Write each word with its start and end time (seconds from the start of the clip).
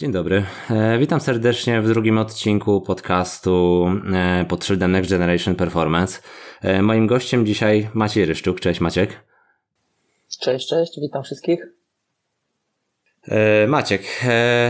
Dzień 0.00 0.12
dobry. 0.12 0.44
E, 0.70 0.98
witam 0.98 1.20
serdecznie 1.20 1.80
w 1.80 1.88
drugim 1.88 2.18
odcinku 2.18 2.80
podcastu 2.80 3.86
e, 4.14 4.44
pod 4.48 4.64
szyldem 4.64 4.92
Next 4.92 5.10
Generation 5.10 5.54
Performance. 5.54 6.20
E, 6.62 6.82
moim 6.82 7.06
gościem 7.06 7.46
dzisiaj 7.46 7.90
Maciej 7.94 8.24
Ryszczuk. 8.24 8.60
Cześć 8.60 8.80
Maciek. 8.80 9.24
Cześć, 10.40 10.68
cześć, 10.68 11.00
witam 11.00 11.22
wszystkich. 11.22 11.66
Maciek, 13.68 14.02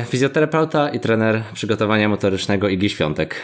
fizjoterapeuta 0.06 0.88
i 0.88 1.00
trener 1.00 1.42
przygotowania 1.52 2.08
motorycznego 2.08 2.68
Igi 2.68 2.90
Świątek. 2.90 3.34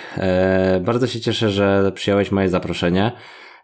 Bardzo 0.80 1.06
się 1.06 1.20
cieszę, 1.20 1.50
że 1.50 1.92
przyjąłeś 1.94 2.32
moje 2.32 2.48
zaproszenie. 2.48 3.12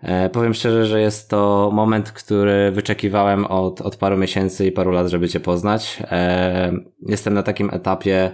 E, 0.02 0.30
powiem 0.30 0.54
szczerze, 0.54 0.86
że 0.86 1.00
jest 1.00 1.30
to 1.30 1.70
moment, 1.72 2.12
który 2.12 2.70
wyczekiwałem 2.70 3.46
od, 3.46 3.80
od 3.80 3.96
paru 3.96 4.16
miesięcy 4.16 4.66
i 4.66 4.72
paru 4.72 4.90
lat, 4.90 5.08
żeby 5.08 5.28
Cię 5.28 5.40
poznać. 5.40 6.02
E, 6.10 6.72
jestem 7.06 7.34
na 7.34 7.42
takim 7.42 7.70
etapie 7.72 8.32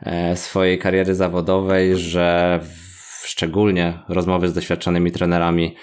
e, 0.00 0.36
swojej 0.36 0.78
kariery 0.78 1.14
zawodowej, 1.14 1.96
że 1.96 2.60
szczególnie 3.22 3.98
rozmowy 4.08 4.48
z 4.48 4.54
doświadczonymi 4.54 5.12
trenerami 5.12 5.76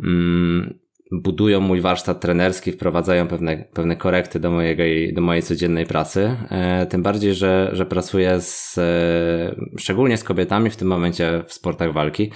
mm, 0.00 0.78
budują 1.12 1.60
mój 1.60 1.80
warsztat 1.80 2.20
trenerski, 2.20 2.72
wprowadzają 2.72 3.28
pewne, 3.28 3.64
pewne 3.74 3.96
korekty 3.96 4.40
do, 4.40 4.50
mojej, 4.50 5.14
do 5.14 5.20
mojej 5.20 5.42
codziennej 5.42 5.86
pracy. 5.86 6.36
Tym 6.88 7.02
bardziej, 7.02 7.34
że, 7.34 7.70
że 7.72 7.86
pracuję 7.86 8.40
z, 8.40 8.80
szczególnie 9.78 10.16
z 10.16 10.24
kobietami 10.24 10.70
w 10.70 10.76
tym 10.76 10.88
momencie 10.88 11.42
w 11.46 11.52
sportach 11.52 11.92
walki. 11.92 12.30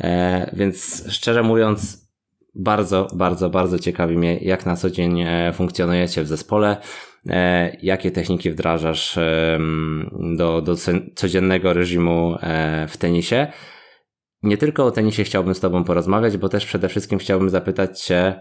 E, 0.00 0.50
więc 0.52 1.04
szczerze 1.08 1.42
mówiąc, 1.42 2.10
bardzo, 2.54 3.06
bardzo, 3.14 3.50
bardzo 3.50 3.78
ciekawi 3.78 4.18
mnie, 4.18 4.38
jak 4.38 4.66
na 4.66 4.76
co 4.76 4.90
dzień 4.90 5.20
e, 5.20 5.52
funkcjonujecie 5.52 6.22
w 6.22 6.26
zespole, 6.26 6.76
e, 7.30 7.76
jakie 7.82 8.10
techniki 8.10 8.50
wdrażasz 8.50 9.18
do, 10.36 10.62
do 10.62 10.74
codziennego 11.14 11.72
reżimu 11.72 12.36
w 12.88 12.96
tenisie. 12.96 13.46
Nie 14.42 14.56
tylko 14.56 14.84
o 14.84 14.90
tenisie 14.90 15.24
chciałbym 15.24 15.54
z 15.54 15.60
Tobą 15.60 15.84
porozmawiać, 15.84 16.36
bo 16.36 16.48
też 16.48 16.66
przede 16.66 16.88
wszystkim 16.88 17.18
chciałbym 17.18 17.50
zapytać 17.50 18.00
Cię 18.00 18.40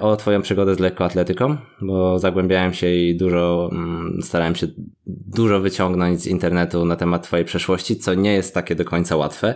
o 0.00 0.16
Twoją 0.16 0.42
przygodę 0.42 0.74
z 0.74 0.78
lekkoatletyką, 0.78 1.56
bo 1.80 2.18
zagłębiałem 2.18 2.74
się 2.74 2.90
i 2.90 3.16
dużo, 3.16 3.68
mm, 3.72 4.18
starałem 4.22 4.54
się 4.54 4.66
dużo 5.06 5.60
wyciągnąć 5.60 6.20
z 6.20 6.26
internetu 6.26 6.84
na 6.84 6.96
temat 6.96 7.22
Twojej 7.22 7.44
przeszłości, 7.44 7.96
co 7.96 8.14
nie 8.14 8.32
jest 8.32 8.54
takie 8.54 8.74
do 8.74 8.84
końca 8.84 9.16
łatwe. 9.16 9.54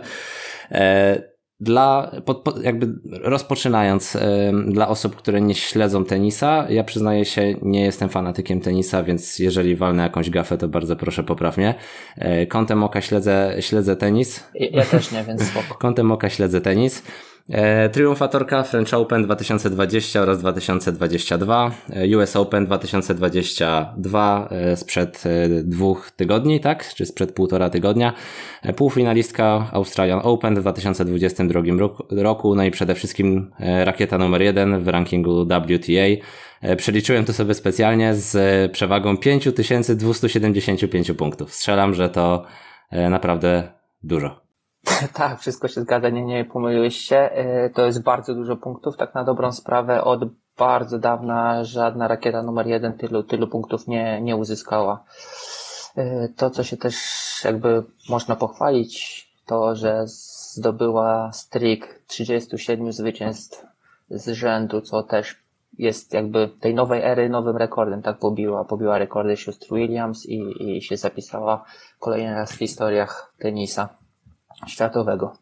Dla, 1.59 2.11
pod, 2.25 2.43
pod, 2.43 2.63
jakby 2.63 2.87
rozpoczynając, 3.21 4.15
e, 4.15 4.51
dla 4.67 4.87
osób, 4.87 5.15
które 5.15 5.41
nie 5.41 5.55
śledzą 5.55 6.05
tenisa, 6.05 6.65
ja 6.69 6.83
przyznaję 6.83 7.25
się, 7.25 7.55
nie 7.61 7.81
jestem 7.81 8.09
fanatykiem 8.09 8.61
tenisa, 8.61 9.03
więc 9.03 9.39
jeżeli 9.39 9.75
walnę 9.75 10.03
jakąś 10.03 10.29
gafę, 10.29 10.57
to 10.57 10.67
bardzo 10.67 10.95
proszę 10.95 11.23
popraw 11.23 11.57
mnie. 11.57 11.75
E, 12.17 12.47
kątem 12.47 12.83
oka 12.83 13.01
śledzę, 13.01 13.55
śledzę 13.59 13.95
tenis. 13.95 14.43
Ja 14.53 14.85
też 14.85 15.11
nie, 15.11 15.23
więc 15.23 15.43
spoko. 15.43 15.75
Kątem 15.85 16.11
oka 16.11 16.29
śledzę 16.29 16.61
tenis. 16.61 17.03
E, 17.49 17.89
triumfatorka 17.89 18.63
French 18.63 18.93
Open 18.93 19.23
2020 19.23 20.21
oraz 20.21 20.39
2022, 20.39 21.71
e, 21.89 22.17
US 22.17 22.35
Open 22.35 22.65
2022 22.65 24.47
e, 24.51 24.75
sprzed 24.75 25.23
dwóch 25.63 26.11
tygodni, 26.11 26.59
tak? 26.59 26.93
Czy 26.93 27.05
sprzed 27.05 27.31
półtora 27.31 27.69
tygodnia. 27.69 28.13
Półfinalistka 28.75 29.69
Australian 29.71 30.19
Open 30.23 30.55
w 30.55 30.59
2022 30.59 31.61
roku, 32.11 32.55
no 32.55 32.63
i 32.63 32.71
przede 32.71 32.95
wszystkim 32.95 33.51
rakieta 33.59 34.17
numer 34.17 34.41
jeden 34.41 34.83
w 34.83 34.87
rankingu 34.87 35.45
WTA. 35.45 36.25
Przeliczyłem 36.77 37.25
to 37.25 37.33
sobie 37.33 37.53
specjalnie 37.53 38.15
z 38.15 38.71
przewagą 38.71 39.17
5275 39.17 41.11
punktów. 41.11 41.53
Strzelam, 41.53 41.93
że 41.93 42.09
to 42.09 42.45
naprawdę 42.91 43.71
dużo. 44.03 44.44
tak, 45.13 45.39
wszystko 45.39 45.67
się 45.67 45.81
zgadza, 45.81 46.09
nie, 46.09 46.25
nie 46.25 46.45
pomyliłeś 46.45 46.97
się. 46.97 47.29
Y, 47.65 47.69
to 47.69 47.85
jest 47.85 48.03
bardzo 48.03 48.35
dużo 48.35 48.57
punktów, 48.57 48.97
tak 48.97 49.15
na 49.15 49.23
dobrą 49.23 49.51
sprawę 49.51 50.03
od 50.03 50.21
bardzo 50.57 50.99
dawna 50.99 51.63
żadna 51.63 52.07
rakieta 52.07 52.43
numer 52.43 52.67
jeden 52.67 52.93
tylu, 52.93 53.23
tylu 53.23 53.47
punktów 53.47 53.87
nie, 53.87 54.21
nie 54.21 54.35
uzyskała. 54.35 55.03
Y, 55.97 56.33
to, 56.37 56.49
co 56.49 56.63
się 56.63 56.77
też 56.77 56.95
jakby 57.43 57.83
można 58.09 58.35
pochwalić, 58.35 59.25
to, 59.45 59.75
że 59.75 60.03
zdobyła 60.07 61.31
strik 61.33 62.01
37 62.07 62.93
zwycięstw 62.93 63.65
z 64.09 64.29
rzędu, 64.29 64.81
co 64.81 65.03
też 65.03 65.45
jest 65.77 66.13
jakby 66.13 66.49
tej 66.59 66.73
nowej 66.73 67.01
ery 67.03 67.29
nowym 67.29 67.57
rekordem, 67.57 68.01
tak 68.01 68.19
pobiła, 68.19 68.65
pobiła 68.65 68.97
rekordy 68.97 69.37
sióstr 69.37 69.67
Williams 69.71 70.25
i, 70.25 70.53
i 70.77 70.81
się 70.81 70.97
zapisała 70.97 71.65
kolejny 71.99 72.33
raz 72.33 72.51
w 72.51 72.57
historiach 72.57 73.33
tenisa 73.37 73.89
światowego. 74.67 75.33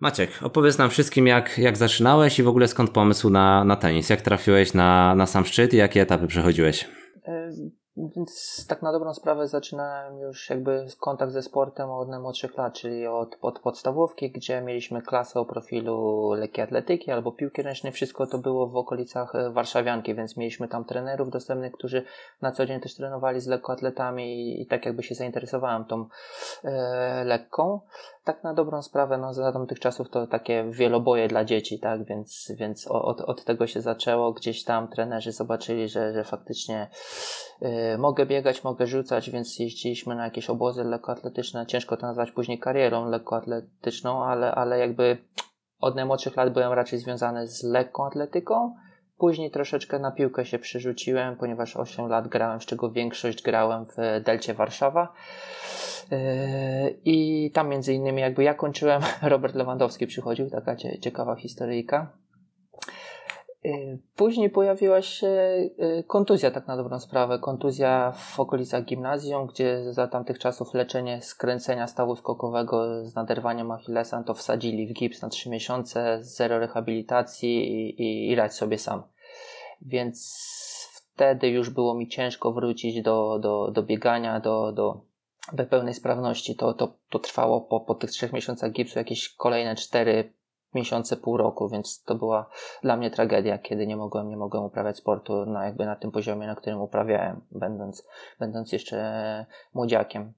Maciek, 0.00 0.30
opowiedz 0.42 0.78
nam 0.78 0.90
wszystkim, 0.90 1.26
jak, 1.26 1.58
jak 1.58 1.76
zaczynałeś 1.76 2.38
i 2.38 2.42
w 2.42 2.48
ogóle 2.48 2.68
skąd 2.68 2.90
pomysł 2.90 3.30
na, 3.30 3.64
na 3.64 3.76
tenis? 3.76 4.10
Jak 4.10 4.20
trafiłeś 4.20 4.74
na, 4.74 5.14
na 5.14 5.26
sam 5.26 5.44
szczyt 5.44 5.74
i 5.74 5.76
jakie 5.76 6.02
etapy 6.02 6.26
przechodziłeś? 6.26 6.88
Więc 8.16 8.66
tak 8.68 8.82
na 8.82 8.92
dobrą 8.92 9.14
sprawę 9.14 9.48
zaczynałem 9.48 10.18
już 10.18 10.50
jakby 10.50 10.86
kontakt 11.00 11.32
ze 11.32 11.42
sportem 11.42 11.90
od 11.90 12.08
najmłodszych 12.08 12.56
lat, 12.56 12.74
czyli 12.74 13.06
od, 13.06 13.38
od 13.40 13.58
podstawówki, 13.58 14.30
gdzie 14.30 14.60
mieliśmy 14.60 15.02
klasę 15.02 15.40
o 15.40 15.44
profilu 15.44 16.30
lekkiej 16.32 16.64
atletyki 16.64 17.10
albo 17.10 17.32
piłki 17.32 17.62
ręcznej. 17.62 17.92
Wszystko 17.92 18.26
to 18.26 18.38
było 18.38 18.66
w 18.66 18.76
okolicach 18.76 19.34
e, 19.34 19.50
Warszawianki, 19.50 20.14
więc 20.14 20.36
mieliśmy 20.36 20.68
tam 20.68 20.84
trenerów 20.84 21.30
dostępnych, 21.30 21.72
którzy 21.72 22.04
na 22.42 22.52
co 22.52 22.66
dzień 22.66 22.80
też 22.80 22.94
trenowali 22.94 23.40
z 23.40 23.46
lekkoatletami 23.46 24.34
i, 24.34 24.62
i 24.62 24.66
tak 24.66 24.86
jakby 24.86 25.02
się 25.02 25.14
zainteresowałem 25.14 25.84
tą 25.84 26.06
e, 26.64 27.24
lekką. 27.24 27.80
Tak 28.30 28.44
na 28.44 28.54
dobrą 28.54 28.82
sprawę, 28.82 29.18
no 29.18 29.34
za 29.34 29.52
tamtych 29.52 29.80
czasów 29.80 30.10
to 30.10 30.26
takie 30.26 30.64
wieloboje 30.70 31.28
dla 31.28 31.44
dzieci, 31.44 31.78
tak, 31.78 32.04
więc, 32.04 32.52
więc 32.56 32.86
od, 32.86 33.20
od 33.20 33.44
tego 33.44 33.66
się 33.66 33.80
zaczęło. 33.80 34.32
Gdzieś 34.32 34.64
tam 34.64 34.88
trenerzy 34.88 35.32
zobaczyli, 35.32 35.88
że, 35.88 36.12
że 36.12 36.24
faktycznie 36.24 36.90
y, 37.62 37.98
mogę 37.98 38.26
biegać, 38.26 38.64
mogę 38.64 38.86
rzucać, 38.86 39.30
więc 39.30 39.58
jeździliśmy 39.58 40.14
na 40.14 40.24
jakieś 40.24 40.50
obozy 40.50 40.84
lekkoatletyczne. 40.84 41.66
Ciężko 41.66 41.96
to 41.96 42.06
nazwać 42.06 42.30
później 42.30 42.58
karierą 42.58 43.08
lekkoatletyczną, 43.08 44.24
ale, 44.24 44.52
ale 44.52 44.78
jakby 44.78 45.18
od 45.80 45.96
najmłodszych 45.96 46.36
lat 46.36 46.52
byłem 46.52 46.72
raczej 46.72 46.98
związany 46.98 47.48
z 47.48 47.62
lekką 47.62 48.06
atletyką. 48.06 48.74
Później 49.20 49.50
troszeczkę 49.50 49.98
na 49.98 50.10
piłkę 50.10 50.46
się 50.46 50.58
przerzuciłem, 50.58 51.36
ponieważ 51.36 51.76
8 51.76 52.06
lat 52.08 52.28
grałem, 52.28 52.60
z 52.60 52.66
czego 52.66 52.90
większość 52.90 53.42
grałem 53.42 53.86
w 53.86 54.22
Delcie 54.24 54.54
Warszawa. 54.54 55.12
Yy, 56.10 56.18
I 57.04 57.50
tam 57.54 57.68
między 57.68 57.94
innymi 57.94 58.20
jakby 58.20 58.44
ja 58.44 58.54
kończyłem, 58.54 59.02
Robert 59.22 59.54
Lewandowski 59.54 60.06
przychodził, 60.06 60.50
taka 60.50 60.76
ciekawa 60.76 61.36
historyjka. 61.36 62.12
Y, 63.64 63.98
później 64.16 64.50
pojawiła 64.50 65.02
się 65.02 65.26
y, 65.28 66.04
kontuzja, 66.06 66.50
tak 66.50 66.66
na 66.66 66.76
dobrą 66.76 67.00
sprawę. 67.00 67.38
Kontuzja 67.38 68.12
w 68.12 68.40
okolicach 68.40 68.84
gimnazjum, 68.84 69.46
gdzie 69.46 69.92
za 69.92 70.08
tamtych 70.08 70.38
czasów 70.38 70.74
leczenie 70.74 71.22
skręcenia 71.22 71.86
stawu 71.86 72.16
skokowego 72.16 73.04
z 73.06 73.14
naderwaniem 73.14 73.70
Achillesa 73.70 74.22
to 74.22 74.34
wsadzili 74.34 74.86
w 74.86 74.92
gips 74.92 75.22
na 75.22 75.28
3 75.28 75.50
miesiące, 75.50 76.18
zero 76.20 76.58
rehabilitacji 76.58 77.72
i, 77.72 78.02
i, 78.02 78.30
i 78.30 78.34
radź 78.34 78.52
sobie 78.52 78.78
sam. 78.78 79.02
Więc 79.82 80.46
wtedy 80.94 81.48
już 81.48 81.70
było 81.70 81.94
mi 81.94 82.08
ciężko 82.08 82.52
wrócić 82.52 83.02
do, 83.02 83.38
do, 83.38 83.70
do 83.70 83.82
biegania, 83.82 84.40
do, 84.40 84.72
do, 84.72 85.00
do 85.52 85.64
pełnej 85.64 85.94
sprawności. 85.94 86.56
To, 86.56 86.74
to, 86.74 86.94
to 87.10 87.18
trwało 87.18 87.60
po, 87.60 87.80
po 87.80 87.94
tych 87.94 88.10
trzech 88.10 88.32
miesiącach 88.32 88.72
gipsu 88.72 88.98
jakieś 88.98 89.28
kolejne 89.28 89.76
cztery 89.76 90.32
miesiące, 90.74 91.16
pół 91.16 91.36
roku, 91.36 91.68
więc 91.68 92.02
to 92.02 92.14
była 92.14 92.46
dla 92.82 92.96
mnie 92.96 93.10
tragedia, 93.10 93.58
kiedy 93.58 93.86
nie 93.86 93.96
mogłem, 93.96 94.28
nie 94.28 94.36
mogłem 94.36 94.64
uprawiać 94.64 94.96
sportu 94.96 95.46
na 95.46 95.64
jakby 95.64 95.86
na 95.86 95.96
tym 95.96 96.10
poziomie, 96.10 96.46
na 96.46 96.54
którym 96.54 96.80
uprawiałem, 96.80 97.40
będąc, 97.50 98.06
będąc 98.38 98.72
jeszcze 98.72 99.46
młodziakiem. 99.74 100.32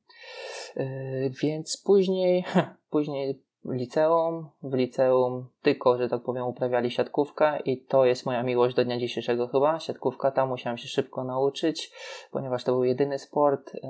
Yy, 0.76 1.30
więc 1.42 1.82
później, 1.84 2.44
później 2.90 3.42
liceum, 3.64 4.48
w 4.62 4.74
liceum 4.74 5.46
tylko, 5.62 5.98
że 5.98 6.08
tak 6.08 6.22
powiem, 6.22 6.46
uprawiali 6.46 6.90
siatkówkę 6.90 7.60
i 7.60 7.80
to 7.80 8.04
jest 8.04 8.26
moja 8.26 8.42
miłość 8.42 8.76
do 8.76 8.84
dnia 8.84 8.98
dzisiejszego 8.98 9.48
chyba. 9.48 9.78
Siatkówka, 9.78 10.30
tam 10.30 10.48
musiałem 10.48 10.78
się 10.78 10.88
szybko 10.88 11.24
nauczyć, 11.24 11.92
ponieważ 12.30 12.64
to 12.64 12.72
był 12.72 12.84
jedyny 12.84 13.18
sport. 13.18 13.74
Yy, 13.74 13.80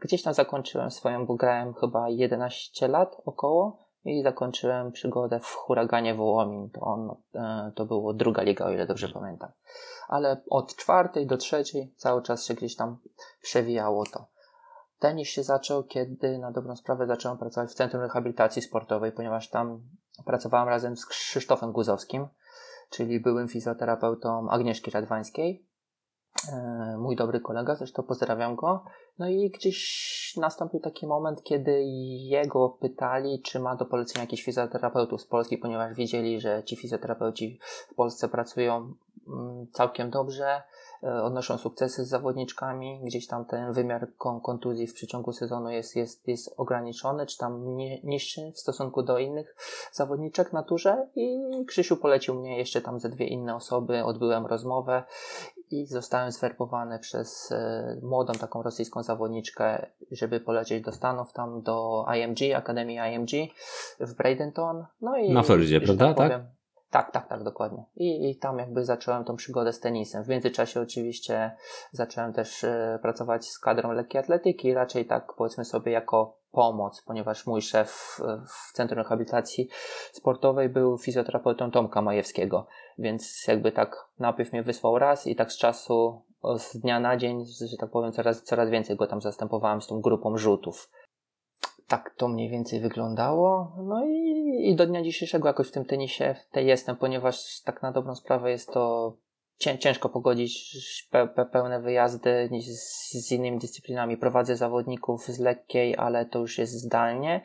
gdzieś 0.00 0.22
tam 0.22 0.34
zakończyłem 0.34 0.90
swoją, 0.90 1.26
bo 1.26 1.34
grałem 1.34 1.74
chyba 1.74 2.08
11 2.08 2.88
lat 2.88 3.16
około 3.24 3.83
i 4.04 4.22
zakończyłem 4.22 4.92
przygodę 4.92 5.40
w 5.40 5.46
huraganie 5.46 6.14
Wołomin. 6.14 6.70
To, 6.70 6.80
on, 6.80 7.16
e, 7.34 7.72
to 7.74 7.86
było 7.86 8.14
druga 8.14 8.42
liga, 8.42 8.64
o 8.64 8.70
ile 8.70 8.86
dobrze 8.86 9.08
pamiętam. 9.08 9.50
Ale 10.08 10.42
od 10.50 10.76
czwartej 10.76 11.26
do 11.26 11.36
trzeciej 11.36 11.94
cały 11.96 12.22
czas 12.22 12.44
się 12.44 12.54
gdzieś 12.54 12.76
tam 12.76 12.96
przewijało 13.42 14.04
to. 14.06 14.26
Tenis 14.98 15.28
się 15.28 15.42
zaczął, 15.42 15.84
kiedy 15.84 16.38
na 16.38 16.52
dobrą 16.52 16.76
sprawę 16.76 17.06
zacząłem 17.06 17.38
pracować 17.38 17.70
w 17.70 17.74
Centrum 17.74 18.02
Rehabilitacji 18.02 18.62
Sportowej, 18.62 19.12
ponieważ 19.12 19.50
tam 19.50 19.80
pracowałem 20.24 20.68
razem 20.68 20.96
z 20.96 21.06
Krzysztofem 21.06 21.72
Guzowskim, 21.72 22.28
czyli 22.90 23.20
byłym 23.20 23.48
fizjoterapeutą 23.48 24.50
Agnieszki 24.50 24.90
Radwańskiej. 24.90 25.66
E, 26.52 26.96
mój 26.98 27.16
dobry 27.16 27.40
kolega, 27.40 27.74
zresztą 27.74 28.02
pozdrawiam 28.02 28.56
go. 28.56 28.84
No 29.18 29.28
i 29.28 29.50
gdzieś 29.50 29.78
nastąpił 30.36 30.80
taki 30.80 31.06
moment, 31.06 31.42
kiedy 31.42 31.82
jego 32.18 32.68
pytali, 32.68 33.42
czy 33.42 33.60
ma 33.60 33.76
do 33.76 33.86
polecenia 33.86 34.20
jakichś 34.20 34.42
fizjoterapeutów 34.42 35.20
z 35.20 35.26
Polski, 35.26 35.58
ponieważ 35.58 35.94
wiedzieli, 35.94 36.40
że 36.40 36.62
ci 36.64 36.76
fizjoterapeuci 36.76 37.58
w 37.90 37.94
Polsce 37.94 38.28
pracują 38.28 38.94
mm, 39.28 39.66
całkiem 39.72 40.10
dobrze, 40.10 40.62
e, 41.02 41.22
odnoszą 41.22 41.58
sukcesy 41.58 42.04
z 42.04 42.08
zawodniczkami, 42.08 43.00
gdzieś 43.04 43.26
tam 43.26 43.44
ten 43.44 43.72
wymiar 43.72 44.08
kontuzji 44.42 44.86
w 44.86 44.94
przeciągu 44.94 45.32
sezonu 45.32 45.70
jest, 45.70 45.96
jest, 45.96 46.28
jest 46.28 46.54
ograniczony, 46.56 47.26
czy 47.26 47.38
tam 47.38 47.76
niższy 48.04 48.52
w 48.54 48.60
stosunku 48.60 49.02
do 49.02 49.18
innych 49.18 49.56
zawodniczek 49.92 50.52
na 50.52 50.62
turze 50.62 51.08
i 51.14 51.40
Krzysiu 51.66 51.96
polecił 51.96 52.34
mnie 52.34 52.58
jeszcze 52.58 52.80
tam 52.80 53.00
ze 53.00 53.08
dwie 53.08 53.26
inne 53.26 53.56
osoby, 53.56 54.04
odbyłem 54.04 54.46
rozmowę 54.46 55.02
i 55.74 55.86
zostałem 55.86 56.32
zwerbowany 56.32 56.98
przez 56.98 57.52
e, 57.52 57.98
młodą 58.02 58.32
taką 58.32 58.62
rosyjską 58.62 59.02
zawodniczkę, 59.02 59.86
żeby 60.10 60.40
polecieć 60.40 60.84
do 60.84 60.92
Stanów, 60.92 61.32
tam 61.32 61.62
do 61.62 62.04
IMG, 62.16 62.54
Akademii 62.56 62.98
IMG 63.14 63.30
w 64.00 64.14
Bradenton. 64.14 64.84
No 65.00 65.16
i, 65.16 65.32
Na 65.32 65.42
Florydzie, 65.42 65.80
prawda? 65.80 66.06
Tak, 66.06 66.16
powiem, 66.16 66.30
tak, 66.30 66.63
tak, 67.02 67.28
tak, 67.28 67.42
dokładnie. 67.42 67.84
I, 67.96 68.30
I 68.30 68.36
tam 68.36 68.58
jakby 68.58 68.84
zacząłem 68.84 69.24
tą 69.24 69.36
przygodę 69.36 69.72
z 69.72 69.80
tenisem. 69.80 70.24
W 70.24 70.28
międzyczasie 70.28 70.80
oczywiście 70.80 71.56
zacząłem 71.92 72.32
też 72.32 72.64
e, 72.64 72.98
pracować 73.02 73.48
z 73.48 73.58
kadrą 73.58 73.92
lekkiej 73.92 74.20
atletyki, 74.20 74.74
raczej 74.74 75.06
tak 75.06 75.32
powiedzmy 75.36 75.64
sobie 75.64 75.92
jako 75.92 76.36
pomoc, 76.52 77.02
ponieważ 77.06 77.46
mój 77.46 77.62
szef 77.62 78.20
w 78.48 78.72
Centrum 78.72 78.98
Rehabilitacji 78.98 79.68
Sportowej 80.12 80.68
był 80.68 80.98
fizjoterapeutą 80.98 81.70
Tomka 81.70 82.02
Majewskiego, 82.02 82.66
więc 82.98 83.46
jakby 83.48 83.72
tak 83.72 84.08
najpierw 84.18 84.52
mnie 84.52 84.62
wysłał 84.62 84.98
raz 84.98 85.26
i 85.26 85.36
tak 85.36 85.52
z 85.52 85.58
czasu 85.58 86.22
z 86.58 86.76
dnia 86.76 87.00
na 87.00 87.16
dzień, 87.16 87.44
że 87.70 87.76
tak 87.76 87.90
powiem, 87.90 88.12
coraz, 88.12 88.42
coraz 88.42 88.70
więcej 88.70 88.96
go 88.96 89.06
tam 89.06 89.20
zastępowałem 89.20 89.82
z 89.82 89.86
tą 89.86 90.00
grupą 90.00 90.38
rzutów. 90.38 90.90
Tak 91.88 92.14
to 92.16 92.28
mniej 92.28 92.50
więcej 92.50 92.80
wyglądało. 92.80 93.72
No 93.86 94.04
i, 94.06 94.70
i 94.70 94.76
do 94.76 94.86
dnia 94.86 95.02
dzisiejszego 95.02 95.48
jakoś 95.48 95.68
w 95.68 95.72
tym 95.72 95.84
tenisie 95.84 96.34
w 96.34 96.54
tej 96.54 96.66
jestem, 96.66 96.96
ponieważ 96.96 97.60
tak 97.64 97.82
na 97.82 97.92
dobrą 97.92 98.14
sprawę 98.14 98.50
jest 98.50 98.72
to 98.72 99.16
ciężko 99.58 100.08
pogodzić 100.08 100.78
pe, 101.10 101.28
pe, 101.28 101.46
pełne 101.46 101.80
wyjazdy 101.80 102.50
z, 103.12 103.32
innymi 103.32 103.58
dyscyplinami. 103.58 104.16
Prowadzę 104.16 104.56
zawodników 104.56 105.26
z 105.26 105.38
lekkiej, 105.38 105.96
ale 105.96 106.26
to 106.26 106.38
już 106.38 106.58
jest 106.58 106.72
zdalnie. 106.72 107.40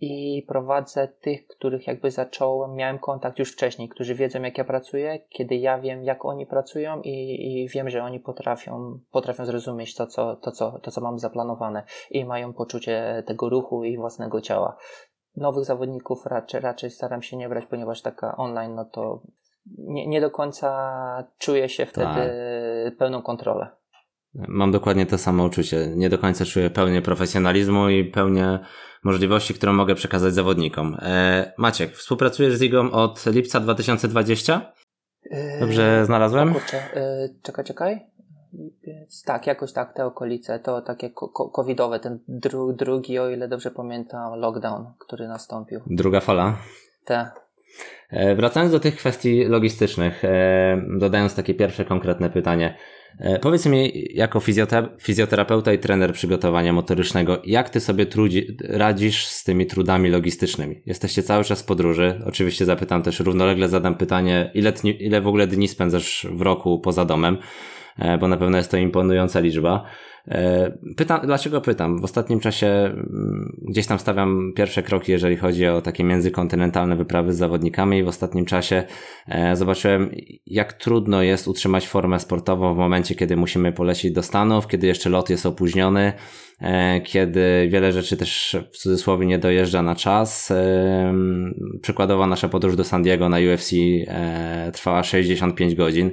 I 0.00 0.44
prowadzę 0.48 1.08
tych, 1.08 1.46
których 1.46 1.86
jakby 1.86 2.10
zacząłem, 2.10 2.74
miałem 2.74 2.98
kontakt 2.98 3.38
już 3.38 3.52
wcześniej, 3.52 3.88
którzy 3.88 4.14
wiedzą 4.14 4.42
jak 4.42 4.58
ja 4.58 4.64
pracuję, 4.64 5.18
kiedy 5.28 5.56
ja 5.56 5.78
wiem 5.78 6.04
jak 6.04 6.24
oni 6.24 6.46
pracują 6.46 7.00
i, 7.02 7.10
i 7.10 7.68
wiem, 7.68 7.90
że 7.90 8.04
oni 8.04 8.20
potrafią, 8.20 8.98
potrafią 9.10 9.44
zrozumieć 9.44 9.94
to 9.94 10.06
co, 10.06 10.36
to, 10.36 10.52
co, 10.52 10.78
to, 10.78 10.90
co 10.90 11.00
mam 11.00 11.18
zaplanowane 11.18 11.82
i 12.10 12.24
mają 12.24 12.52
poczucie 12.52 13.22
tego 13.26 13.48
ruchu 13.48 13.84
i 13.84 13.96
własnego 13.96 14.40
ciała 14.40 14.76
nowych 15.36 15.64
zawodników 15.64 16.26
raczej, 16.26 16.60
raczej 16.60 16.90
staram 16.90 17.22
się 17.22 17.36
nie 17.36 17.48
brać, 17.48 17.66
ponieważ 17.66 18.02
taka 18.02 18.36
online, 18.36 18.74
no 18.74 18.84
to 18.84 19.20
nie, 19.78 20.06
nie 20.06 20.20
do 20.20 20.30
końca 20.30 21.28
czuję 21.38 21.68
się 21.68 21.86
wtedy 21.86 22.06
tak. 22.84 22.96
pełną 22.98 23.22
kontrolę. 23.22 23.68
Mam 24.48 24.72
dokładnie 24.72 25.06
to 25.06 25.18
samo 25.18 25.44
uczucie. 25.44 25.92
Nie 25.96 26.08
do 26.10 26.18
końca 26.18 26.44
czuję 26.44 26.70
pełnię 26.70 27.02
profesjonalizmu 27.02 27.88
i 27.88 28.04
pełnię 28.04 28.58
możliwości, 29.04 29.54
które 29.54 29.72
mogę 29.72 29.94
przekazać 29.94 30.34
zawodnikom. 30.34 30.96
E, 31.02 31.52
Maciek, 31.58 31.96
współpracujesz 31.96 32.54
z 32.54 32.62
Igą 32.62 32.90
od 32.90 33.26
lipca 33.26 33.60
2020? 33.60 34.72
Dobrze 35.60 36.04
znalazłem? 36.04 36.52
kurczę, 36.52 36.76
e, 36.76 37.28
czekaj, 37.42 37.64
czekaj. 37.64 38.00
Tak, 39.24 39.46
jakoś 39.46 39.72
tak, 39.72 39.94
te 39.94 40.06
okolice, 40.06 40.58
to 40.58 40.82
takie 40.82 41.10
covidowe, 41.52 42.00
ten 42.00 42.18
dru, 42.28 42.72
drugi, 42.72 43.18
o 43.18 43.30
ile 43.30 43.48
dobrze 43.48 43.70
pamiętam, 43.70 44.40
lockdown, 44.40 44.86
który 44.98 45.28
nastąpił. 45.28 45.80
Druga 45.86 46.20
fala? 46.20 46.56
Tak. 47.04 47.46
E, 48.10 48.34
wracając 48.34 48.72
do 48.72 48.80
tych 48.80 48.96
kwestii 48.96 49.44
logistycznych, 49.44 50.24
e, 50.24 50.82
dodając 50.98 51.34
takie 51.34 51.54
pierwsze 51.54 51.84
konkretne 51.84 52.30
pytanie. 52.30 52.76
E, 53.18 53.38
powiedz 53.38 53.66
mi, 53.66 53.92
jako 54.14 54.40
fizjoterapeuta 54.98 55.72
i 55.72 55.78
trener 55.78 56.12
przygotowania 56.12 56.72
motorycznego, 56.72 57.42
jak 57.44 57.70
ty 57.70 57.80
sobie 57.80 58.06
trudzi, 58.06 58.56
radzisz 58.68 59.26
z 59.26 59.44
tymi 59.44 59.66
trudami 59.66 60.10
logistycznymi? 60.10 60.80
Jesteście 60.86 61.22
cały 61.22 61.44
czas 61.44 61.62
w 61.62 61.66
podróży. 61.66 62.22
Oczywiście 62.26 62.64
zapytam 62.64 63.02
też, 63.02 63.20
równolegle 63.20 63.68
zadam 63.68 63.94
pytanie, 63.94 64.50
ile, 64.54 64.72
ile 64.98 65.20
w 65.20 65.26
ogóle 65.26 65.46
dni 65.46 65.68
spędzasz 65.68 66.26
w 66.30 66.40
roku 66.40 66.78
poza 66.78 67.04
domem, 67.04 67.38
bo 68.20 68.28
na 68.28 68.36
pewno 68.36 68.56
jest 68.56 68.70
to 68.70 68.76
imponująca 68.76 69.40
liczba. 69.40 69.84
E, 70.28 70.72
pytam, 70.96 71.20
dlaczego 71.24 71.60
pytam? 71.60 72.00
W 72.00 72.04
ostatnim 72.04 72.40
czasie 72.40 72.66
mm, 72.66 73.56
gdzieś 73.62 73.86
tam 73.86 73.98
stawiam 73.98 74.52
pierwsze 74.56 74.82
kroki, 74.82 75.12
jeżeli 75.12 75.36
chodzi 75.36 75.66
o 75.66 75.82
takie 75.82 76.04
międzykontynentalne 76.04 76.96
wyprawy 76.96 77.32
z 77.32 77.36
zawodnikami 77.36 77.98
i 77.98 78.02
w 78.02 78.08
ostatnim 78.08 78.44
czasie 78.44 78.84
e, 79.28 79.56
zobaczyłem, 79.56 80.10
jak 80.46 80.72
trudno 80.72 81.22
jest 81.22 81.48
utrzymać 81.48 81.88
formę 81.88 82.20
sportową 82.20 82.74
w 82.74 82.78
momencie, 82.78 83.14
kiedy 83.14 83.36
musimy 83.36 83.72
polecieć 83.72 84.12
do 84.12 84.22
Stanów, 84.22 84.66
kiedy 84.66 84.86
jeszcze 84.86 85.10
lot 85.10 85.30
jest 85.30 85.46
opóźniony, 85.46 86.12
e, 86.60 87.00
kiedy 87.00 87.68
wiele 87.70 87.92
rzeczy 87.92 88.16
też 88.16 88.56
w 88.72 88.76
cudzysłowie 88.76 89.26
nie 89.26 89.38
dojeżdża 89.38 89.82
na 89.82 89.94
czas. 89.94 90.52
Przykładowo 91.82 92.26
nasza 92.26 92.48
podróż 92.48 92.76
do 92.76 92.84
San 92.84 93.02
Diego 93.02 93.28
na 93.28 93.36
UFC 93.36 93.70
trwała 94.72 95.02
65 95.02 95.74
godzin 95.74 96.10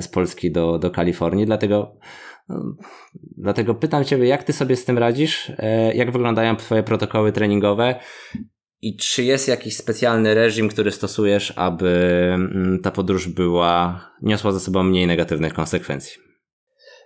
z 0.00 0.08
Polski 0.08 0.52
do, 0.52 0.78
do 0.78 0.90
Kalifornii, 0.90 1.46
dlatego 1.46 1.96
Dlatego 3.36 3.74
pytam 3.74 4.04
Ciebie, 4.04 4.28
jak 4.28 4.44
Ty 4.44 4.52
sobie 4.52 4.76
z 4.76 4.84
tym 4.84 4.98
radzisz? 4.98 5.52
E, 5.58 5.94
jak 5.94 6.10
wyglądają 6.10 6.56
Twoje 6.56 6.82
protokoły 6.82 7.32
treningowe? 7.32 7.94
I 8.82 8.96
czy 8.96 9.24
jest 9.24 9.48
jakiś 9.48 9.76
specjalny 9.76 10.34
reżim, 10.34 10.68
który 10.68 10.92
stosujesz, 10.92 11.52
aby 11.56 11.88
mm, 12.34 12.80
ta 12.82 12.90
podróż 12.90 13.28
była, 13.28 14.00
niosła 14.22 14.52
ze 14.52 14.60
sobą 14.60 14.82
mniej 14.82 15.06
negatywnych 15.06 15.54
konsekwencji? 15.54 16.30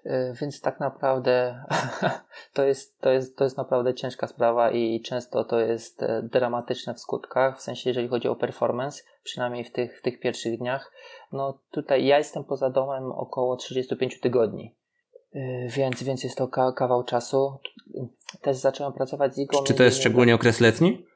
E, 0.05 0.35
więc 0.41 0.61
tak 0.61 0.81
naprawdę 0.81 1.65
to 2.55 2.65
jest, 2.65 3.01
to, 3.01 3.11
jest, 3.11 3.37
to 3.37 3.45
jest 3.45 3.57
naprawdę 3.57 3.95
ciężka 3.95 4.27
sprawa 4.27 4.71
i 4.71 5.01
często 5.01 5.45
to 5.45 5.61
jest 5.61 6.03
e, 6.03 6.23
dramatyczne 6.23 6.95
w 6.95 7.01
skutkach, 7.01 7.59
w 7.59 7.63
sensie 7.63 7.91
jeżeli 7.91 8.09
chodzi 8.09 8.29
o 8.29 8.37
performance, 8.37 9.03
przynajmniej 9.23 9.65
w 9.65 9.73
tych, 9.73 9.99
w 9.99 10.03
tych 10.03 10.21
pierwszych 10.21 10.59
dniach. 10.59 10.93
No 11.33 11.59
tutaj 11.71 12.07
ja 12.07 12.19
jestem 12.19 12.45
poza 12.45 12.71
domem 12.71 13.13
około 13.13 13.57
35 13.57 14.21
tygodni. 14.21 14.75
Y, 15.35 15.69
więc, 15.69 16.03
więc 16.03 16.25
jest 16.25 16.39
to 16.39 16.49
kawał 16.49 17.05
czasu. 17.05 17.59
Też 18.41 18.57
zacząłem 18.57 18.93
pracować 18.93 19.35
z 19.35 19.39
Igą. 19.39 19.63
Czy 19.63 19.75
to 19.75 19.83
jest 19.83 19.99
szczególnie 19.99 20.35
okres 20.35 20.61
letni? 20.61 21.07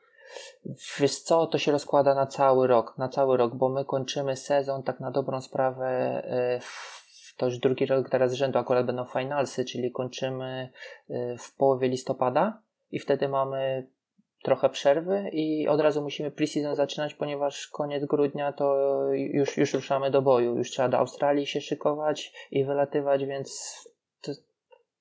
Wiesz 1.00 1.18
co, 1.18 1.46
to 1.46 1.58
się 1.58 1.72
rozkłada 1.72 2.14
na 2.14 2.26
cały 2.26 2.66
rok, 2.66 2.98
na 2.98 3.08
cały 3.08 3.36
rok, 3.36 3.54
bo 3.54 3.68
my 3.68 3.84
kończymy 3.84 4.36
sezon 4.36 4.82
tak 4.82 5.00
na 5.00 5.10
dobrą 5.10 5.40
sprawę 5.40 6.22
y, 6.56 6.60
to 7.36 7.46
już 7.46 7.58
drugi 7.58 7.86
rok 7.86 8.08
teraz 8.08 8.30
z 8.30 8.34
rzędu 8.34 8.58
akurat 8.58 8.86
będą 8.86 9.04
finalsy, 9.04 9.64
czyli 9.64 9.92
kończymy 9.92 10.70
y, 11.10 11.36
w 11.38 11.56
połowie 11.56 11.88
listopada 11.88 12.62
i 12.90 12.98
wtedy 12.98 13.28
mamy 13.28 13.86
trochę 14.42 14.68
przerwy 14.68 15.30
i 15.32 15.68
od 15.68 15.80
razu 15.80 16.02
musimy 16.02 16.30
preseason 16.30 16.74
zaczynać, 16.74 17.14
ponieważ 17.14 17.68
koniec 17.68 18.04
grudnia 18.04 18.52
to 18.52 18.76
już, 19.12 19.56
już 19.56 19.74
ruszamy 19.74 20.10
do 20.10 20.22
boju, 20.22 20.56
już 20.56 20.70
trzeba 20.70 20.88
do 20.88 20.98
Australii 20.98 21.46
się 21.46 21.60
szykować 21.60 22.32
i 22.50 22.64
wylatywać, 22.64 23.24
więc 23.24 23.87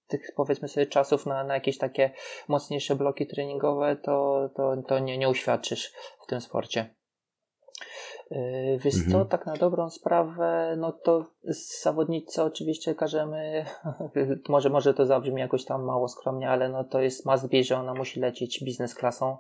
tych 0.08 0.32
powiedzmy 0.36 0.68
sobie 0.68 0.86
czasów 0.86 1.26
na, 1.26 1.44
na 1.44 1.54
jakieś 1.54 1.78
takie 1.78 2.12
mocniejsze 2.48 2.96
bloki 2.96 3.28
treningowe, 3.28 3.96
to, 3.96 4.50
to, 4.56 4.78
to 4.88 5.00
nie, 5.00 5.18
nie 5.18 5.30
uświadczysz 5.30 5.94
w 6.24 6.26
tym 6.28 6.42
sporcie. 6.42 6.98
Yy, 8.32 8.80
wiesz 8.80 8.96
mhm. 8.96 9.12
co, 9.12 9.26
tak 9.26 9.46
na 9.46 9.54
dobrą 9.54 9.90
sprawę, 9.90 10.76
no 10.78 10.92
to 10.92 11.26
zawodnicy 11.84 12.44
oczywiście 12.44 12.96
każemy, 12.96 13.66
może, 14.50 14.70
może 14.70 14.94
to 14.94 15.06
zabrzmi 15.06 15.42
jakoś 15.42 15.66
tam 15.66 15.84
mało 15.84 16.08
skromnie, 16.08 16.50
ale 16.50 16.70
no 16.70 16.84
to 16.84 17.02
jest 17.02 17.26
must 17.26 17.50
be, 17.52 17.64
że 17.64 17.78
ona 17.78 17.94
musi 17.94 18.20
lecieć 18.20 18.64
biznes 18.64 18.96
klasą, 18.96 19.38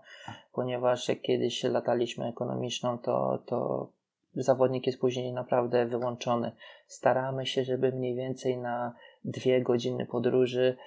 ponieważ 0.53 1.09
jak 1.09 1.21
kiedyś 1.21 1.63
lataliśmy 1.63 2.27
ekonomiczną, 2.27 2.97
to, 2.97 3.43
to 3.45 3.89
zawodnik 4.35 4.87
jest 4.87 4.99
później 4.99 5.33
naprawdę 5.33 5.85
wyłączony. 5.85 6.51
Staramy 6.87 7.45
się, 7.45 7.63
żeby 7.63 7.91
mniej 7.91 8.15
więcej 8.15 8.57
na 8.57 8.93
dwie 9.25 9.61
godziny 9.61 10.05
podróży 10.05 10.77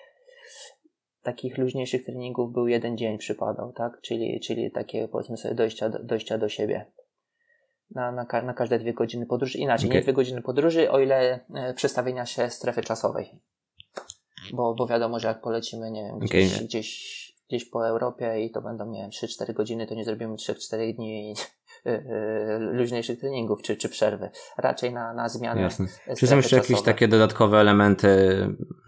takich 1.23 1.59
luźniejszych 1.59 2.05
treningów 2.05 2.53
był 2.53 2.69
jeden 2.69 2.97
dzień 2.97 3.19
przypadał, 3.19 3.73
tak? 3.73 4.01
Czyli, 4.01 4.41
czyli 4.41 4.71
takie 4.71 5.09
powiedzmy 5.09 5.37
sobie 5.37 5.55
dojścia, 5.55 5.89
dojścia 5.89 6.39
do 6.39 6.49
siebie. 6.49 6.87
Na, 7.91 8.13
na, 8.13 8.43
na 8.43 8.55
każde 8.55 8.79
dwie 8.79 8.95
godziny 8.95 9.27
podróży. 9.27 9.59
Inaczej, 9.59 9.89
okay. 9.89 9.99
nie 9.99 10.03
dwie 10.03 10.13
godziny 10.13 10.43
podróży, 10.43 10.91
o 10.91 11.01
ile 11.01 11.41
e, 11.55 11.75
przestawienia 11.75 12.27
się 12.27 12.51
strefy 12.51 12.83
czasowej. 12.83 13.31
Bo, 14.53 14.75
bo 14.75 14.87
wiadomo, 14.87 15.19
że 15.19 15.29
jak 15.29 15.41
polecimy, 15.41 15.91
nie 15.91 16.03
wiem, 16.03 16.19
gdzieś, 16.19 16.55
okay. 16.55 16.67
gdzieś, 16.67 17.21
gdzieś 17.49 17.71
po 17.71 17.89
Europie 17.89 18.45
i 18.45 18.51
to 18.51 18.63
będą, 18.63 18.91
nie 18.91 19.01
wiem, 19.01 19.11
3-4 19.11 19.53
godziny, 19.53 19.87
to 19.87 19.95
nie 19.95 20.05
zrobimy 20.05 20.37
3-4 20.37 20.95
dni 20.97 21.35
luźniejszych 22.59 23.19
treningów 23.19 23.63
czy, 23.63 23.77
czy 23.77 23.89
przerwy. 23.89 24.31
Raczej 24.59 24.93
na, 24.93 25.13
na 25.13 25.29
zmianę. 25.29 25.61
Jasne. 25.61 25.87
Czy 26.19 26.27
są 26.27 26.37
jeszcze 26.37 26.57
jakieś 26.57 26.83
takie 26.83 27.09
dodatkowe 27.09 27.59
elementy? 27.59 28.09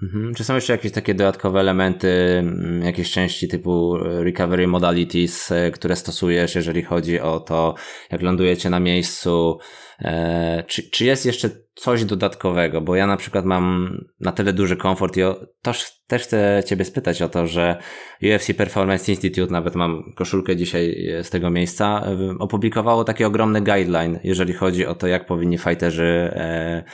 Mhm. 0.03 0.35
Czy 0.35 0.45
są 0.45 0.55
jeszcze 0.55 0.73
jakieś 0.73 0.93
takie 0.93 1.15
dodatkowe 1.15 1.61
elementy, 1.61 2.09
mm, 2.39 2.83
jakieś 2.83 3.11
części 3.11 3.49
typu 3.49 3.99
recovery 3.99 4.67
modalities, 4.67 5.53
które 5.73 5.97
stosujesz, 5.97 6.55
jeżeli 6.55 6.83
chodzi 6.83 7.21
o 7.21 7.41
to, 7.41 7.75
jak 8.11 8.23
lądujecie 8.23 8.71
na 8.71 8.81
miejscu? 8.81 9.59
E, 10.03 10.65
czy, 10.67 10.91
czy 10.91 11.05
jest 11.05 11.27
jeszcze 11.27 11.51
coś 11.75 12.05
dodatkowego? 12.05 12.81
Bo 12.81 12.97
ja 12.97 13.07
na 13.07 13.17
przykład 13.17 13.45
mam 13.45 13.97
na 14.21 14.33
tyle 14.33 14.53
duży 14.53 14.77
komfort 14.77 15.17
i 15.17 15.23
o, 15.23 15.47
też, 15.63 15.87
też 16.07 16.23
chcę 16.23 16.63
Ciebie 16.67 16.85
spytać 16.85 17.23
o 17.23 17.29
to, 17.29 17.47
że 17.47 17.77
UFC 18.23 18.55
Performance 18.55 19.13
Institute, 19.13 19.53
nawet 19.53 19.75
mam 19.75 20.13
koszulkę 20.17 20.57
dzisiaj 20.57 21.09
z 21.23 21.31
tego 21.31 21.51
miejsca, 21.51 22.07
opublikowało 22.39 23.05
taki 23.05 23.25
ogromny 23.25 23.61
guideline, 23.61 24.19
jeżeli 24.25 24.53
chodzi 24.53 24.87
o 24.87 24.95
to, 24.95 25.07
jak 25.07 25.27
powinni 25.27 25.59
fighterzy 25.59 26.33
e, 26.35 26.85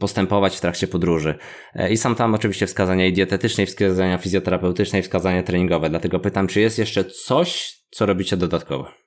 postępować 0.00 0.56
w 0.56 0.60
trakcie 0.60 0.86
podróży. 0.86 1.34
E, 1.74 1.92
I 1.92 1.96
są 1.96 2.14
tam 2.14 2.34
oczywiście 2.34 2.66
wskazania 2.66 3.06
i 3.06 3.12
dietetyczne, 3.12 3.64
i 3.64 3.66
wskazania 3.66 4.18
fizjoterapeutyczne, 4.18 4.98
i 4.98 5.02
wskazania 5.02 5.42
treningowe. 5.42 5.90
Dlatego 5.90 6.20
pytam, 6.20 6.46
czy 6.46 6.60
jest 6.60 6.78
jeszcze 6.78 7.04
coś, 7.04 7.78
co 7.90 8.06
robicie 8.06 8.36
dodatkowo? 8.36 9.01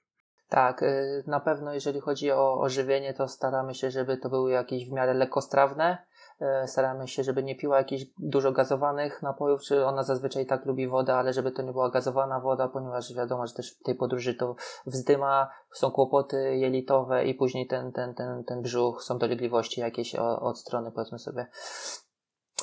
Tak, 0.49 0.83
y, 0.83 1.23
na 1.27 1.39
pewno 1.39 1.73
jeżeli 1.73 2.01
chodzi 2.01 2.31
o, 2.31 2.59
o 2.59 2.69
żywienie, 2.69 3.13
to 3.13 3.27
staramy 3.27 3.75
się, 3.75 3.91
żeby 3.91 4.17
to 4.17 4.29
były 4.29 4.51
jakieś 4.51 4.89
w 4.89 4.91
miarę 4.91 5.13
lekkostrawne. 5.13 5.97
Y, 6.41 6.67
staramy 6.67 7.07
się, 7.07 7.23
żeby 7.23 7.43
nie 7.43 7.55
piła 7.55 7.77
jakichś 7.77 8.03
dużo 8.19 8.51
gazowanych 8.51 9.21
napojów, 9.21 9.61
czy 9.61 9.85
ona 9.85 10.03
zazwyczaj 10.03 10.45
tak 10.45 10.65
lubi 10.65 10.87
wodę, 10.87 11.15
ale 11.15 11.33
żeby 11.33 11.51
to 11.51 11.61
nie 11.61 11.71
była 11.71 11.89
gazowana 11.89 12.39
woda, 12.39 12.67
ponieważ 12.67 13.13
wiadomo, 13.13 13.47
że 13.47 13.53
też 13.53 13.75
w 13.75 13.83
tej 13.83 13.95
podróży 13.95 14.33
to 14.33 14.55
wzdyma, 14.85 15.51
są 15.71 15.91
kłopoty 15.91 16.57
jelitowe 16.57 17.25
i 17.25 17.35
później 17.35 17.67
ten, 17.67 17.91
ten, 17.91 18.13
ten, 18.13 18.43
ten 18.43 18.61
brzuch, 18.61 19.03
są 19.03 19.17
dolegliwości 19.17 19.81
jakieś 19.81 20.15
od 20.15 20.59
strony, 20.59 20.91
powiedzmy 20.91 21.19
sobie, 21.19 21.47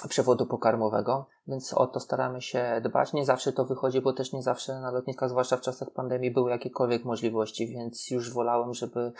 przewodu 0.08 0.46
pokarmowego, 0.46 1.26
więc 1.46 1.74
o 1.74 1.86
to 1.86 2.00
staramy 2.00 2.42
się 2.42 2.80
dbać. 2.84 3.12
Nie 3.12 3.24
zawsze 3.24 3.52
to 3.52 3.64
wychodzi, 3.64 4.00
bo 4.00 4.12
też 4.12 4.32
nie 4.32 4.42
zawsze 4.42 4.80
na 4.80 4.90
lotniskach, 4.90 5.28
zwłaszcza 5.28 5.56
w 5.56 5.60
czasach 5.60 5.90
pandemii, 5.90 6.30
były 6.30 6.50
jakiekolwiek 6.50 7.04
możliwości, 7.04 7.66
więc 7.66 8.10
już 8.10 8.34
wolałem, 8.34 8.74
żeby 8.74 9.12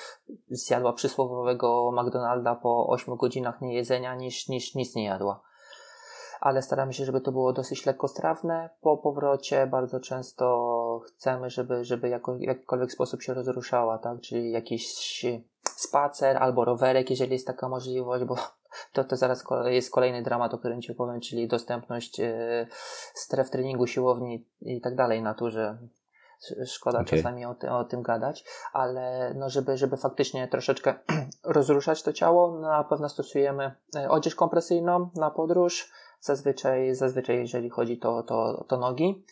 zjadła 0.50 0.92
przysłowiowego 0.92 1.92
McDonalda 1.92 2.54
po 2.54 2.86
8 2.88 3.16
godzinach 3.16 3.60
niejedzenia, 3.60 4.14
niż, 4.14 4.48
niż 4.48 4.74
nic 4.74 4.94
nie 4.94 5.04
jadła. 5.04 5.42
Ale 6.40 6.62
staramy 6.62 6.92
się, 6.92 7.04
żeby 7.04 7.20
to 7.20 7.32
było 7.32 7.52
dosyć 7.52 7.86
lekkostrawne. 7.86 8.70
Po 8.80 8.96
powrocie 8.96 9.66
bardzo 9.66 10.00
często 10.00 11.00
chcemy, 11.06 11.50
żeby, 11.50 11.84
żeby 11.84 12.08
jako, 12.08 12.34
w 12.34 12.40
jakikolwiek 12.40 12.92
sposób 12.92 13.22
się 13.22 13.34
rozruszała, 13.34 13.98
tak? 13.98 14.20
Czyli 14.20 14.52
jakiś 14.52 14.86
spacer 15.64 16.36
albo 16.36 16.64
rowerek, 16.64 17.10
jeżeli 17.10 17.32
jest 17.32 17.46
taka 17.46 17.68
możliwość, 17.68 18.24
bo 18.24 18.36
to, 18.92 19.04
to 19.04 19.16
zaraz 19.16 19.44
jest 19.64 19.90
kolejny 19.90 20.22
dramat, 20.22 20.54
o 20.54 20.58
którym 20.58 20.82
Ci 20.82 20.94
powiem, 20.94 21.20
czyli 21.20 21.48
dostępność 21.48 22.20
e, 22.20 22.66
stref 23.14 23.50
treningu, 23.50 23.86
siłowni 23.86 24.46
i 24.60 24.80
tak 24.80 24.96
dalej 24.96 25.22
naturze. 25.22 25.78
Szkoda 26.66 27.00
okay. 27.00 27.18
czasami 27.18 27.44
o, 27.44 27.54
ty, 27.54 27.70
o, 27.70 27.84
tym 27.84 28.02
gadać, 28.02 28.44
ale 28.72 29.34
no 29.34 29.50
żeby, 29.50 29.76
żeby 29.76 29.96
faktycznie 29.96 30.48
troszeczkę 30.48 30.94
rozruszać 31.44 32.02
to 32.02 32.12
ciało, 32.12 32.60
na 32.60 32.84
pewno 32.84 33.08
stosujemy 33.08 33.74
e, 33.96 34.10
odzież 34.10 34.34
kompresyjną 34.34 35.10
na 35.14 35.30
podróż, 35.30 35.92
zazwyczaj, 36.20 36.94
zazwyczaj 36.94 37.36
jeżeli 37.36 37.70
chodzi 37.70 37.98
to, 37.98 38.22
to, 38.22 38.64
to 38.68 38.76
nogi. 38.76 39.24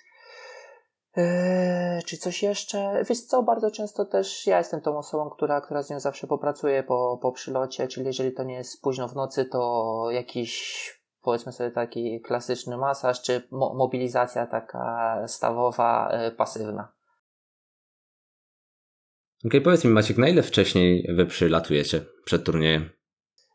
Yy, 1.17 2.03
czy 2.07 2.17
coś 2.17 2.43
jeszcze? 2.43 3.05
Wiesz 3.09 3.21
co, 3.21 3.43
bardzo 3.43 3.71
często 3.71 4.05
też 4.05 4.47
ja 4.47 4.59
jestem 4.59 4.81
tą 4.81 4.99
osobą, 4.99 5.31
która, 5.31 5.61
która 5.61 5.83
z 5.83 5.91
nią 5.91 6.01
zawsze 6.01 6.27
popracuje 6.27 6.83
po, 6.83 7.19
po 7.23 7.33
przylocie, 7.33 7.89
czyli 7.89 8.07
jeżeli 8.07 8.33
to 8.33 8.45
nie 8.45 8.55
jest 8.55 8.83
późno 8.83 9.09
w 9.09 9.15
nocy, 9.15 9.45
to 9.45 10.05
jakiś 10.11 11.01
powiedzmy 11.23 11.53
sobie 11.53 11.71
taki 11.71 12.21
klasyczny 12.21 12.77
masaż, 12.77 13.23
czy 13.23 13.43
mo 13.51 13.75
mobilizacja 13.75 14.47
taka 14.47 15.17
stawowa, 15.27 16.19
yy, 16.25 16.31
pasywna. 16.31 16.93
Okej, 19.41 19.49
okay, 19.49 19.61
powiedz 19.61 19.85
mi 19.85 19.91
Maciek, 19.91 20.19
na 20.19 20.29
ile 20.29 20.43
wcześniej 20.43 21.15
wy 21.15 21.27
przylatujecie 21.27 22.01
przed 22.25 22.45
turniejem? 22.45 23.00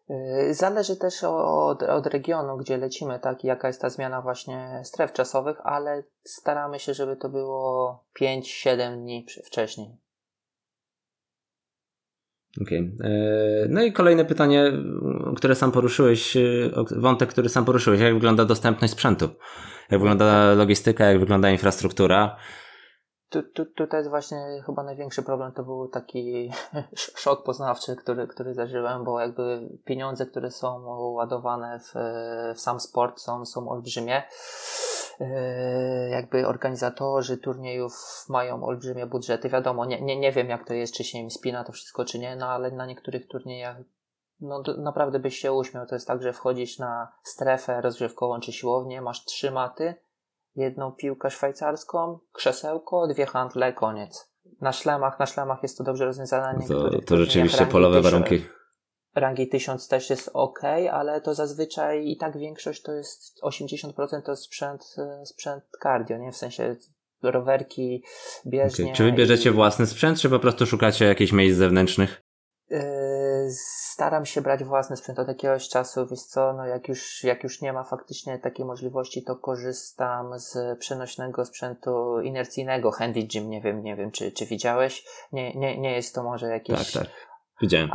Y, 0.10 0.54
zależy 0.54 0.96
też 0.96 1.24
od, 1.24 1.84
od 1.84 2.08
regionu, 2.08 2.58
gdzie 2.58 2.78
lecimy, 2.78 3.20
tak, 3.20 3.44
jaka 3.44 3.68
jest 3.68 3.82
ta 3.82 3.90
zmiana 3.90 4.22
właśnie 4.22 4.82
stref 4.84 5.14
czasowych, 5.14 5.58
ale 5.64 6.04
staramy 6.24 6.80
się, 6.80 6.94
żeby 6.94 7.16
to 7.16 7.30
było 7.30 8.04
5-7 8.22 9.02
dni 9.02 9.26
wcześniej. 9.46 9.98
Okej. 12.62 12.94
Okay. 12.96 13.10
E, 13.10 13.68
no 13.70 13.84
i 13.84 13.94
kolejne 13.94 14.26
pytanie, 14.26 14.72
które 15.36 15.56
sam 15.56 15.72
poruszyłeś, 15.72 16.38
e, 16.38 16.42
wątek, 16.92 17.30
który 17.30 17.50
sam 17.50 17.66
poruszyłeś. 17.66 18.00
Jak 18.00 18.14
wygląda 18.14 18.46
dostępność 18.46 18.94
sprzętu? 18.94 19.30
Jak 19.92 20.00
wygląda 20.00 20.54
logistyka, 20.54 21.06
jak 21.06 21.20
wygląda 21.20 21.50
infrastruktura? 21.50 22.38
Tu, 23.30 23.44
tu, 23.44 23.66
tutaj 23.66 24.00
jest 24.00 24.10
właśnie 24.10 24.64
chyba 24.66 24.84
największy 24.84 25.24
problem, 25.24 25.52
to 25.52 25.64
był 25.64 25.88
taki 25.88 26.52
szok 27.24 27.44
poznawczy, 27.44 27.96
który, 27.96 28.28
który 28.28 28.54
zażyłem, 28.54 29.04
bo 29.04 29.20
jakby 29.20 29.70
pieniądze, 29.86 30.26
które 30.26 30.52
są 30.52 30.86
ładowane 31.14 31.80
w, 31.80 31.94
w 32.56 32.62
sam 32.62 32.80
sport 32.80 33.20
są, 33.20 33.46
są 33.46 33.70
olbrzymie. 33.70 34.24
E, 35.20 36.10
jakby 36.10 36.48
organizatorzy 36.48 37.38
turniejów 37.38 38.26
mają 38.30 38.64
olbrzymie 38.64 39.06
budżety. 39.06 39.50
Wiadomo, 39.50 39.86
nie, 39.86 40.02
nie, 40.02 40.20
nie 40.20 40.32
wiem 40.32 40.50
jak 40.50 40.68
to 40.68 40.74
jest, 40.74 40.94
czy 40.94 41.04
się 41.04 41.18
im 41.18 41.32
spina 41.32 41.64
to 41.64 41.72
wszystko, 41.72 42.06
czy 42.06 42.20
nie, 42.20 42.36
no 42.36 42.48
ale 42.48 42.72
na 42.72 42.86
niektórych 42.86 43.28
turniejach 43.28 43.78
no 44.42 44.64
naprawdę 44.78 45.20
byś 45.20 45.38
się 45.38 45.54
uśmiał. 45.54 45.86
To 45.86 45.96
jest 45.96 46.08
tak, 46.08 46.22
że 46.22 46.34
wchodzisz 46.34 46.80
na 46.80 47.12
strefę 47.24 47.82
rozgrzewkową 47.82 48.40
czy 48.40 48.52
siłownię, 48.52 49.02
masz 49.02 49.26
trzy 49.26 49.52
maty, 49.52 49.96
jedną 50.56 50.92
piłkę 50.92 51.30
szwajcarską, 51.30 52.20
krzesełko, 52.34 53.08
dwie 53.08 53.26
handle, 53.26 53.74
koniec. 53.74 54.32
Na 54.62 54.74
szlemach, 54.74 55.20
na 55.20 55.26
szlemach 55.26 55.64
jest 55.64 55.78
to 55.78 55.84
dobrze 55.84 56.06
rozwiązane. 56.06 56.68
To, 56.68 56.90
to 57.06 57.18
rzeczywiście 57.18 57.66
polowe 57.66 58.02
warunki. 58.02 58.46
Rangi 59.16 59.48
1000 59.48 59.88
też 59.88 60.10
jest 60.10 60.30
ok, 60.34 60.60
ale 60.92 61.22
to 61.22 61.36
zazwyczaj 61.36 62.08
i 62.08 62.18
tak 62.18 62.38
większość 62.38 62.82
to 62.82 62.92
jest 62.92 63.40
80% 63.44 64.22
to 64.26 64.32
jest 64.32 64.44
sprzęt, 64.44 64.96
e, 64.98 65.26
sprzęt 65.26 65.64
cardio, 65.84 66.18
nie? 66.18 66.32
W 66.32 66.38
sensie 66.38 66.76
rowerki, 67.24 68.04
bieżnie. 68.46 68.86
Okay. 68.86 68.96
Czy 68.96 69.04
wybierzecie 69.04 69.50
i... 69.50 69.54
własny 69.54 69.88
sprzęt, 69.88 70.20
czy 70.20 70.30
po 70.30 70.40
prostu 70.40 70.66
szukacie 70.66 71.06
jakichś 71.06 71.32
miejsc 71.32 71.58
zewnętrznych? 71.58 72.25
Yy, 72.70 72.80
staram 73.52 74.26
się 74.26 74.42
brać 74.42 74.64
własny 74.64 74.98
sprzęt 74.98 75.20
od 75.20 75.28
jakiegoś 75.28 75.70
czasu, 75.70 76.08
wiesz 76.08 76.22
co, 76.22 76.54
no 76.54 76.66
jak 76.66 76.88
już, 76.88 77.24
jak 77.24 77.44
już 77.44 77.62
nie 77.62 77.74
ma 77.74 77.84
faktycznie 77.84 78.40
takiej 78.40 78.66
możliwości, 78.66 79.24
to 79.24 79.36
korzystam 79.36 80.40
z 80.40 80.80
przenośnego 80.80 81.46
sprzętu 81.46 82.22
inercyjnego, 82.22 82.92
Handy 82.92 83.24
Gym, 83.24 83.50
nie 83.50 83.62
wiem, 83.62 83.84
nie 83.84 83.96
wiem, 83.96 84.12
czy, 84.12 84.32
czy 84.32 84.46
widziałeś, 84.46 85.06
nie, 85.32 85.56
nie, 85.56 85.80
nie 85.80 85.96
jest 85.96 86.16
to 86.16 86.24
może 86.24 86.48
jakiś 86.48 86.94
tak, 86.94 87.04
tak. 87.04 87.14
Widziałem. 87.62 87.90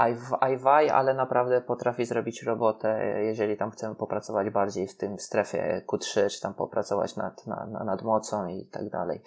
iWi, 0.53 0.91
ale 0.91 1.15
naprawdę 1.15 1.61
potrafi 1.61 2.05
zrobić 2.05 2.43
robotę, 2.43 3.21
jeżeli 3.23 3.57
tam 3.57 3.71
chcemy 3.71 3.95
popracować 3.95 4.51
bardziej 4.51 4.89
w 4.89 4.97
tym 4.97 5.19
strefie 5.19 5.83
Q3, 5.89 6.31
czy 6.31 6.41
tam 6.41 6.55
popracować 6.55 7.17
nad, 7.17 7.47
nad, 7.47 7.71
nad 7.85 8.03
mocą 8.03 8.47
i 8.47 8.67
tak 8.67 8.91
dalej. 8.91 9.23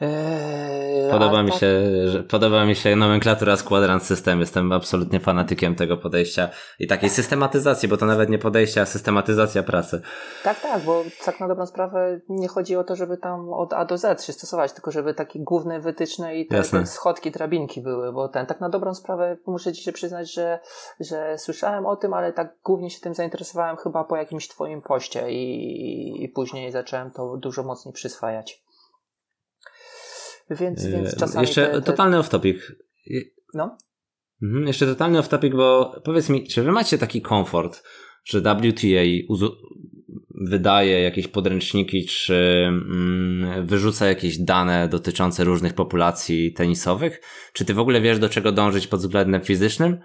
Eee, 0.00 1.10
podoba 1.10 1.42
mi, 1.42 1.50
tak... 1.50 1.60
się, 1.60 1.68
że, 2.08 2.22
podoba 2.22 2.64
mi 2.64 2.76
się 2.76 2.96
nomenklatura 2.96 3.56
Squadrant 3.56 4.02
System. 4.02 4.40
Jestem 4.40 4.72
absolutnie 4.72 5.20
fanatykiem 5.20 5.74
tego 5.74 5.96
podejścia 5.96 6.48
i 6.78 6.86
takiej 6.86 7.10
systematyzacji, 7.10 7.88
bo 7.88 7.96
to 7.96 8.06
nawet 8.06 8.30
nie 8.30 8.38
podejście, 8.38 8.80
a 8.80 8.86
systematyzacja 8.86 9.62
pracy. 9.62 10.02
Tak, 10.44 10.60
tak, 10.60 10.82
bo 10.82 11.04
tak 11.24 11.40
na 11.40 11.48
dobrą 11.48 11.66
sprawę 11.66 12.20
nie 12.28 12.48
chodzi 12.48 12.76
o 12.76 12.84
to, 12.84 12.96
żeby 12.96 13.16
tam 13.16 13.52
od 13.52 13.72
A 13.72 13.84
do 13.84 13.98
Z 13.98 14.24
się 14.24 14.32
stosować, 14.32 14.72
tylko 14.72 14.90
żeby 14.90 15.14
takie 15.14 15.40
główne 15.40 15.80
wytyczne 15.80 16.36
i 16.36 16.46
te, 16.46 16.62
te 16.62 16.86
schodki, 16.86 17.30
drabinki 17.30 17.80
były, 17.80 18.12
bo 18.12 18.28
ten, 18.28 18.46
tak 18.46 18.60
na 18.60 18.68
dobrą 18.68 18.94
sprawę 18.94 19.36
muszę 19.46 19.72
Ci 19.72 19.82
się 19.82 19.92
przyznać, 19.92 20.32
że, 20.32 20.58
że 21.00 21.38
słyszałem 21.38 21.86
o 21.86 21.96
tym, 21.96 22.14
ale 22.14 22.32
tak 22.32 22.54
głównie 22.64 22.90
się 22.90 23.00
tym 23.00 23.14
zainteresowałem 23.14 23.76
chyba 23.76 24.04
po 24.04 24.16
jakimś 24.16 24.48
Twoim 24.48 24.82
poście 24.82 25.30
i, 25.30 26.24
i 26.24 26.28
później 26.28 26.72
zacząłem 26.72 27.10
to 27.10 27.36
dużo 27.36 27.62
mocniej 27.62 27.94
przyswajać. 27.94 28.67
Więc, 30.50 30.84
e, 30.84 30.90
więc 30.90 31.16
czasami. 31.16 31.46
Jeszcze 31.46 31.66
te, 31.66 31.72
te... 31.72 31.82
totalny 31.82 32.18
off-topic. 32.18 32.58
No. 33.54 33.76
Mhm, 34.42 34.66
jeszcze 34.66 34.86
totalny 34.86 35.18
off-topic, 35.18 35.56
bo 35.56 36.00
powiedz 36.04 36.28
mi, 36.28 36.46
czy 36.46 36.62
wy 36.62 36.72
macie 36.72 36.98
taki 36.98 37.22
komfort, 37.22 37.82
że 38.24 38.40
WTA 38.40 39.34
wydaje 40.40 41.02
jakieś 41.02 41.28
podręczniki, 41.28 42.06
czy 42.06 42.64
mm, 42.68 43.66
wyrzuca 43.66 44.06
jakieś 44.06 44.38
dane 44.38 44.88
dotyczące 44.88 45.44
różnych 45.44 45.74
populacji 45.74 46.52
tenisowych? 46.52 47.20
Czy 47.52 47.64
ty 47.64 47.74
w 47.74 47.78
ogóle 47.78 48.00
wiesz, 48.00 48.18
do 48.18 48.28
czego 48.28 48.52
dążyć 48.52 48.86
pod 48.86 49.00
względem 49.00 49.42
fizycznym? 49.42 50.00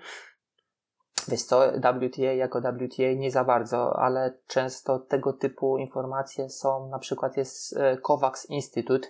Wiesz 1.27 1.41
co, 1.41 1.71
WTA 1.77 2.21
jako 2.21 2.61
WTA 2.61 3.13
nie 3.15 3.31
za 3.31 3.43
bardzo, 3.43 3.99
ale 3.99 4.37
często 4.47 4.99
tego 4.99 5.33
typu 5.33 5.77
informacje 5.77 6.49
są, 6.49 6.89
na 6.89 6.99
przykład 6.99 7.37
jest 7.37 7.77
e, 7.77 7.97
COVAX 7.97 8.49
Institute, 8.49 9.07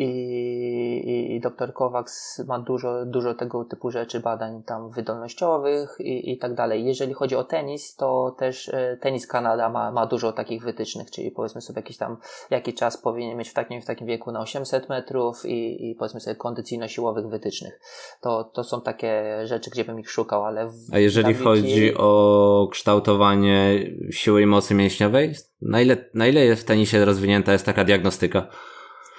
i, 0.00 1.34
i 1.36 1.40
dr 1.40 1.72
Kovacs 1.72 2.42
ma 2.46 2.58
dużo, 2.58 3.06
dużo 3.06 3.34
tego 3.34 3.64
typu 3.64 3.90
rzeczy, 3.90 4.20
badań 4.20 4.62
tam 4.62 4.90
wydolnościowych 4.90 5.96
i, 6.00 6.32
i 6.32 6.38
tak 6.38 6.54
dalej. 6.54 6.84
Jeżeli 6.84 7.14
chodzi 7.14 7.36
o 7.36 7.44
tenis, 7.44 7.96
to 7.96 8.36
też 8.38 8.68
e, 8.68 8.98
Tenis 9.00 9.26
Kanada 9.26 9.68
ma, 9.68 9.92
ma 9.92 10.06
dużo 10.06 10.32
takich 10.32 10.62
wytycznych, 10.62 11.10
czyli 11.10 11.30
powiedzmy 11.30 11.60
sobie 11.60 11.78
jakiś 11.78 11.96
tam, 11.96 12.16
jaki 12.50 12.74
czas 12.74 12.96
powinien 12.96 13.38
mieć 13.38 13.48
w 13.48 13.54
takim, 13.54 13.82
w 13.82 13.84
takim 13.84 14.06
wieku 14.06 14.32
na 14.32 14.40
800 14.40 14.88
metrów 14.88 15.46
i, 15.46 15.90
i 15.90 15.94
powiedzmy 15.94 16.20
sobie 16.20 16.36
kondycyjno-siłowych 16.36 17.28
wytycznych. 17.28 17.80
To, 18.20 18.44
to 18.44 18.64
są 18.64 18.80
takie 18.80 19.40
rzeczy, 19.44 19.70
gdzie 19.70 19.84
bym 19.84 20.00
ich 20.00 20.10
szukał, 20.10 20.44
ale... 20.44 20.70
A 20.92 20.98
jeżeli 20.98 21.34
chodzi 21.34 21.94
o 21.96 22.68
kształtowanie 22.72 23.78
siły 24.10 24.42
i 24.42 24.46
mocy 24.46 24.74
mięśniowej, 24.74 25.34
na 25.62 25.80
ile, 25.80 25.96
na 26.14 26.26
ile 26.26 26.56
w 26.56 26.64
tenisie 26.64 27.04
rozwinięta 27.04 27.52
jest 27.52 27.66
taka 27.66 27.84
diagnostyka? 27.84 28.48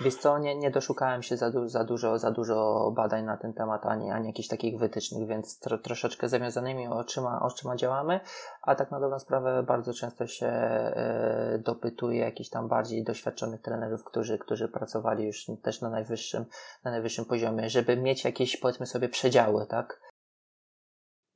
Wiesz 0.02 0.16
co, 0.16 0.38
nie, 0.38 0.56
nie 0.56 0.72
doszukałem 0.72 1.24
się 1.24 1.38
za, 1.38 1.52
du 1.52 1.68
za, 1.68 1.84
dużo, 1.84 2.20
za 2.20 2.32
dużo 2.32 2.92
badań 2.96 3.26
na 3.26 3.38
ten 3.38 3.54
temat, 3.54 3.86
ani, 3.86 4.12
ani 4.12 4.28
jakichś 4.28 4.48
takich 4.48 4.80
wytycznych, 4.80 5.28
więc 5.28 5.60
tro, 5.60 5.78
troszeczkę 5.78 6.30
zawiązanymi 6.30 6.88
oczyma, 6.88 7.42
oczyma 7.42 7.76
działamy, 7.76 8.20
a 8.62 8.76
tak 8.76 8.92
na 8.92 9.00
dobrą 9.00 9.20
sprawę 9.20 9.64
bardzo 9.64 9.94
często 9.94 10.28
się 10.28 10.48
e, 10.48 11.60
dopytuje 11.66 12.20
jakichś 12.20 12.50
tam 12.50 12.68
bardziej 12.68 13.04
doświadczonych 13.04 13.62
trenerów, 13.62 14.04
którzy, 14.04 14.38
którzy 14.38 14.68
pracowali 14.68 15.26
już 15.26 15.46
też 15.64 15.82
na 15.82 15.90
najwyższym, 15.90 16.46
na 16.84 16.92
najwyższym 16.92 17.26
poziomie, 17.26 17.70
żeby 17.70 17.98
mieć 17.98 18.26
jakieś, 18.26 18.58
powiedzmy 18.58 18.86
sobie, 18.86 19.10
przedziały, 19.10 19.66
tak? 19.68 20.02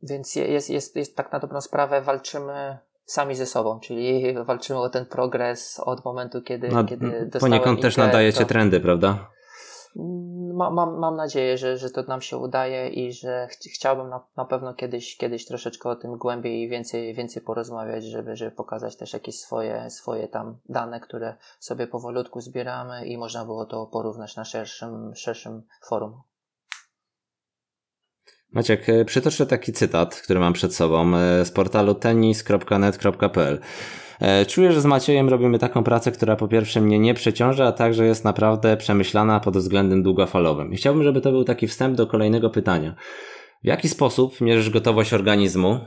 Więc 0.02 0.36
jest, 0.36 0.70
jest, 0.70 0.96
jest 0.96 1.16
tak 1.16 1.32
na 1.32 1.40
dobrą 1.40 1.62
sprawę 1.62 2.02
walczymy 2.02 2.78
sami 3.06 3.36
ze 3.36 3.46
sobą, 3.46 3.80
czyli 3.80 4.34
walczymy 4.46 4.80
o 4.80 4.90
ten 4.90 5.06
progres 5.06 5.80
od 5.80 6.06
momentu, 6.06 6.42
kiedy, 6.42 6.68
no, 6.68 6.84
kiedy 6.84 7.30
Poniekąd 7.40 7.82
też 7.82 7.98
nadajecie 7.98 8.40
to... 8.40 8.46
trendy, 8.46 8.80
prawda? 8.80 9.30
Ma, 10.54 10.70
mam, 10.70 11.00
mam 11.00 11.16
nadzieję, 11.16 11.58
że, 11.58 11.78
że 11.78 11.90
to 11.90 12.04
nam 12.04 12.22
się 12.22 12.38
udaje 12.38 12.90
i 12.90 13.14
że 13.14 13.48
ch 13.48 13.74
chciałbym 13.74 14.10
na, 14.10 14.22
na 14.38 14.46
pewno 14.46 14.74
kiedyś, 14.74 15.18
kiedyś 15.18 15.46
troszeczkę 15.46 15.90
o 15.90 15.96
tym 15.96 16.18
głębiej 16.18 16.62
i 16.62 16.70
więcej, 16.70 17.14
więcej 17.14 17.44
porozmawiać, 17.44 18.04
żeby, 18.04 18.36
żeby 18.36 18.52
pokazać 18.52 18.98
też 18.98 19.14
jakieś 19.14 19.40
swoje, 19.40 19.90
swoje 19.90 20.28
tam 20.28 20.58
dane, 20.70 21.00
które 21.00 21.36
sobie 21.60 21.88
powolutku 21.88 22.42
zbieramy 22.42 23.06
i 23.06 23.18
można 23.18 23.46
było 23.46 23.66
to 23.66 23.88
porównać 23.88 24.36
na 24.36 24.46
szerszym, 24.46 25.16
szerszym 25.16 25.64
forum. 25.88 26.22
Maciek, 28.54 28.90
e, 28.90 29.06
przytoczę 29.06 29.46
taki 29.46 29.74
cytat, 29.74 30.22
który 30.22 30.40
mam 30.40 30.54
przed 30.54 30.76
sobą 30.76 31.16
e, 31.18 31.46
z 31.46 31.52
portalu 31.52 31.94
tennis.net.pl. 31.94 33.60
E, 34.22 34.46
czuję, 34.46 34.72
że 34.72 34.82
z 34.82 34.86
Maciejem 34.86 35.30
robimy 35.30 35.60
taką 35.60 35.84
pracę, 35.84 36.12
która 36.12 36.36
po 36.36 36.48
pierwsze 36.48 36.82
mnie 36.82 37.00
nie 37.00 37.14
przeciąża, 37.14 37.68
a 37.68 37.72
także 37.72 38.06
jest 38.06 38.24
naprawdę 38.24 38.78
przemyślana 38.78 39.40
pod 39.40 39.58
względem 39.58 40.04
długofalowym. 40.04 40.74
I 40.74 40.76
chciałbym, 40.76 41.04
żeby 41.04 41.22
to 41.22 41.32
był 41.32 41.44
taki 41.44 41.68
wstęp 41.68 41.98
do 41.98 42.08
kolejnego 42.08 42.50
pytania. 42.50 42.96
W 43.64 43.68
jaki 43.68 43.90
sposób 43.90 44.42
mierzysz 44.42 44.70
gotowość 44.70 45.14
organizmu 45.14 45.80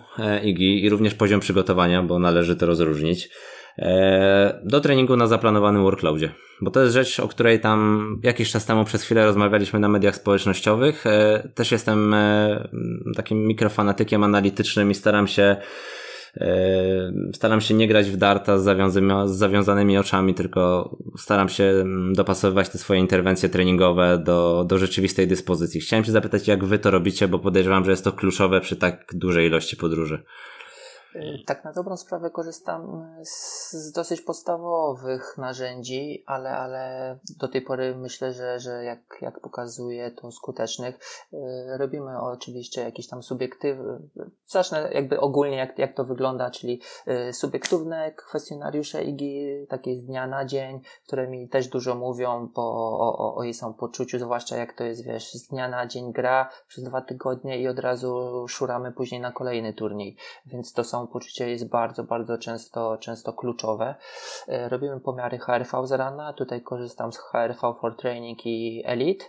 IGI 0.44 0.84
i 0.84 0.88
również 0.88 1.14
poziom 1.14 1.40
przygotowania, 1.40 2.02
bo 2.02 2.18
należy 2.18 2.56
to 2.56 2.66
rozróżnić, 2.66 3.28
do 4.64 4.80
treningu 4.80 5.16
na 5.16 5.26
zaplanowanym 5.26 5.82
workloadzie? 5.82 6.32
bo 6.60 6.70
to 6.70 6.82
jest 6.82 6.94
rzecz, 6.94 7.20
o 7.20 7.28
której 7.28 7.60
tam 7.60 8.20
jakiś 8.22 8.50
czas 8.50 8.66
temu 8.66 8.84
przez 8.84 9.02
chwilę 9.02 9.24
rozmawialiśmy 9.24 9.80
na 9.80 9.88
mediach 9.88 10.16
społecznościowych. 10.16 11.06
E, 11.06 11.48
też 11.54 11.72
jestem 11.72 12.14
e, 12.14 12.68
takim 13.16 13.46
mikrofanatykiem 13.46 14.24
analitycznym 14.24 14.90
i 14.90 14.94
staram 14.94 15.26
się 15.26 15.56
e, 16.36 17.12
staram 17.32 17.60
się 17.60 17.74
nie 17.74 17.88
grać 17.88 18.10
w 18.10 18.16
darta 18.16 18.58
z, 18.58 18.64
zawiązanymi, 18.64 19.12
z 19.24 19.30
zawiązanymi 19.30 19.98
oczami, 19.98 20.34
tylko 20.34 20.90
staram 21.18 21.48
się 21.48 21.64
mm, 21.64 22.14
dopasowywać 22.14 22.68
te 22.68 22.78
swoje 22.78 23.00
interwencje 23.00 23.48
treningowe 23.48 24.18
do, 24.18 24.64
do 24.68 24.78
rzeczywistej 24.78 25.28
dyspozycji. 25.28 25.80
Chciałem 25.80 26.04
się 26.04 26.12
zapytać, 26.12 26.48
jak 26.48 26.64
wy 26.64 26.78
to 26.78 26.90
robicie, 26.90 27.28
bo 27.28 27.38
podejrzewam, 27.38 27.84
że 27.84 27.90
jest 27.90 28.04
to 28.04 28.12
kluczowe 28.12 28.60
przy 28.60 28.76
tak 28.76 29.04
dużej 29.14 29.46
ilości 29.46 29.76
podróży. 29.76 30.22
Y, 31.16 31.44
tak 31.46 31.64
na 31.64 31.72
dobrą 31.72 31.96
sprawę 31.96 32.30
korzystam 32.30 33.06
z, 33.22 33.92
dosyć 33.92 34.20
podstawowych 34.20 35.38
narzędzi, 35.38 36.22
ale, 36.26 36.50
ale 36.50 37.18
do 37.38 37.48
tej 37.48 37.62
pory 37.62 37.94
myślę, 37.96 38.32
że, 38.32 38.60
że 38.60 38.84
jak, 38.84 39.18
jak 39.20 39.40
pokazuje 39.40 40.10
to 40.10 40.32
skutecznych. 40.32 40.98
Y, 41.32 41.38
robimy 41.78 42.20
oczywiście 42.20 42.80
jakieś 42.80 43.06
tam 43.08 43.22
subiektyw... 43.22 43.78
Zacznę 44.46 44.90
jakby 44.92 45.20
ogólnie 45.20 45.56
jak, 45.56 45.78
jak 45.78 45.94
to 45.94 46.04
wygląda, 46.04 46.50
czyli 46.50 46.80
y, 47.08 47.32
subiektywne 47.32 48.12
kwestionariusze 48.12 49.04
IGI, 49.04 49.66
takie 49.68 49.96
z 49.96 50.04
dnia 50.04 50.26
na 50.26 50.44
dzień, 50.44 50.80
które 51.06 51.28
mi 51.28 51.48
też 51.48 51.68
dużo 51.68 51.94
mówią 51.94 52.48
po, 52.54 52.62
o, 52.62 53.18
o, 53.18 53.34
o 53.34 53.42
jej 53.42 53.54
samopoczuciu, 53.54 54.18
zwłaszcza 54.18 54.56
jak 54.56 54.72
to 54.72 54.84
jest, 54.84 55.04
wiesz, 55.04 55.32
z 55.32 55.48
dnia 55.48 55.68
na 55.68 55.86
dzień 55.86 56.12
gra 56.12 56.50
przez 56.68 56.84
dwa 56.84 57.00
tygodnie 57.00 57.60
i 57.60 57.68
od 57.68 57.78
razu 57.78 58.44
szuramy 58.48 58.92
później 58.92 59.20
na 59.20 59.32
kolejny 59.32 59.72
turniej. 59.72 60.16
Więc 60.46 60.72
to 60.72 60.84
są 60.84 61.05
samopoczucie 61.06 61.50
jest 61.50 61.68
bardzo, 61.68 62.04
bardzo 62.04 62.38
często, 62.38 62.98
często 62.98 63.32
kluczowe. 63.32 63.94
E, 64.48 64.68
robimy 64.68 65.00
pomiary 65.00 65.38
HRV 65.38 65.86
z 65.86 65.92
rana, 65.92 66.32
tutaj 66.32 66.62
korzystam 66.62 67.12
z 67.12 67.18
HRV 67.18 67.74
for 67.80 67.96
Training 67.96 68.46
i 68.46 68.82
Elite. 68.86 69.24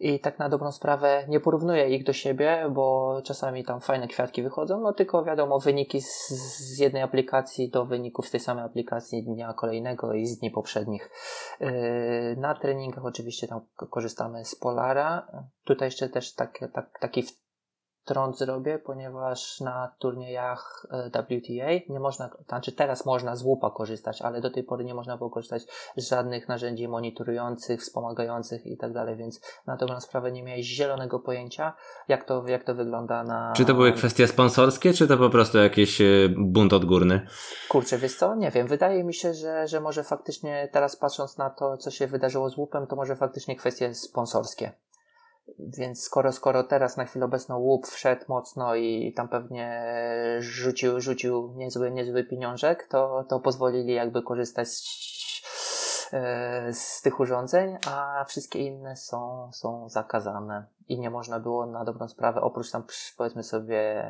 I 0.00 0.20
tak 0.20 0.38
na 0.38 0.48
dobrą 0.48 0.72
sprawę 0.72 1.24
nie 1.28 1.40
porównuję 1.40 1.88
ich 1.88 2.04
do 2.04 2.12
siebie, 2.12 2.66
bo 2.70 3.20
czasami 3.24 3.64
tam 3.64 3.80
fajne 3.80 4.08
kwiatki 4.08 4.42
wychodzą, 4.42 4.80
no 4.80 4.92
tylko 4.92 5.24
wiadomo, 5.24 5.58
wyniki 5.58 6.00
z, 6.02 6.28
z 6.28 6.78
jednej 6.78 7.02
aplikacji 7.02 7.70
do 7.70 7.84
wyników 7.86 8.28
z 8.28 8.30
tej 8.30 8.40
samej 8.40 8.64
aplikacji 8.64 9.22
dnia 9.22 9.52
kolejnego 9.52 10.14
i 10.14 10.26
z 10.26 10.38
dni 10.38 10.50
poprzednich. 10.50 11.10
E, 11.60 11.70
na 12.36 12.54
treningach 12.54 13.04
oczywiście 13.04 13.48
tam 13.48 13.60
korzystamy 13.90 14.44
z 14.44 14.54
Polara. 14.54 15.26
Tutaj 15.64 15.86
jeszcze 15.86 16.08
też 16.08 16.34
tak, 16.34 16.58
tak, 16.72 16.98
taki 17.00 17.24
trąd 18.10 18.38
zrobię, 18.38 18.78
ponieważ 18.78 19.60
na 19.60 19.94
turniejach 19.98 20.86
e, 20.90 21.10
WTA 21.10 21.92
nie 21.92 22.00
można, 22.00 22.30
znaczy 22.48 22.72
teraz 22.72 23.06
można 23.06 23.36
z 23.36 23.42
łupa 23.42 23.70
korzystać, 23.70 24.22
ale 24.22 24.40
do 24.40 24.50
tej 24.50 24.64
pory 24.64 24.84
nie 24.84 24.94
można 24.94 25.16
było 25.16 25.30
korzystać 25.30 25.66
z 25.96 26.08
żadnych 26.08 26.48
narzędzi 26.48 26.88
monitorujących, 26.88 27.80
wspomagających 27.80 28.66
i 28.66 28.76
tak 28.76 28.92
dalej, 28.92 29.16
więc 29.16 29.40
na 29.66 29.76
dobrą 29.76 30.00
sprawę 30.00 30.32
nie 30.32 30.42
miałeś 30.42 30.66
zielonego 30.66 31.20
pojęcia, 31.20 31.72
jak 32.08 32.24
to, 32.24 32.44
jak 32.46 32.64
to 32.64 32.74
wygląda 32.74 33.24
na... 33.24 33.52
Czy 33.56 33.64
to 33.64 33.74
były 33.74 33.92
kwestie 33.92 34.26
sponsorskie, 34.26 34.92
czy 34.92 35.08
to 35.08 35.16
po 35.16 35.30
prostu 35.30 35.58
jakiś 35.58 36.00
e, 36.00 36.04
bunt 36.36 36.72
odgórny? 36.72 37.26
Kurczę, 37.68 37.98
wiesz 37.98 38.16
co, 38.16 38.34
nie 38.34 38.50
wiem, 38.50 38.66
wydaje 38.66 39.04
mi 39.04 39.14
się, 39.14 39.34
że, 39.34 39.68
że 39.68 39.80
może 39.80 40.04
faktycznie 40.04 40.68
teraz 40.72 40.96
patrząc 40.96 41.38
na 41.38 41.50
to, 41.50 41.76
co 41.76 41.90
się 41.90 42.06
wydarzyło 42.06 42.50
z 42.50 42.56
łupem, 42.56 42.86
to 42.86 42.96
może 42.96 43.16
faktycznie 43.16 43.56
kwestie 43.56 43.94
sponsorskie. 43.94 44.72
Więc 45.58 46.02
skoro, 46.02 46.32
skoro 46.32 46.64
teraz 46.64 46.96
na 46.96 47.04
chwilę 47.04 47.24
obecną 47.24 47.58
łup 47.58 47.86
wszedł 47.86 48.24
mocno 48.28 48.74
i 48.74 49.12
tam 49.16 49.28
pewnie 49.28 49.84
rzucił, 50.38 51.00
rzucił 51.00 51.52
niezły, 51.56 51.90
niezły 51.90 52.24
pieniążek, 52.24 52.86
to, 52.86 53.24
to 53.28 53.40
pozwolili 53.40 53.94
jakby 53.94 54.22
korzystać 54.22 54.68
z, 54.68 56.10
e, 56.12 56.72
z 56.72 57.02
tych 57.02 57.20
urządzeń, 57.20 57.76
a 57.86 58.24
wszystkie 58.28 58.58
inne 58.58 58.96
są, 58.96 59.50
są 59.52 59.88
zakazane 59.88 60.64
i 60.90 60.98
nie 60.98 61.10
można 61.10 61.40
było 61.40 61.66
na 61.66 61.84
dobrą 61.84 62.08
sprawę, 62.08 62.40
oprócz 62.40 62.70
tam 62.70 62.82
powiedzmy 63.16 63.42
sobie 63.42 64.06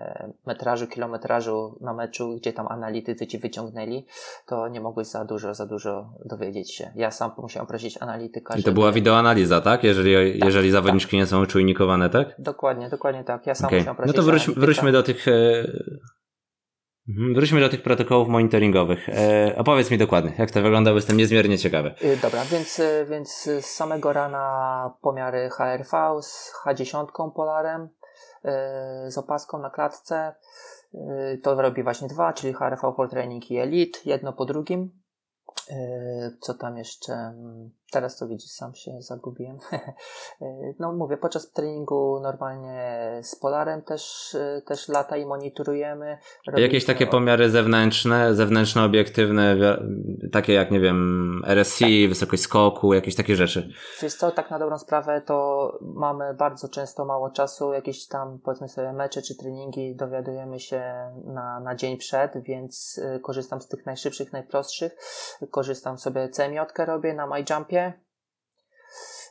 metrażu, 0.47 0.87
kilometrażu 0.87 1.79
na 1.81 1.95
meczu, 1.95 2.37
gdzie 2.37 2.53
tam 2.53 2.67
analitycy 2.69 3.27
ci 3.27 3.39
wyciągnęli, 3.39 4.07
to 4.47 4.69
nie 4.69 4.81
mogłeś 4.81 5.07
za 5.07 5.25
dużo, 5.25 5.55
za 5.55 5.67
dużo 5.67 6.13
dowiedzieć 6.25 6.75
się. 6.75 6.93
Ja 6.95 7.11
sam 7.11 7.31
musiałem 7.39 7.67
prosić 7.67 8.03
analityka. 8.03 8.55
I 8.55 8.57
to 8.57 8.63
żeby... 8.63 8.75
była 8.75 8.93
wideoanaliza, 8.93 9.61
tak? 9.61 9.85
Jeżeli, 9.85 10.33
tak, 10.33 10.45
jeżeli 10.45 10.71
zawodniczki 10.71 11.11
tak. 11.11 11.19
nie 11.19 11.27
są 11.27 11.47
czujnikowane, 11.47 12.11
tak? 12.11 12.35
Dokładnie, 12.39 12.89
dokładnie 12.89 13.25
tak. 13.25 13.47
Ja 13.47 13.55
sam 13.55 13.67
okay. 13.67 13.79
musiałem 13.79 13.97
prosić 13.97 14.17
No 14.17 14.23
to 14.23 14.27
wróć, 14.27 14.51
wróćmy 14.51 14.93
do 14.93 15.03
tych 15.03 15.29
e, 15.29 15.33
wróćmy 17.35 17.61
do 17.61 17.69
tych 17.69 17.83
protokołów 17.83 18.29
monitoringowych. 18.29 19.09
E, 19.09 19.55
opowiedz 19.57 19.91
mi 19.91 19.99
dokładnie, 19.99 20.33
jak 20.39 20.51
to 20.51 20.63
wygląda, 20.63 20.91
bo 20.91 20.97
jestem 20.97 21.17
niezmiernie 21.17 21.59
ciekawy. 21.59 21.95
Y, 22.05 22.17
dobra, 22.23 22.45
więc, 22.45 22.79
y, 22.79 23.07
więc 23.11 23.43
z 23.43 23.67
samego 23.67 24.13
rana 24.13 24.95
pomiary 25.03 25.51
HRV 25.51 26.23
z 26.23 26.53
H10 26.65 27.33
polarem, 27.35 27.89
y, 28.45 29.11
z 29.11 29.19
opaską 29.19 29.59
na 29.59 29.71
klatce. 29.71 30.35
To 31.43 31.63
robi 31.63 31.83
właśnie 31.83 32.09
dwa, 32.09 32.33
czyli 32.33 32.55
HRV 32.55 32.93
for 32.97 33.11
Training 33.11 33.51
i 33.51 33.59
Elite, 33.59 33.99
jedno 34.05 34.33
po 34.33 34.45
drugim. 34.45 34.91
Co 36.41 36.55
tam 36.55 36.79
jeszcze? 36.79 37.33
Teraz 37.91 38.17
to 38.17 38.29
widzisz, 38.29 38.51
sam 38.51 38.75
się 38.75 39.03
zagubiłem. 39.03 39.59
no 40.81 40.93
mówię, 40.93 41.17
podczas 41.17 41.51
treningu 41.51 42.21
normalnie 42.23 43.19
z 43.23 43.37
Polarem 43.37 43.83
też, 43.83 44.37
też 44.67 44.89
lata 44.89 45.17
i 45.17 45.27
monitorujemy. 45.27 46.19
Jakieś 46.57 46.85
takie 46.85 47.07
pomiary 47.07 47.51
zewnętrzne, 47.51 48.35
zewnętrzne, 48.35 48.85
obiektywne, 48.85 49.57
takie 50.33 50.53
jak, 50.53 50.71
nie 50.71 50.81
wiem, 50.81 51.43
RSI, 51.47 52.03
tak. 52.03 52.09
wysokość 52.09 52.43
skoku, 52.43 52.95
jakieś 52.95 53.15
takie 53.15 53.37
rzeczy? 53.37 53.73
Wiesz 54.03 54.15
co, 54.15 54.31
tak 54.31 54.51
na 54.51 54.59
dobrą 54.59 54.79
sprawę 54.79 55.23
to 55.27 55.79
mamy 55.81 56.35
bardzo 56.35 56.69
często 56.69 57.05
mało 57.05 57.31
czasu, 57.31 57.73
jakieś 57.73 58.07
tam 58.07 58.39
powiedzmy 58.45 58.69
sobie 58.69 58.93
mecze 58.93 59.23
czy 59.23 59.37
treningi 59.37 59.97
dowiadujemy 59.97 60.61
się 60.61 60.83
na, 61.25 61.61
na 61.61 61.75
dzień 61.75 61.97
przed, 61.97 62.43
więc 62.43 62.99
y, 62.99 63.21
korzystam 63.21 63.61
z 63.61 63.69
tych 63.69 63.87
najszybszych, 63.87 64.33
najprostszych. 64.33 64.97
Korzystam 65.51 65.99
sobie 65.99 66.29
CMJ 66.29 66.59
robię 66.79 67.15
na 67.15 67.27
MyJumpie 67.27 67.80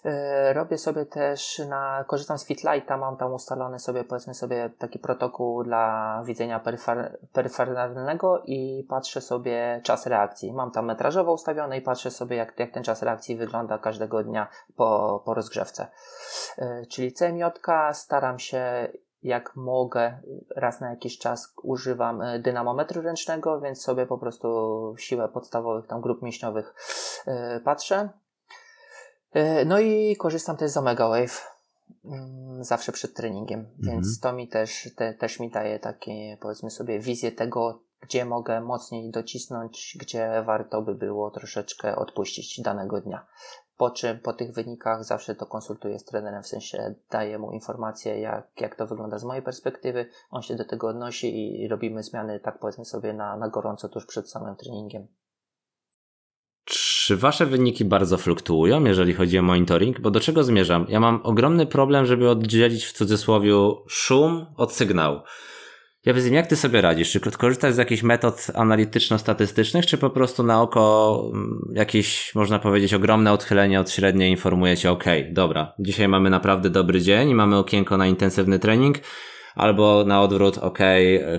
E, 0.05 0.53
robię 0.53 0.77
sobie 0.77 1.05
też 1.05 1.61
na, 1.69 2.05
korzystam 2.07 2.37
z 2.37 2.45
Fitlighta, 2.45 2.97
mam 2.97 3.17
tam 3.17 3.33
ustalony 3.33 3.79
sobie, 3.79 4.03
powiedzmy 4.03 4.33
sobie, 4.33 4.69
taki 4.77 4.99
protokół 4.99 5.63
dla 5.63 6.23
widzenia 6.25 6.59
peryfer, 6.59 7.19
peryferalnego 7.33 8.43
i 8.45 8.85
patrzę 8.89 9.21
sobie 9.21 9.81
czas 9.83 10.07
reakcji. 10.07 10.53
Mam 10.53 10.71
tam 10.71 10.85
metrażowo 10.85 11.33
ustawione 11.33 11.77
i 11.77 11.81
patrzę 11.81 12.11
sobie, 12.11 12.35
jak, 12.35 12.59
jak 12.59 12.71
ten 12.71 12.83
czas 12.83 13.03
reakcji 13.03 13.35
wygląda 13.35 13.77
każdego 13.77 14.23
dnia 14.23 14.47
po, 14.75 15.21
po 15.25 15.33
rozgrzewce. 15.33 15.87
E, 16.57 16.85
czyli 16.85 17.13
CMJ, 17.13 17.43
staram 17.93 18.39
się 18.39 18.87
jak 19.23 19.55
mogę, 19.55 20.19
raz 20.55 20.81
na 20.81 20.89
jakiś 20.89 21.17
czas 21.17 21.53
używam 21.63 22.21
e, 22.21 22.39
dynamometru 22.39 23.01
ręcznego, 23.01 23.61
więc 23.61 23.81
sobie 23.81 24.05
po 24.05 24.17
prostu 24.17 24.95
siłę 24.97 25.29
podstawowych 25.29 25.87
tam 25.87 26.01
grup 26.01 26.21
mięśniowych 26.21 26.73
patrzę. 27.63 28.09
E, 29.33 29.65
no 29.65 29.79
i 29.79 30.15
korzystam 30.15 30.57
też 30.57 30.71
z 30.71 30.77
Omega 30.77 31.09
Wave 31.09 31.47
mm, 32.05 32.63
zawsze 32.63 32.91
przed 32.91 33.13
treningiem, 33.13 33.59
mhm. 33.59 33.77
więc 33.83 34.19
to 34.19 34.33
mi 34.33 34.47
też, 34.47 34.89
te, 34.95 35.13
też 35.13 35.39
mi 35.39 35.49
daje 35.49 35.79
takie, 35.79 36.37
powiedzmy 36.41 36.71
sobie, 36.71 36.99
wizję 36.99 37.31
tego, 37.31 37.79
gdzie 38.01 38.25
mogę 38.25 38.61
mocniej 38.61 39.11
docisnąć, 39.11 39.97
gdzie 39.99 40.43
warto 40.45 40.81
by 40.81 40.95
było 40.95 41.31
troszeczkę 41.31 41.95
odpuścić 41.95 42.61
danego 42.61 43.01
dnia. 43.01 43.25
Po 43.77 43.91
czym 43.91 44.19
po 44.19 44.33
tych 44.33 44.53
wynikach 44.53 45.03
zawsze 45.03 45.35
to 45.35 45.45
konsultuję 45.45 45.99
z 45.99 46.05
trenerem, 46.05 46.43
w 46.43 46.47
sensie 46.47 46.95
daję 47.09 47.39
mu 47.39 47.51
informację, 47.51 48.19
jak, 48.19 48.47
jak 48.61 48.75
to 48.75 48.87
wygląda 48.87 49.17
z 49.17 49.23
mojej 49.23 49.43
perspektywy. 49.43 50.09
On 50.31 50.41
się 50.41 50.55
do 50.55 50.65
tego 50.65 50.87
odnosi 50.87 51.61
i 51.61 51.67
robimy 51.67 52.03
zmiany, 52.03 52.39
tak 52.39 52.59
powiedzmy 52.59 52.85
sobie, 52.85 53.13
na, 53.13 53.37
na 53.37 53.49
gorąco 53.49 53.89
tuż 53.89 54.05
przed 54.05 54.29
samym 54.29 54.55
treningiem. 54.55 55.07
Czy 57.09 57.17
wasze 57.17 57.45
wyniki 57.45 57.85
bardzo 57.85 58.17
fluktuują, 58.17 58.83
jeżeli 58.83 59.13
chodzi 59.13 59.39
o 59.39 59.41
monitoring? 59.41 59.99
Bo 59.99 60.11
do 60.11 60.19
czego 60.19 60.43
zmierzam? 60.43 60.85
Ja 60.89 60.99
mam 60.99 61.19
ogromny 61.23 61.65
problem, 61.65 62.05
żeby 62.05 62.29
oddzielić 62.29 62.85
w 62.85 62.93
cudzysłowie 62.93 63.53
szum 63.87 64.45
od 64.57 64.73
sygnału. 64.73 65.19
Ja 66.05 66.13
wiem, 66.13 66.33
jak 66.33 66.47
ty 66.47 66.55
sobie 66.55 66.81
radzisz? 66.81 67.11
Czy 67.11 67.19
korzystasz 67.19 67.73
z 67.73 67.77
jakichś 67.77 68.03
metod 68.03 68.47
analityczno-statystycznych, 68.53 69.85
czy 69.85 69.97
po 69.97 70.09
prostu 70.09 70.43
na 70.43 70.61
oko 70.61 71.23
mm, 71.33 71.71
jakieś, 71.73 72.35
można 72.35 72.59
powiedzieć, 72.59 72.93
ogromne 72.93 73.33
odchylenie 73.33 73.79
od 73.79 73.91
średniej 73.91 74.31
informuje 74.31 74.77
cię, 74.77 74.91
ok, 74.91 75.05
dobra, 75.31 75.73
dzisiaj 75.79 76.07
mamy 76.07 76.29
naprawdę 76.29 76.69
dobry 76.69 77.01
dzień 77.01 77.29
i 77.29 77.35
mamy 77.35 77.57
okienko 77.57 77.97
na 77.97 78.07
intensywny 78.07 78.59
trening, 78.59 78.97
albo 79.55 80.03
na 80.07 80.21
odwrót, 80.21 80.57
ok, 80.57 80.79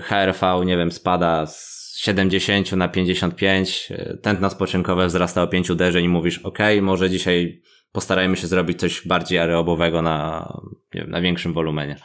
HRV, 0.01 0.65
nie 0.65 0.77
wiem, 0.77 0.91
spada 0.91 1.45
z 1.45 1.80
70 2.01 2.71
na 2.71 2.89
55, 2.89 3.93
tętno 4.21 4.49
spoczynkowe 4.49 5.07
wzrasta 5.07 5.43
o 5.43 5.47
5 5.47 5.69
uderzeń 5.69 6.05
i 6.05 6.09
mówisz, 6.09 6.45
ok, 6.45 6.57
może 6.81 7.09
dzisiaj 7.09 7.61
postarajmy 7.91 8.37
się 8.37 8.47
zrobić 8.47 8.79
coś 8.79 9.07
bardziej 9.07 9.39
aerobowego 9.39 10.01
na, 10.01 10.47
wiem, 10.93 11.09
na 11.09 11.21
większym 11.21 11.53
wolumenie. 11.53 11.95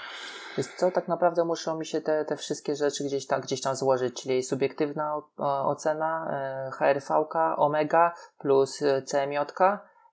Jest 0.56 0.74
co, 0.78 0.90
tak 0.90 1.08
naprawdę 1.08 1.44
muszą 1.44 1.78
mi 1.78 1.86
się 1.86 2.00
te, 2.00 2.24
te 2.24 2.36
wszystkie 2.36 2.76
rzeczy 2.76 3.04
gdzieś 3.04 3.26
tam, 3.26 3.40
gdzieś 3.40 3.60
tam 3.60 3.76
złożyć, 3.76 4.22
czyli 4.22 4.42
subiektywna 4.42 5.22
ocena, 5.64 6.28
e, 6.30 6.70
HRV, 6.70 7.06
omega 7.56 8.14
plus 8.38 8.82
e, 8.82 9.02
CMJ 9.02 9.36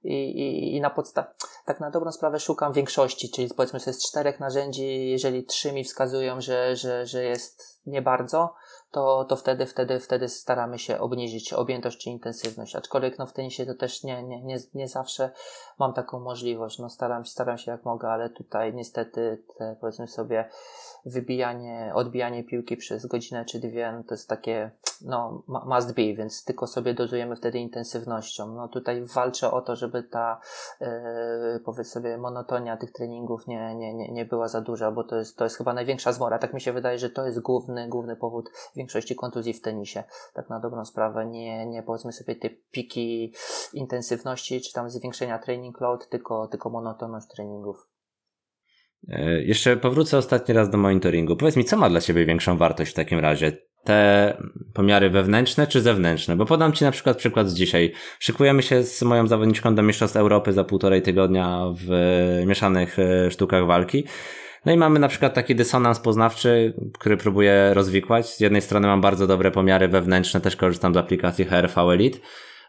i, 0.03 0.13
i, 0.13 0.75
i 0.75 0.81
na 0.81 0.89
podstawie, 0.89 1.27
tak 1.65 1.79
na 1.79 1.91
dobrą 1.91 2.11
sprawę 2.11 2.39
szukam 2.39 2.73
większości, 2.73 3.29
czyli 3.29 3.49
powiedzmy 3.57 3.79
sobie 3.79 3.93
z 3.93 4.09
czterech 4.09 4.39
narzędzi, 4.39 5.09
jeżeli 5.09 5.45
trzy 5.45 5.73
mi 5.73 5.83
wskazują, 5.83 6.41
że, 6.41 6.75
że, 6.75 7.05
że 7.05 7.23
jest 7.23 7.81
nie 7.85 8.01
bardzo, 8.01 8.53
to, 8.93 9.25
to 9.25 9.35
wtedy, 9.35 9.65
wtedy, 9.65 9.99
wtedy 9.99 10.29
staramy 10.29 10.79
się 10.79 10.99
obniżyć 10.99 11.53
objętość 11.53 11.97
czy 11.97 12.09
intensywność. 12.09 12.75
Aczkolwiek 12.75 13.19
no, 13.19 13.25
w 13.25 13.33
tenisie 13.33 13.65
to 13.65 13.75
też 13.75 14.03
nie, 14.03 14.23
nie, 14.23 14.43
nie, 14.43 14.57
nie 14.73 14.87
zawsze 14.87 15.31
mam 15.79 15.93
taką 15.93 16.19
możliwość. 16.19 16.79
No, 16.79 16.89
staram, 16.89 17.25
staram 17.25 17.57
się 17.57 17.71
jak 17.71 17.85
mogę, 17.85 18.07
ale 18.07 18.29
tutaj 18.29 18.73
niestety 18.73 19.43
te, 19.57 19.75
powiedzmy 19.81 20.07
sobie 20.07 20.49
wybijanie, 21.05 21.91
odbijanie 21.95 22.43
piłki 22.43 22.77
przez 22.77 23.05
godzinę 23.05 23.45
czy 23.45 23.59
dwie, 23.59 23.91
no, 23.91 24.03
to 24.03 24.13
jest 24.13 24.29
takie 24.29 24.71
no, 25.01 25.43
must 25.47 25.95
be, 25.95 26.13
więc 26.13 26.45
tylko 26.45 26.67
sobie 26.67 26.93
dozujemy 26.93 27.35
wtedy 27.35 27.59
intensywnością. 27.59 28.55
No 28.55 28.67
tutaj 28.67 29.03
walczę 29.03 29.51
o 29.51 29.61
to, 29.61 29.75
żeby 29.75 30.03
ta 30.03 30.39
yy, 30.81 30.87
powiedz 31.65 31.87
sobie 31.87 32.17
monotonia 32.17 32.77
tych 32.77 32.91
treningów 32.91 33.47
nie, 33.47 33.75
nie, 33.75 33.93
nie, 33.93 34.11
nie 34.11 34.25
była 34.25 34.47
za 34.47 34.61
duża, 34.61 34.91
bo 34.91 35.03
to 35.03 35.15
jest, 35.15 35.37
to 35.37 35.43
jest 35.43 35.57
chyba 35.57 35.73
największa 35.73 36.11
zmora. 36.11 36.39
Tak 36.39 36.53
mi 36.53 36.61
się 36.61 36.73
wydaje, 36.73 36.97
że 36.97 37.09
to 37.09 37.25
jest 37.25 37.39
główny, 37.39 37.87
główny 37.89 38.15
powód 38.15 38.49
większości 38.83 39.15
kontuzji 39.15 39.53
w 39.53 39.61
tenisie. 39.61 40.03
Tak 40.33 40.49
na 40.49 40.59
dobrą 40.59 40.85
sprawę 40.85 41.25
nie, 41.25 41.65
nie 41.65 41.83
powiedzmy 41.83 42.11
sobie 42.11 42.35
te 42.35 42.49
piki 42.49 43.33
intensywności 43.73 44.61
czy 44.61 44.73
tam 44.73 44.89
zwiększenia 44.89 45.39
training 45.39 45.81
load, 45.81 46.09
tylko, 46.09 46.47
tylko 46.47 46.69
monotonność 46.69 47.27
treningów. 47.27 47.87
E, 49.09 49.41
jeszcze 49.43 49.77
powrócę 49.77 50.17
ostatni 50.17 50.53
raz 50.53 50.69
do 50.69 50.77
monitoringu. 50.77 51.35
Powiedz 51.35 51.55
mi, 51.55 51.65
co 51.65 51.77
ma 51.77 51.89
dla 51.89 52.01
Ciebie 52.01 52.25
większą 52.25 52.57
wartość 52.57 52.91
w 52.91 52.95
takim 52.95 53.19
razie? 53.19 53.57
Te 53.83 54.37
pomiary 54.73 55.09
wewnętrzne 55.09 55.67
czy 55.67 55.81
zewnętrzne? 55.81 56.35
Bo 56.35 56.45
podam 56.45 56.73
Ci 56.73 56.83
na 56.83 56.91
przykład 56.91 57.17
przykład 57.17 57.49
z 57.49 57.53
dzisiaj. 57.53 57.93
Szykujemy 58.19 58.61
się 58.63 58.83
z 58.83 59.01
moją 59.01 59.27
zawodniczką 59.27 59.75
do 59.75 59.83
Mistrzostw 59.83 60.17
Europy 60.17 60.53
za 60.53 60.63
półtorej 60.63 61.01
tygodnia 61.01 61.65
w 61.75 61.89
mieszanych 62.45 62.99
e, 62.99 63.31
sztukach 63.31 63.65
walki. 63.65 64.03
No 64.65 64.71
i 64.71 64.77
mamy 64.77 64.99
na 64.99 65.07
przykład 65.07 65.33
taki 65.33 65.55
dysonans 65.55 65.99
poznawczy, 65.99 66.73
który 66.99 67.17
próbuję 67.17 67.73
rozwikłać. 67.73 68.29
Z 68.29 68.39
jednej 68.39 68.61
strony 68.61 68.87
mam 68.87 69.01
bardzo 69.01 69.27
dobre 69.27 69.51
pomiary 69.51 69.87
wewnętrzne, 69.87 70.41
też 70.41 70.55
korzystam 70.55 70.93
z 70.93 70.97
aplikacji 70.97 71.45
HRV 71.45 71.81
Elite, 71.81 72.19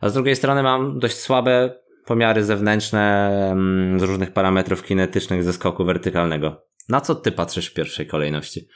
a 0.00 0.08
z 0.08 0.14
drugiej 0.14 0.36
strony 0.36 0.62
mam 0.62 0.98
dość 0.98 1.18
słabe 1.18 1.84
pomiary 2.04 2.44
zewnętrzne 2.44 3.30
mm, 3.52 4.00
z 4.00 4.02
różnych 4.02 4.32
parametrów 4.32 4.82
kinetycznych 4.82 5.44
ze 5.44 5.52
skoku 5.52 5.84
wertykalnego. 5.84 6.64
Na 6.88 7.00
co 7.00 7.14
ty 7.14 7.32
patrzysz 7.32 7.70
w 7.70 7.74
pierwszej 7.74 8.06
kolejności? 8.06 8.68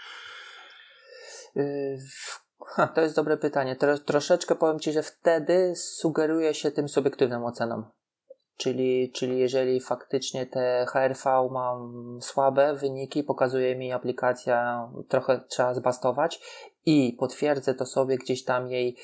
Yy, 1.56 1.64
to 2.94 3.00
jest 3.00 3.16
dobre 3.16 3.36
pytanie. 3.36 3.76
troszeczkę 4.04 4.54
powiem 4.54 4.80
Ci, 4.80 4.92
że 4.92 5.02
wtedy 5.02 5.72
sugeruje 5.76 6.54
się 6.54 6.70
tym 6.70 6.88
subiektywnym 6.88 7.44
ocenom. 7.44 7.97
Czyli, 8.58 9.12
czyli 9.12 9.38
jeżeli 9.38 9.80
faktycznie 9.80 10.46
te 10.46 10.86
HRV 10.88 11.48
mam 11.50 12.18
słabe 12.22 12.74
wyniki, 12.74 13.24
pokazuje 13.24 13.76
mi 13.76 13.92
aplikacja, 13.92 14.88
trochę 15.08 15.40
trzeba 15.48 15.74
zbastować 15.74 16.40
i 16.86 17.16
potwierdzę 17.18 17.74
to 17.74 17.86
sobie 17.86 18.18
gdzieś 18.18 18.44
tam 18.44 18.70
jej 18.70 18.96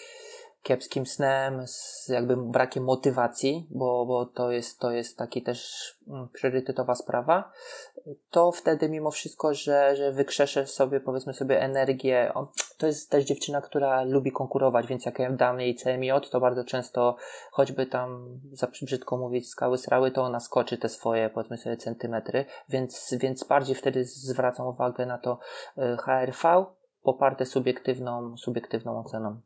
kiepskim 0.65 1.07
snem, 1.07 1.67
z 1.67 2.09
jakby 2.09 2.37
brakiem 2.37 2.85
motywacji, 2.85 3.67
bo, 3.71 4.07
bo 4.07 4.27
to, 4.27 4.51
jest, 4.51 4.79
to 4.79 4.91
jest 4.91 5.19
taki 5.19 5.43
też 5.43 5.91
mm, 6.09 6.29
priorytetowa 6.29 6.95
sprawa, 6.95 7.53
to 8.31 8.53
wtedy 8.53 8.89
mimo 8.89 9.11
wszystko, 9.11 9.55
że, 9.55 9.97
że 9.97 10.13
wykrzeszę 10.13 10.67
sobie, 10.67 11.01
powiedzmy 11.01 11.35
sobie, 11.35 11.61
energię. 11.61 12.33
To 12.79 12.87
jest 12.87 13.11
też 13.11 13.25
dziewczyna, 13.25 13.61
która 13.61 14.05
lubi 14.05 14.33
konkurować, 14.33 14.87
więc 14.87 15.07
jak 15.07 15.19
ja 15.19 15.31
dam 15.31 15.61
jej 15.61 15.75
CMJ, 15.75 16.11
to 16.31 16.41
bardzo 16.41 16.65
często, 16.65 17.17
choćby 17.51 17.87
tam, 17.87 18.41
za 18.53 18.69
brzydko 18.83 19.17
mówić, 19.17 19.49
skały 19.49 19.79
srały, 19.79 20.11
to 20.11 20.23
ona 20.23 20.41
skoczy 20.41 20.79
te 20.79 20.89
swoje, 20.89 21.31
powiedzmy 21.31 21.59
sobie, 21.59 21.77
centymetry, 21.77 22.45
więc, 22.69 23.15
więc 23.21 23.45
bardziej 23.45 23.77
wtedy 23.77 24.05
zwracam 24.05 24.67
uwagę 24.67 25.07
na 25.07 25.19
to 25.19 25.39
y, 25.79 25.97
HRV, 25.97 26.65
poparte 27.03 27.47
subiektywną, 27.47 28.37
subiektywną 28.37 29.01
oceną. 29.01 29.41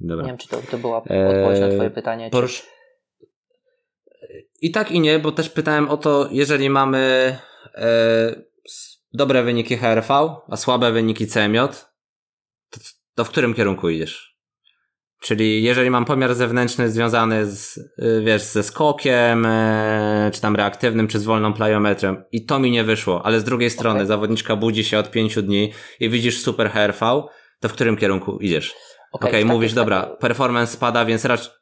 Dobra. 0.00 0.24
Nie 0.24 0.30
wiem, 0.30 0.38
czy 0.38 0.48
to, 0.48 0.62
to 0.70 0.78
była 0.78 0.96
odpowiedź 0.96 1.60
na 1.60 1.68
Twoje 1.68 1.90
pytanie. 1.90 2.30
Czy... 2.30 2.62
I 4.60 4.70
tak 4.70 4.90
i 4.90 5.00
nie, 5.00 5.18
bo 5.18 5.32
też 5.32 5.50
pytałem 5.50 5.88
o 5.88 5.96
to, 5.96 6.28
jeżeli 6.30 6.70
mamy 6.70 7.36
e, 7.74 8.42
dobre 9.12 9.42
wyniki 9.42 9.76
HRV, 9.76 10.36
a 10.48 10.56
słabe 10.56 10.92
wyniki 10.92 11.26
CMJ, 11.26 11.58
to, 12.70 12.80
to 13.14 13.24
w 13.24 13.30
którym 13.30 13.54
kierunku 13.54 13.88
idziesz? 13.88 14.36
Czyli 15.20 15.62
jeżeli 15.62 15.90
mam 15.90 16.04
pomiar 16.04 16.34
zewnętrzny 16.34 16.90
związany 16.90 17.46
z, 17.46 17.78
e, 17.78 18.20
wiesz, 18.20 18.42
ze 18.42 18.62
skokiem, 18.62 19.46
e, 19.46 20.30
czy 20.34 20.40
tam 20.40 20.56
reaktywnym, 20.56 21.08
czy 21.08 21.18
z 21.18 21.24
wolną 21.24 21.52
plyometrem 21.52 22.24
i 22.32 22.44
to 22.44 22.58
mi 22.58 22.70
nie 22.70 22.84
wyszło, 22.84 23.26
ale 23.26 23.40
z 23.40 23.44
drugiej 23.44 23.70
strony 23.70 23.96
okay. 23.96 24.06
zawodniczka 24.06 24.56
budzi 24.56 24.84
się 24.84 24.98
od 24.98 25.10
pięciu 25.10 25.42
dni 25.42 25.72
i 26.00 26.10
widzisz 26.10 26.42
super 26.42 26.70
HRV, 26.70 27.22
to 27.60 27.68
w 27.68 27.72
którym 27.72 27.96
kierunku 27.96 28.38
idziesz? 28.40 28.74
Okej, 29.12 29.30
okay, 29.30 29.40
okay, 29.40 29.54
mówisz, 29.54 29.74
dobra, 29.74 30.06
performance 30.06 30.72
spada, 30.72 31.04
więc 31.04 31.24
raczej... 31.24 31.52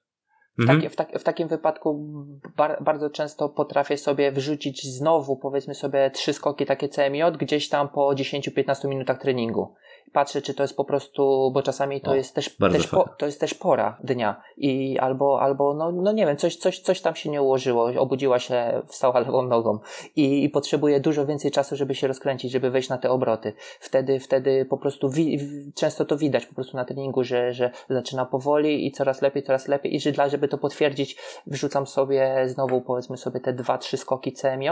W, 0.59 0.71
mhm. 0.71 0.91
w, 0.91 0.97
tak, 0.97 1.19
w, 1.19 1.23
takim 1.23 1.49
wypadku 1.49 2.17
bar, 2.57 2.83
bardzo 2.85 3.11
często 3.11 3.49
potrafię 3.49 3.99
sobie 3.99 4.33
wrzucić 4.33 4.87
znowu, 4.87 5.37
powiedzmy 5.37 5.75
sobie, 5.75 6.11
trzy 6.11 6.33
skoki 6.33 6.67
takie 6.67 6.89
CMJ 6.89 7.23
gdzieś 7.39 7.69
tam 7.69 7.89
po 7.89 8.15
10-15 8.15 8.89
minutach 8.89 9.19
treningu. 9.19 9.75
Patrzę, 10.13 10.43
czy 10.43 10.55
to 10.55 10.63
jest 10.63 10.77
po 10.77 10.85
prostu, 10.85 11.51
bo 11.55 11.63
czasami 11.63 12.01
to 12.01 12.11
O, 12.11 12.15
jest 12.15 12.35
też, 12.35 12.57
też 12.73 12.87
po, 12.87 13.09
to 13.19 13.27
jest 13.27 13.41
też 13.41 13.55
pora 13.55 13.99
dnia 14.05 14.43
i 14.57 14.99
albo, 14.99 15.41
albo 15.41 15.75
no, 15.75 15.93
no 15.93 16.13
nie 16.13 16.27
wiem, 16.27 16.37
coś, 16.37 16.57
coś, 16.57 16.81
coś 16.81 17.01
tam 17.01 17.15
się 17.15 17.31
nie 17.31 17.43
ułożyło, 17.43 17.91
obudziła 17.99 18.39
się, 18.39 18.83
wstała 18.87 19.21
lewą 19.25 19.43
nogą 19.43 19.79
i, 20.17 20.45
i 20.45 20.49
potrzebuje 20.49 21.01
dużo 21.01 21.27
więcej 21.27 21.51
czasu, 21.51 21.77
żeby 21.77 21.95
się 21.95 22.07
rozkręcić, 22.07 22.53
żeby 22.53 22.71
wejść 22.71 22.89
na 22.89 22.99
te 22.99 23.11
obroty. 23.11 23.53
Wtedy, 23.81 24.21
wtedy 24.21 24.65
po 24.65 24.79
prostu 24.79 25.11
wi, 25.11 25.39
często 25.75 26.05
to 26.05 26.17
widać 26.17 26.47
po 26.47 26.55
prostu 26.55 26.77
na 26.77 26.85
treningu, 26.85 27.25
że, 27.25 27.53
że 27.53 27.71
zaczyna 27.91 28.25
powoli 28.27 28.87
i 28.87 28.93
coraz 28.93 29.23
lepiej, 29.23 29.43
coraz 29.43 29.69
lepiej 29.69 29.95
i 29.95 30.01
że 30.01 30.13
dla, 30.13 30.29
żeby 30.29 30.49
to 30.49 30.59
potwierdzić, 30.59 31.17
wrzucam 31.47 31.87
sobie 31.87 32.45
znowu 32.47 32.81
powiedzmy 32.81 33.17
sobie 33.17 33.41
te 33.41 33.53
dwa, 33.53 33.79
trzy 33.79 33.97
skoki 33.97 34.33
CMJ. 34.33 34.69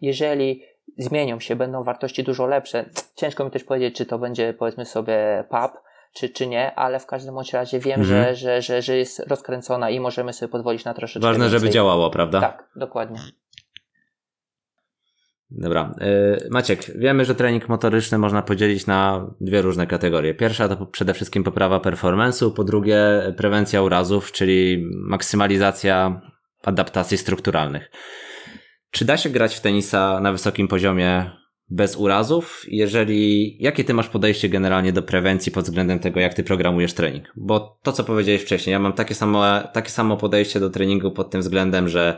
Jeżeli 0.00 0.62
zmienią 0.98 1.40
się, 1.40 1.56
będą 1.56 1.84
wartości 1.84 2.24
dużo 2.24 2.46
lepsze. 2.46 2.90
Ciężko 3.16 3.44
mi 3.44 3.50
też 3.50 3.64
powiedzieć, 3.64 3.96
czy 3.96 4.06
to 4.06 4.18
będzie 4.18 4.54
powiedzmy 4.54 4.84
sobie 4.86 5.44
pub, 5.50 5.72
czy, 6.14 6.28
czy 6.28 6.46
nie, 6.46 6.74
ale 6.74 6.98
w 7.00 7.06
każdym 7.06 7.34
bądź 7.34 7.52
razie 7.52 7.78
wiem, 7.80 8.00
Mhm. 8.00 8.24
że, 8.24 8.34
że, 8.36 8.62
że, 8.62 8.82
że 8.82 8.96
jest 8.96 9.18
rozkręcona 9.28 9.90
i 9.90 10.00
możemy 10.00 10.32
sobie 10.32 10.52
pozwolić 10.52 10.84
na 10.84 10.94
troszeczkę 10.94 11.26
Ważne, 11.28 11.44
więcej. 11.44 11.60
żeby 11.60 11.72
działało, 11.72 12.10
prawda? 12.10 12.40
Tak, 12.40 12.68
dokładnie. 12.76 13.18
Dobra. 15.50 15.94
Yy, 16.00 16.48
Maciek, 16.50 16.98
wiemy, 16.98 17.24
że 17.24 17.34
trening 17.34 17.68
motoryczny 17.68 18.18
można 18.18 18.42
podzielić 18.42 18.86
na 18.86 19.26
dwie 19.40 19.62
różne 19.62 19.86
kategorie. 19.86 20.34
Pierwsza 20.34 20.68
to 20.68 20.86
przede 20.86 21.14
wszystkim 21.14 21.44
poprawa 21.44 21.78
performance'u, 21.78 22.52
po 22.52 22.64
drugie 22.64 22.98
prewencja 23.36 23.82
urazów, 23.82 24.32
czyli 24.32 24.84
maksymalizacja 24.94 26.20
adaptacji 26.64 27.18
strukturalnych. 27.18 27.90
Czy 28.96 29.04
da 29.04 29.16
się 29.16 29.30
grać 29.30 29.54
w 29.54 29.60
tenisa 29.60 30.20
na 30.20 30.32
wysokim 30.32 30.68
poziomie 30.68 31.30
bez 31.68 31.96
urazów? 31.96 32.62
Jeżeli, 32.68 33.56
jakie 33.62 33.84
ty 33.84 33.94
masz 33.94 34.08
podejście 34.08 34.48
generalnie 34.48 34.92
do 34.92 35.02
prewencji 35.02 35.52
pod 35.52 35.64
względem 35.64 35.98
tego, 35.98 36.20
jak 36.20 36.34
ty 36.34 36.44
programujesz 36.44 36.94
trening? 36.94 37.32
Bo 37.36 37.78
to, 37.82 37.92
co 37.92 38.04
powiedziałeś 38.04 38.42
wcześniej, 38.42 38.72
ja 38.72 38.78
mam 38.78 38.92
takie 38.92 39.14
samo, 39.14 39.44
takie 39.72 39.90
samo 39.90 40.16
podejście 40.16 40.60
do 40.60 40.70
treningu 40.70 41.10
pod 41.10 41.30
tym 41.30 41.40
względem, 41.40 41.88
że 41.88 42.16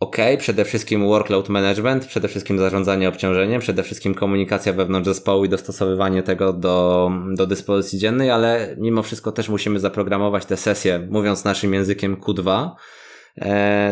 ok, 0.00 0.16
przede 0.38 0.64
wszystkim 0.64 1.06
workload 1.06 1.48
management, 1.48 2.06
przede 2.06 2.28
wszystkim 2.28 2.58
zarządzanie 2.58 3.08
obciążeniem, 3.08 3.60
przede 3.60 3.82
wszystkim 3.82 4.14
komunikacja 4.14 4.72
wewnątrz 4.72 5.08
zespołu 5.08 5.44
i 5.44 5.48
dostosowywanie 5.48 6.22
tego 6.22 6.52
do, 6.52 7.10
do 7.36 7.46
dyspozycji 7.46 7.98
dziennej, 7.98 8.30
ale 8.30 8.76
mimo 8.78 9.02
wszystko 9.02 9.32
też 9.32 9.48
musimy 9.48 9.80
zaprogramować 9.80 10.46
te 10.46 10.56
sesje, 10.56 11.06
mówiąc 11.10 11.44
naszym 11.44 11.74
językiem 11.74 12.16
Q2, 12.16 12.70
e, 12.70 13.03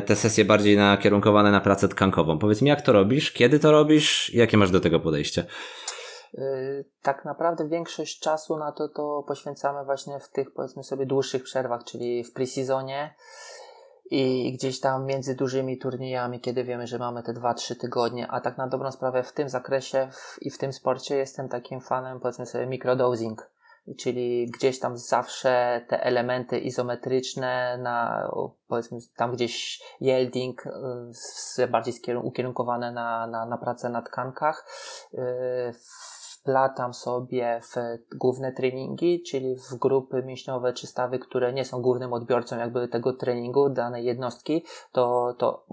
te 0.07 0.16
sesje 0.16 0.44
bardziej 0.44 0.76
nakierunkowane 0.76 1.50
na 1.50 1.61
pracę 1.61 1.88
tkankową. 1.88 2.38
Powiedz 2.38 2.62
mi, 2.62 2.68
jak 2.68 2.83
to 2.83 2.92
robisz, 2.92 3.33
kiedy 3.33 3.59
to 3.59 3.72
robisz 3.72 4.35
jakie 4.35 4.57
masz 4.57 4.70
do 4.70 4.81
tego 4.81 5.00
podejście? 5.00 5.44
Yy, 6.35 6.85
tak 7.02 7.24
naprawdę 7.24 7.68
większość 7.68 8.20
czasu 8.20 8.57
na 8.57 8.72
to 8.72 8.88
to 8.88 9.24
poświęcamy 9.28 9.85
właśnie 9.85 10.20
w 10.20 10.28
tych 10.28 10.52
powiedzmy 10.52 10.85
sobie 10.85 11.07
dłuższych 11.07 11.42
przerwach, 11.42 11.85
czyli 11.85 12.24
w 12.24 12.33
pre-seasonie 12.33 13.14
i 14.11 14.52
gdzieś 14.52 14.81
tam 14.81 15.07
między 15.07 15.35
dużymi 15.35 15.78
turniejami, 15.78 16.40
kiedy 16.40 16.64
wiemy, 16.64 16.87
że 16.87 16.98
mamy 16.98 17.22
te 17.22 17.33
2-3 17.33 17.76
tygodnie, 17.76 18.28
a 18.28 18.40
tak 18.40 18.59
na 18.59 18.66
dobrą 18.66 18.92
sprawę 18.92 19.22
w 19.22 19.33
tym 19.33 19.48
zakresie 19.48 20.09
i 20.40 20.50
w 20.50 20.59
tym 20.59 20.72
sporcie 20.72 21.16
jestem 21.16 21.48
takim 21.48 21.81
fanem 21.81 22.20
powiedzmy 22.20 22.46
sobie 22.46 22.66
microdosing, 22.66 23.50
czyli 23.98 24.46
gdzieś 24.46 24.78
tam 24.78 24.96
zawsze 24.96 25.84
te 25.88 26.04
elementy 26.04 26.58
izometryczne 26.58 27.78
na 27.78 28.28
powiedzmy 28.68 28.98
tam 29.16 29.32
gdzieś 29.32 29.82
yielding 30.00 30.66
y, 31.58 31.68
bardziej 31.68 31.94
ukierunkowane 32.22 32.92
na, 32.92 33.26
na, 33.26 33.46
na 33.46 33.58
pracę 33.58 33.88
na 33.88 34.02
tkankach 34.02 34.66
y, 35.14 35.18
wplatam 36.42 36.94
sobie 36.94 37.61
w 37.62 37.98
główne 38.16 38.52
treningi, 38.52 39.22
czyli 39.22 39.57
w 39.57 39.74
grupy 39.74 40.22
mięśniowe 40.22 40.72
czy 40.72 40.87
stawy, 40.87 41.18
które 41.18 41.52
nie 41.52 41.64
są 41.64 41.83
głównym 41.83 42.12
odbiorcą 42.12 42.59
jakby 42.59 42.88
tego 42.88 43.12
treningu 43.12 43.70
danej 43.70 44.05
jednostki, 44.05 44.64
to, 44.92 45.35
to 45.38 45.66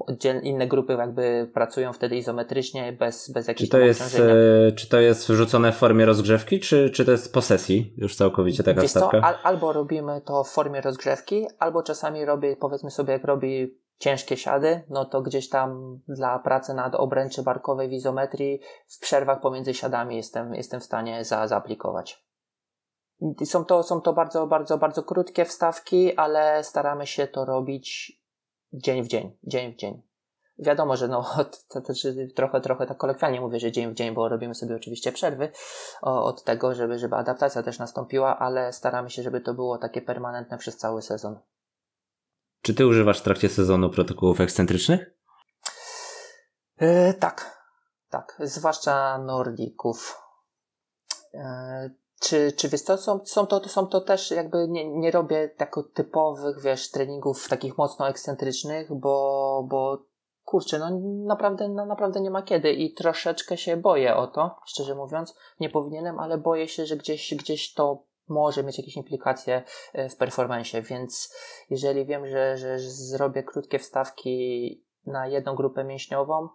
inne 0.44 0.68
grupy 0.68 0.94
jakby 0.94 1.52
pracują 1.54 1.94
wtedy 1.94 2.16
izometrycznie 2.16 2.94
bez, 2.94 3.32
bez 3.32 3.46
Czy 3.46 3.52
jakichś 3.52 3.70
to, 3.70 3.78
tam 3.78 3.88
jest, 3.88 4.20
e, 4.20 4.72
czy 4.72 4.90
to 4.90 5.00
jest 5.00 5.30
wrzucone 5.30 5.72
w 5.72 5.76
formie 5.76 6.06
rozgrzewki, 6.06 6.60
czy, 6.60 6.90
czy 6.90 7.06
to 7.06 7.12
jest 7.12 7.34
po 7.34 7.42
sesji 7.42 7.94
już 7.98 8.16
całkowicie 8.16 8.64
taka 8.64 8.82
Wiesz 8.82 8.92
co, 8.92 9.00
stawka? 9.00 9.22
al, 9.22 9.36
albo 9.44 9.74
robimy 9.74 10.22
to 10.26 10.44
w 10.44 10.50
formie 10.50 10.82
rozgrzewki, 10.82 11.48
albo 11.60 11.84
czasami 11.84 12.26
robię, 12.26 12.56
powiedzmy 12.56 12.92
sobie, 12.92 13.14
jak 13.14 13.24
robi 13.24 13.80
ciężkie 14.00 14.38
siady, 14.38 14.84
no 14.90 15.06
to 15.06 15.22
gdzieś 15.22 15.50
tam 15.50 16.00
dla 16.08 16.40
pracy 16.40 16.74
nad 16.74 16.96
obręczy 16.96 17.44
barkowej 17.44 17.90
w 17.90 17.94
izometrii 17.94 18.62
w 18.88 19.00
przerwach 19.00 19.42
pomiędzy 19.42 19.74
siadami 19.74 20.16
jestem, 20.16 20.54
jestem 20.54 20.80
w 20.80 20.84
stanie 20.84 21.26
za, 21.26 21.48
zaaplikować. 21.48 22.26
Są 23.46 23.66
to, 23.66 23.84
są 23.84 24.02
to 24.02 24.14
bardzo, 24.14 24.48
bardzo, 24.48 24.78
bardzo 24.78 25.04
krótkie 25.04 25.46
wstawki, 25.46 26.16
ale 26.16 26.64
staramy 26.64 27.08
się 27.08 27.28
to 27.28 27.46
robić 27.46 28.20
dzień 28.74 29.04
w 29.04 29.08
dzień, 29.08 29.38
dzień 29.44 29.74
w 29.74 29.76
dzień. 29.76 30.02
Wiadomo, 30.60 30.96
że 30.96 31.08
no, 31.08 31.26
to, 31.70 31.82
to, 31.82 31.94
trochę, 32.36 32.62
trochę 32.62 32.86
tak 32.86 32.98
kolokwialnie 32.98 33.42
mówię, 33.42 33.60
że 33.60 33.72
dzień 33.72 33.92
w 33.92 33.94
dzień, 33.94 34.14
bo 34.14 34.30
robimy 34.30 34.56
sobie 34.56 34.76
oczywiście 34.76 35.12
przerwy 35.12 35.52
od 36.02 36.44
tego, 36.44 36.76
żeby, 36.76 37.00
żeby 37.00 37.16
adaptacja 37.16 37.64
też 37.64 37.80
nastąpiła, 37.80 38.40
ale 38.40 38.74
staramy 38.74 39.10
się, 39.10 39.24
żeby 39.24 39.42
to 39.42 39.54
było 39.54 39.78
takie 39.78 40.02
permanentne 40.02 40.58
przez 40.58 40.78
cały 40.78 41.02
sezon. 41.02 41.40
Czy 42.62 42.74
ty 42.74 42.88
używasz 42.88 43.20
w 43.20 43.24
trakcie 43.24 43.50
sezonu 43.50 43.90
protokołów 43.90 44.42
ekscentrycznych? 44.42 45.14
E, 46.78 47.14
tak, 47.14 47.64
tak, 48.10 48.38
zwłaszcza 48.44 49.18
Nordików. 49.18 50.22
E, 51.34 51.90
czy, 52.20 52.52
czy 52.52 52.70
wiesz 52.70 52.82
co, 52.82 52.98
są, 52.98 53.20
są, 53.26 53.48
to, 53.48 53.70
są 53.70 53.88
to 53.88 54.02
też 54.02 54.32
jakby 54.32 54.68
nie, 54.68 54.90
nie 54.90 55.12
robię 55.12 55.50
tak 55.58 55.76
typowych, 55.94 56.62
wiesz, 56.62 56.92
treningów 56.92 57.50
takich 57.50 57.78
mocno 57.78 58.10
ekscentrycznych, 58.10 58.94
bo, 58.94 59.66
bo 59.70 60.06
kurczę, 60.44 60.80
no 60.80 61.00
naprawdę, 61.26 61.70
no, 61.70 61.86
naprawdę 61.86 62.22
nie 62.22 62.32
ma 62.32 62.42
kiedy 62.42 62.72
i 62.72 62.94
troszeczkę 62.94 63.58
się 63.58 63.78
boję 63.78 64.16
o 64.16 64.28
to, 64.28 64.56
szczerze 64.66 64.96
mówiąc. 64.96 65.36
Nie 65.60 65.70
powinienem, 65.70 66.20
ale 66.20 66.38
boję 66.38 66.68
się, 66.68 66.86
że 66.86 66.98
gdzieś, 66.98 67.36
gdzieś 67.36 67.74
to 67.74 68.04
może 68.30 68.64
mieć 68.64 68.78
jakieś 68.78 68.96
implikacje 68.96 69.64
w 70.10 70.16
performanceie, 70.16 70.84
więc 70.84 71.36
jeżeli 71.70 72.06
wiem, 72.06 72.28
że, 72.28 72.58
że 72.58 72.80
zrobię 72.80 73.44
krótkie 73.44 73.80
wstawki 73.80 74.84
na 75.06 75.28
jedną 75.28 75.56
grupę 75.56 75.84
mięśniową 75.84 76.50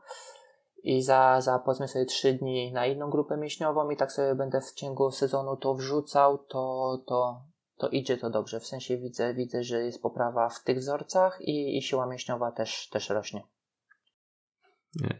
i 0.82 1.02
za, 1.02 1.40
za 1.40 1.58
powiedzmy 1.58 1.88
sobie 1.88 2.04
trzy 2.04 2.32
dni 2.32 2.72
na 2.72 2.86
inną 2.86 3.10
grupę 3.10 3.36
mięśniową 3.36 3.90
i 3.90 3.96
tak 3.96 4.12
sobie 4.12 4.34
będę 4.34 4.60
w 4.60 4.72
ciągu 4.72 5.10
sezonu 5.10 5.56
to 5.56 5.74
wrzucał, 5.74 6.38
to, 6.38 7.04
to, 7.06 7.42
to 7.76 7.88
idzie 7.88 8.16
to 8.16 8.30
dobrze. 8.30 8.60
W 8.60 8.66
sensie 8.66 8.96
widzę, 8.96 9.34
widzę, 9.34 9.62
że 9.62 9.84
jest 9.84 10.02
poprawa 10.02 10.48
w 10.48 10.62
tych 10.64 10.78
wzorcach 10.78 11.38
i, 11.40 11.78
i 11.78 11.82
siła 11.82 12.06
mięśniowa 12.06 12.52
też, 12.52 12.88
też 12.88 13.10
rośnie. 13.10 13.42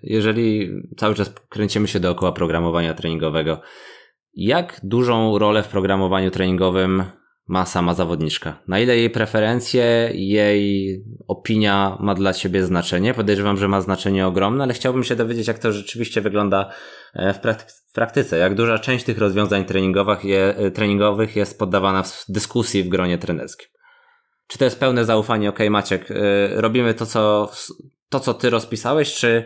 Jeżeli 0.03 0.71
cały 0.97 1.15
czas 1.15 1.31
kręcimy 1.49 1.89
się 1.89 2.01
dookoła 2.01 2.33
programowania 2.33 2.95
treningowego, 2.95 3.61
jak 4.37 4.81
dużą 4.83 5.39
rolę 5.39 5.63
w 5.63 5.69
programowaniu 5.69 6.31
treningowym 6.31 7.05
ma 7.47 7.67
sama 7.67 7.95
zawodniczka? 7.95 8.63
Na 8.69 8.81
ile 8.81 8.97
jej 8.97 9.11
preferencje, 9.11 10.11
jej 10.15 11.05
opinia 11.29 11.97
ma 12.01 12.15
dla 12.15 12.33
ciebie 12.33 12.65
znaczenie? 12.65 13.15
Podejrzewam, 13.15 13.57
że 13.57 13.69
ma 13.69 13.81
znaczenie 13.81 14.27
ogromne, 14.27 14.65
ale 14.65 14.75
chciałbym 14.75 15.05
się 15.05 15.17
dowiedzieć, 15.17 15.49
jak 15.49 15.59
to 15.59 15.73
rzeczywiście 15.73 16.21
wygląda 16.21 16.71
w, 17.15 17.39
prakty- 17.39 17.73
w 17.91 17.93
praktyce. 17.93 18.39
Jak 18.39 18.55
duża 18.55 18.79
część 18.79 19.05
tych 19.05 19.19
rozwiązań 19.19 19.65
treningowych, 19.65 20.25
je, 20.25 20.55
treningowych 20.75 21.37
jest 21.37 21.59
poddawana 21.59 22.03
w 22.03 22.25
dyskusji 22.29 22.83
w 22.83 22.89
gronie 22.89 23.19
trenerskim? 23.19 23.69
Czy 24.47 24.59
to 24.59 24.65
jest 24.65 24.81
pełne 24.81 25.05
zaufanie, 25.05 25.49
ok, 25.49 25.59
Maciek, 25.71 26.11
yy, 26.11 26.17
robimy 26.61 26.95
to 26.95 27.07
co, 27.07 27.51
to, 28.09 28.21
co 28.21 28.35
ty 28.35 28.51
rozpisałeś, 28.51 29.15
czy 29.15 29.45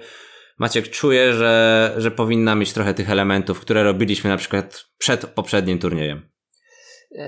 Maciek 0.59 0.91
czuje, 0.91 1.35
że, 1.35 1.95
że 1.97 2.11
powinna 2.11 2.55
mieć 2.55 2.73
trochę 2.73 2.95
tych 2.95 3.11
elementów, 3.11 3.61
które 3.61 3.83
robiliśmy 3.83 4.31
na 4.31 4.37
przykład 4.37 4.85
przed 4.99 5.27
poprzednim 5.27 5.79
turniejem? 5.79 6.38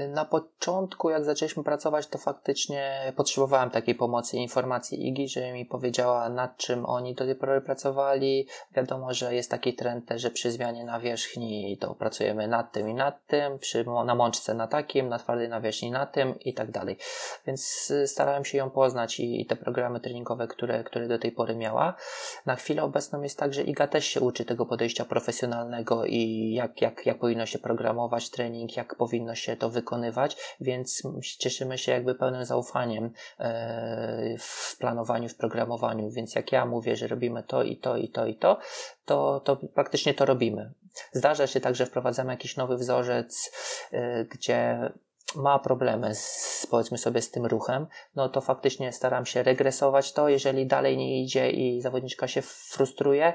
Na 0.08 0.24
początku, 0.24 1.10
jak 1.10 1.24
zaczęliśmy 1.24 1.64
pracować, 1.64 2.06
to 2.06 2.18
faktycznie 2.18 3.12
potrzebowałem 3.16 3.70
takiej 3.70 3.94
pomocy 3.94 4.36
i 4.36 4.40
informacji 4.40 5.08
Igi, 5.08 5.28
żeby 5.28 5.52
mi 5.52 5.66
powiedziała, 5.66 6.28
nad 6.28 6.56
czym 6.56 6.86
oni 6.86 7.14
do 7.14 7.24
tej 7.24 7.34
pory 7.34 7.60
pracowali. 7.60 8.46
Wiadomo, 8.74 9.14
że 9.14 9.34
jest 9.34 9.50
taki 9.50 9.74
trend 9.74 10.10
że 10.16 10.30
przy 10.30 10.50
zmianie 10.50 10.84
nawierzchni 10.84 11.78
to 11.80 11.94
pracujemy 11.94 12.48
nad 12.48 12.72
tym 12.72 12.88
i 12.88 12.94
nad 12.94 13.26
tym, 13.26 13.58
przy, 13.58 13.84
na 14.06 14.14
mączce 14.14 14.54
na 14.54 14.66
takim, 14.66 15.08
na 15.08 15.18
twardej 15.18 15.48
nawierzchni 15.48 15.90
na 15.90 16.06
tym 16.06 16.38
i 16.40 16.54
tak 16.54 16.70
dalej. 16.70 16.96
Więc 17.46 17.92
starałem 18.06 18.44
się 18.44 18.58
ją 18.58 18.70
poznać 18.70 19.20
i, 19.20 19.40
i 19.40 19.46
te 19.46 19.56
programy 19.56 20.00
treningowe, 20.00 20.48
które, 20.48 20.84
które 20.84 21.08
do 21.08 21.18
tej 21.18 21.32
pory 21.32 21.56
miała. 21.56 21.94
Na 22.46 22.56
chwilę 22.56 22.82
obecną 22.82 23.22
jest 23.22 23.38
tak, 23.38 23.54
że 23.54 23.62
Iga 23.62 23.86
też 23.86 24.04
się 24.04 24.20
uczy 24.20 24.44
tego 24.44 24.66
podejścia 24.66 25.04
profesjonalnego 25.04 26.04
i 26.04 26.52
jak, 26.54 26.82
jak, 26.82 27.06
jak 27.06 27.18
powinno 27.18 27.46
się 27.46 27.58
programować 27.58 28.30
trening, 28.30 28.76
jak 28.76 28.94
powinno 28.94 29.34
się 29.34 29.56
to 29.56 29.69
wykonywać, 29.70 30.36
więc 30.60 31.02
cieszymy 31.38 31.78
się 31.78 31.92
jakby 31.92 32.14
pełnym 32.14 32.44
zaufaniem 32.44 33.12
w 34.38 34.76
planowaniu, 34.78 35.28
w 35.28 35.36
programowaniu, 35.36 36.10
więc 36.10 36.34
jak 36.34 36.52
ja 36.52 36.66
mówię, 36.66 36.96
że 36.96 37.06
robimy 37.06 37.42
to 37.42 37.62
i 37.62 37.76
to 37.76 37.96
i 37.96 38.08
to 38.08 38.26
i 38.26 38.34
to, 38.34 38.58
to, 39.04 39.40
to 39.40 39.56
praktycznie 39.56 40.14
to 40.14 40.24
robimy. 40.24 40.72
zdarza 41.12 41.46
się 41.46 41.60
tak, 41.60 41.74
że 41.76 41.86
wprowadzamy 41.86 42.32
jakiś 42.32 42.56
nowy 42.56 42.76
wzorzec, 42.76 43.52
y, 43.92 44.26
gdzie 44.30 44.90
ma 45.36 45.58
problemy 45.58 46.14
z, 46.14 46.66
powiedzmy 46.70 46.98
sobie 46.98 47.22
z 47.22 47.30
tym 47.30 47.46
ruchem, 47.46 47.86
no 48.14 48.28
to 48.28 48.40
faktycznie 48.40 48.92
staram 48.92 49.26
się 49.26 49.42
regresować 49.42 50.12
to, 50.12 50.28
jeżeli 50.28 50.66
dalej 50.66 50.96
nie 50.96 51.22
idzie 51.22 51.50
i 51.50 51.80
zawodniczka 51.80 52.28
się 52.28 52.42
frustruje, 52.42 53.32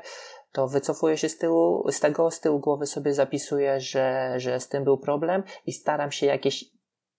to 0.56 0.68
wycofuję 0.68 1.18
się 1.18 1.30
z 1.30 1.38
tyłu, 1.38 1.91
z 1.91 2.00
tego, 2.00 2.32
z 2.32 2.39
tyłu 2.39 2.60
głowy 2.60 2.86
sobie 2.86 3.13
zapisuję, 3.13 3.82
że, 3.82 4.34
że 4.38 4.60
z 4.60 4.68
tym 4.68 4.84
był 4.84 4.98
problem 4.98 5.44
i 5.65 5.74
staram 5.74 6.12
się 6.12 6.26
jakieś 6.26 6.65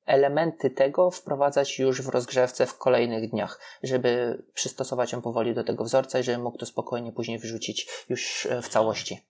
elementy 0.06 0.70
tego 0.70 1.10
wprowadzać 1.10 1.78
już 1.78 2.02
w 2.02 2.08
rozgrzewce 2.08 2.66
w 2.66 2.78
kolejnych 2.78 3.30
dniach, 3.30 3.60
żeby 3.82 4.42
przystosować 4.54 5.12
ją 5.12 5.22
powoli 5.22 5.54
do 5.54 5.64
tego 5.64 5.84
wzorca 5.84 6.18
i 6.18 6.22
żeby 6.22 6.38
mógł 6.38 6.58
to 6.58 6.66
spokojnie 6.66 7.12
później 7.12 7.38
wyrzucić 7.38 7.88
już 8.08 8.46
e, 8.46 8.62
w 8.62 8.68
całości. 8.68 9.20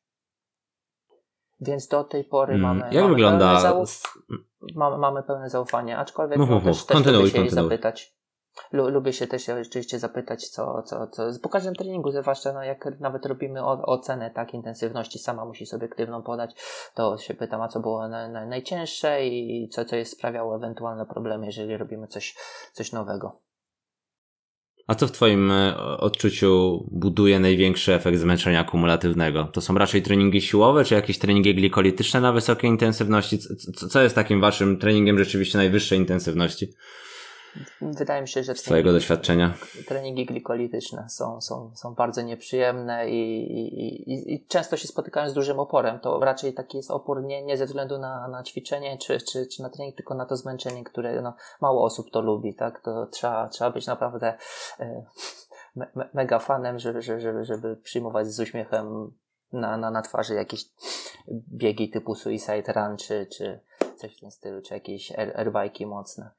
Więc 1.60 1.88
do 1.88 2.04
tej 2.04 2.24
pory 2.24 2.52
hmm. 2.52 2.78
mamy. 2.78 2.94
Jak 2.94 3.02
mamy 3.02 3.14
wygląda? 3.14 3.46
Pełne 3.46 3.60
zauf... 3.60 4.02
mamy, 4.74 4.98
mamy 4.98 5.22
pełne 5.22 5.50
zaufanie, 5.50 5.98
aczkolwiek 5.98 6.38
mów, 6.38 6.50
no, 6.50 6.60
też, 6.60 6.84
też 6.84 6.96
kontynuuj, 6.96 7.30
się 7.30 7.36
kontynuuj. 7.36 7.64
zapytać. 7.64 8.15
Lubię 8.72 9.12
się 9.12 9.26
też 9.26 9.48
oczywiście 9.48 9.98
zapytać, 9.98 10.48
co, 10.48 10.82
co, 10.82 11.06
co 11.06 11.22
po 11.42 11.48
każdym 11.48 11.74
treningu, 11.74 12.10
zwłaszcza 12.10 12.52
no, 12.52 12.62
jak 12.62 13.00
nawet 13.00 13.26
robimy 13.26 13.64
ocenę 13.64 14.30
tak 14.30 14.54
intensywności, 14.54 15.18
sama 15.18 15.44
musi 15.44 15.66
subiektywną 15.66 16.22
podać, 16.22 16.54
to 16.94 17.18
się 17.18 17.34
pytam, 17.34 17.60
a 17.60 17.68
co 17.68 17.80
było 17.80 18.08
na, 18.08 18.28
na, 18.28 18.46
najcięższe 18.46 19.26
i 19.26 19.68
co, 19.68 19.84
co 19.84 19.96
jest 19.96 20.12
sprawiało 20.12 20.56
ewentualne 20.56 21.06
problemy, 21.06 21.46
jeżeli 21.46 21.76
robimy 21.76 22.06
coś, 22.06 22.34
coś 22.72 22.92
nowego. 22.92 23.46
A 24.86 24.94
co 24.94 25.06
w 25.06 25.12
Twoim 25.12 25.50
e, 25.50 25.76
odczuciu 25.78 26.84
buduje 26.92 27.40
największy 27.40 27.94
efekt 27.94 28.18
zmęczenia 28.18 28.64
kumulatywnego? 28.64 29.44
To 29.44 29.60
są 29.60 29.74
raczej 29.74 30.02
treningi 30.02 30.42
siłowe, 30.42 30.84
czy 30.84 30.94
jakieś 30.94 31.18
treningi 31.18 31.54
glikolityczne 31.54 32.20
na 32.20 32.32
wysokiej 32.32 32.70
intensywności? 32.70 33.38
Co 33.90 34.02
jest 34.02 34.14
takim 34.14 34.40
Waszym 34.40 34.78
treningiem 34.78 35.18
rzeczywiście 35.18 35.58
najwyższej 35.58 35.98
intensywności? 35.98 36.74
Wydaje 37.80 38.22
mi 38.22 38.28
się, 38.28 38.42
że 38.42 38.54
z 38.54 38.62
Twojego 38.62 38.92
doświadczenia 38.92 39.54
treningi 39.86 40.26
glikolityczne 40.26 41.06
są, 41.08 41.40
są, 41.40 41.72
są 41.74 41.94
bardzo 41.94 42.22
nieprzyjemne 42.22 43.10
i, 43.10 43.42
i, 43.52 44.12
i, 44.12 44.34
i, 44.34 44.46
często 44.46 44.76
się 44.76 44.88
spotykają 44.88 45.30
z 45.30 45.34
dużym 45.34 45.58
oporem. 45.58 46.00
To 46.00 46.18
raczej 46.20 46.54
taki 46.54 46.76
jest 46.76 46.90
opór 46.90 47.24
nie, 47.24 47.42
nie 47.42 47.56
ze 47.56 47.66
względu 47.66 47.98
na, 47.98 48.28
na 48.28 48.42
ćwiczenie 48.42 48.98
czy, 48.98 49.18
czy, 49.20 49.46
czy 49.46 49.62
na 49.62 49.70
trening, 49.70 49.96
tylko 49.96 50.14
na 50.14 50.26
to 50.26 50.36
zmęczenie, 50.36 50.84
które 50.84 51.22
no, 51.22 51.34
mało 51.60 51.84
osób 51.84 52.10
to 52.10 52.20
lubi. 52.20 52.54
Tak? 52.54 52.80
To 52.80 53.06
trzeba, 53.06 53.48
trzeba 53.48 53.70
być 53.70 53.86
naprawdę 53.86 54.34
e, 54.80 55.04
me, 55.76 56.08
mega 56.14 56.38
fanem, 56.38 56.78
żeby, 56.78 57.02
żeby, 57.02 57.44
żeby 57.44 57.76
przyjmować 57.76 58.26
z 58.26 58.40
uśmiechem 58.40 59.12
na, 59.52 59.76
na, 59.76 59.90
na 59.90 60.02
twarzy 60.02 60.34
jakieś 60.34 60.64
biegi 61.52 61.90
typu 61.90 62.14
Suicide 62.14 62.72
Run 62.72 62.96
czy, 62.96 63.26
czy 63.26 63.60
coś 63.96 64.16
w 64.16 64.20
tym 64.20 64.30
stylu, 64.30 64.62
czy 64.62 64.74
jakieś 64.74 65.12
airbike'i 65.12 65.86
mocne 65.86 66.30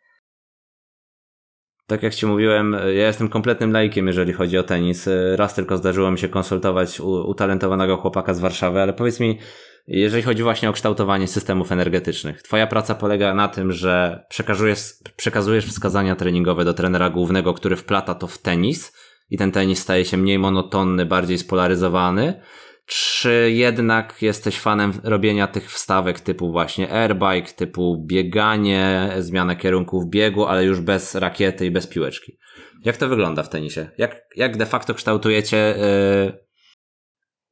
tak 1.87 2.03
jak 2.03 2.15
Ci 2.15 2.25
mówiłem, 2.25 2.73
ja 2.73 3.07
jestem 3.07 3.29
kompletnym 3.29 3.71
laikiem, 3.71 4.07
jeżeli 4.07 4.33
chodzi 4.33 4.57
o 4.57 4.63
tenis. 4.63 5.09
Raz 5.35 5.55
tylko 5.55 5.77
zdarzyło 5.77 6.11
mi 6.11 6.19
się 6.19 6.29
konsultować 6.29 6.99
u, 6.99 7.09
utalentowanego 7.09 7.97
chłopaka 7.97 8.33
z 8.33 8.39
Warszawy, 8.39 8.81
ale 8.81 8.93
powiedz 8.93 9.19
mi, 9.19 9.39
jeżeli 9.87 10.23
chodzi 10.23 10.43
właśnie 10.43 10.69
o 10.69 10.73
kształtowanie 10.73 11.27
systemów 11.27 11.71
energetycznych, 11.71 12.41
Twoja 12.41 12.67
praca 12.67 12.95
polega 12.95 13.33
na 13.33 13.47
tym, 13.47 13.71
że 13.71 14.25
przekazujesz, 14.29 14.79
przekazujesz 15.15 15.65
wskazania 15.65 16.15
treningowe 16.15 16.65
do 16.65 16.73
trenera 16.73 17.09
głównego, 17.09 17.53
który 17.53 17.75
wplata 17.75 18.15
to 18.15 18.27
w 18.27 18.37
tenis 18.37 18.93
i 19.29 19.37
ten 19.37 19.51
tenis 19.51 19.79
staje 19.79 20.05
się 20.05 20.17
mniej 20.17 20.39
monotonny, 20.39 21.05
bardziej 21.05 21.37
spolaryzowany, 21.37 22.41
czy 22.87 23.51
jednak 23.51 24.21
jesteś 24.21 24.59
fanem 24.59 24.93
robienia 25.03 25.47
tych 25.47 25.71
wstawek 25.71 26.19
typu 26.19 26.51
właśnie 26.51 26.91
airbike, 26.91 27.53
typu 27.53 28.05
bieganie, 28.05 29.09
zmiana 29.19 29.55
kierunków 29.55 30.09
biegu, 30.09 30.45
ale 30.45 30.63
już 30.63 30.81
bez 30.81 31.15
rakiety 31.15 31.65
i 31.65 31.71
bez 31.71 31.87
piłeczki? 31.87 32.37
Jak 32.85 32.97
to 32.97 33.07
wygląda 33.07 33.43
w 33.43 33.49
tenisie? 33.49 33.89
Jak, 33.97 34.21
jak 34.35 34.57
de 34.57 34.65
facto 34.65 34.93
kształtujecie 34.93 35.75
yy... 35.77 36.47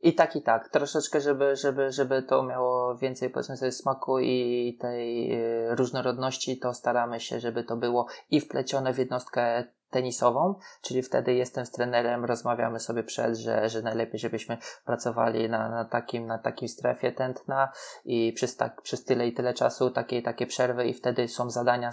I 0.01 0.13
tak, 0.13 0.35
i 0.35 0.41
tak. 0.41 0.69
Troszeczkę, 0.69 1.21
żeby, 1.21 1.55
żeby, 1.55 1.91
żeby 1.91 2.23
to 2.23 2.43
miało 2.43 2.97
więcej, 2.97 3.29
powiedzmy 3.29 3.57
sobie, 3.57 3.71
smaku 3.71 4.19
i 4.19 4.77
tej 4.81 5.33
y, 5.33 5.75
różnorodności, 5.75 6.59
to 6.59 6.73
staramy 6.73 7.19
się, 7.19 7.39
żeby 7.39 7.63
to 7.63 7.77
było 7.77 8.07
i 8.31 8.41
wplecione 8.41 8.93
w 8.93 8.97
jednostkę 8.97 9.67
tenisową, 9.89 10.55
czyli 10.81 11.03
wtedy 11.03 11.33
jestem 11.33 11.65
z 11.65 11.71
trenerem, 11.71 12.25
rozmawiamy 12.25 12.79
sobie 12.79 13.03
przed, 13.03 13.35
że, 13.35 13.69
że 13.69 13.81
najlepiej, 13.81 14.19
żebyśmy 14.19 14.57
pracowali 14.85 15.49
na, 15.49 15.69
na, 15.69 15.85
takim, 15.85 16.27
na 16.27 16.37
takim 16.37 16.67
strefie 16.67 17.11
tętna 17.11 17.71
i 18.05 18.33
przez, 18.33 18.55
tak, 18.55 18.81
przez 18.81 19.03
tyle 19.03 19.27
i 19.27 19.33
tyle 19.33 19.53
czasu 19.53 19.89
takie, 19.89 20.21
takie 20.21 20.47
przerwy 20.47 20.87
i 20.87 20.93
wtedy 20.93 21.27
są 21.27 21.49
zadania 21.49 21.91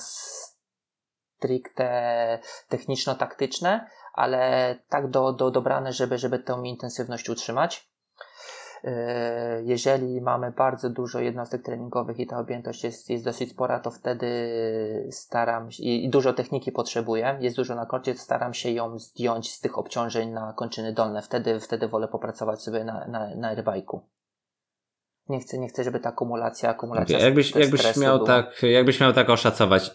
stricte 1.42 2.38
techniczno-taktyczne, 2.68 3.86
ale 4.12 4.74
tak 4.88 5.10
do, 5.10 5.32
do, 5.32 5.50
dobrane, 5.50 5.92
żeby, 5.92 6.18
żeby 6.18 6.38
tę 6.38 6.62
intensywność 6.64 7.28
utrzymać. 7.28 7.91
E, 8.84 9.62
jeżeli 9.64 10.20
mamy 10.20 10.50
bardzo 10.50 10.90
dużo 10.90 11.20
jednostek 11.20 11.62
treningowych 11.62 12.18
i 12.18 12.26
ta 12.26 12.38
objętość 12.38 12.84
jest, 12.84 13.10
jest 13.10 13.24
dosyć 13.24 13.50
spora, 13.50 13.80
to 13.80 13.90
wtedy 13.90 14.28
staram 15.10 15.70
się, 15.70 15.82
i 15.82 16.08
dużo 16.08 16.32
techniki 16.32 16.72
potrzebuję, 16.72 17.36
jest 17.40 17.56
dużo 17.56 17.74
na 17.74 17.86
korcie, 17.86 18.14
staram 18.14 18.54
się 18.54 18.70
ją 18.70 18.98
zdjąć 18.98 19.52
z 19.52 19.60
tych 19.60 19.78
obciążeń 19.78 20.30
na 20.30 20.52
kończyny 20.52 20.92
dolne. 20.92 21.22
Wtedy, 21.22 21.60
wtedy 21.60 21.88
wolę 21.88 22.08
popracować 22.08 22.62
sobie 22.62 22.84
na, 22.84 23.06
na, 23.06 23.34
na 23.36 23.56
airbike'u. 23.56 24.00
Nie 25.28 25.40
chcę, 25.40 25.58
nie 25.58 25.68
chcę, 25.68 25.84
żeby 25.84 26.00
ta 26.00 26.08
akumulacja, 26.08 26.70
akumulacja 26.70 27.16
okay. 27.16 27.26
jakbyś, 27.26 27.54
jakbyś 27.54 27.96
miał 27.96 28.16
była. 28.16 28.26
tak, 28.26 28.62
jakbyś 28.62 29.00
miał 29.00 29.12
tak 29.12 29.30
oszacować, 29.30 29.90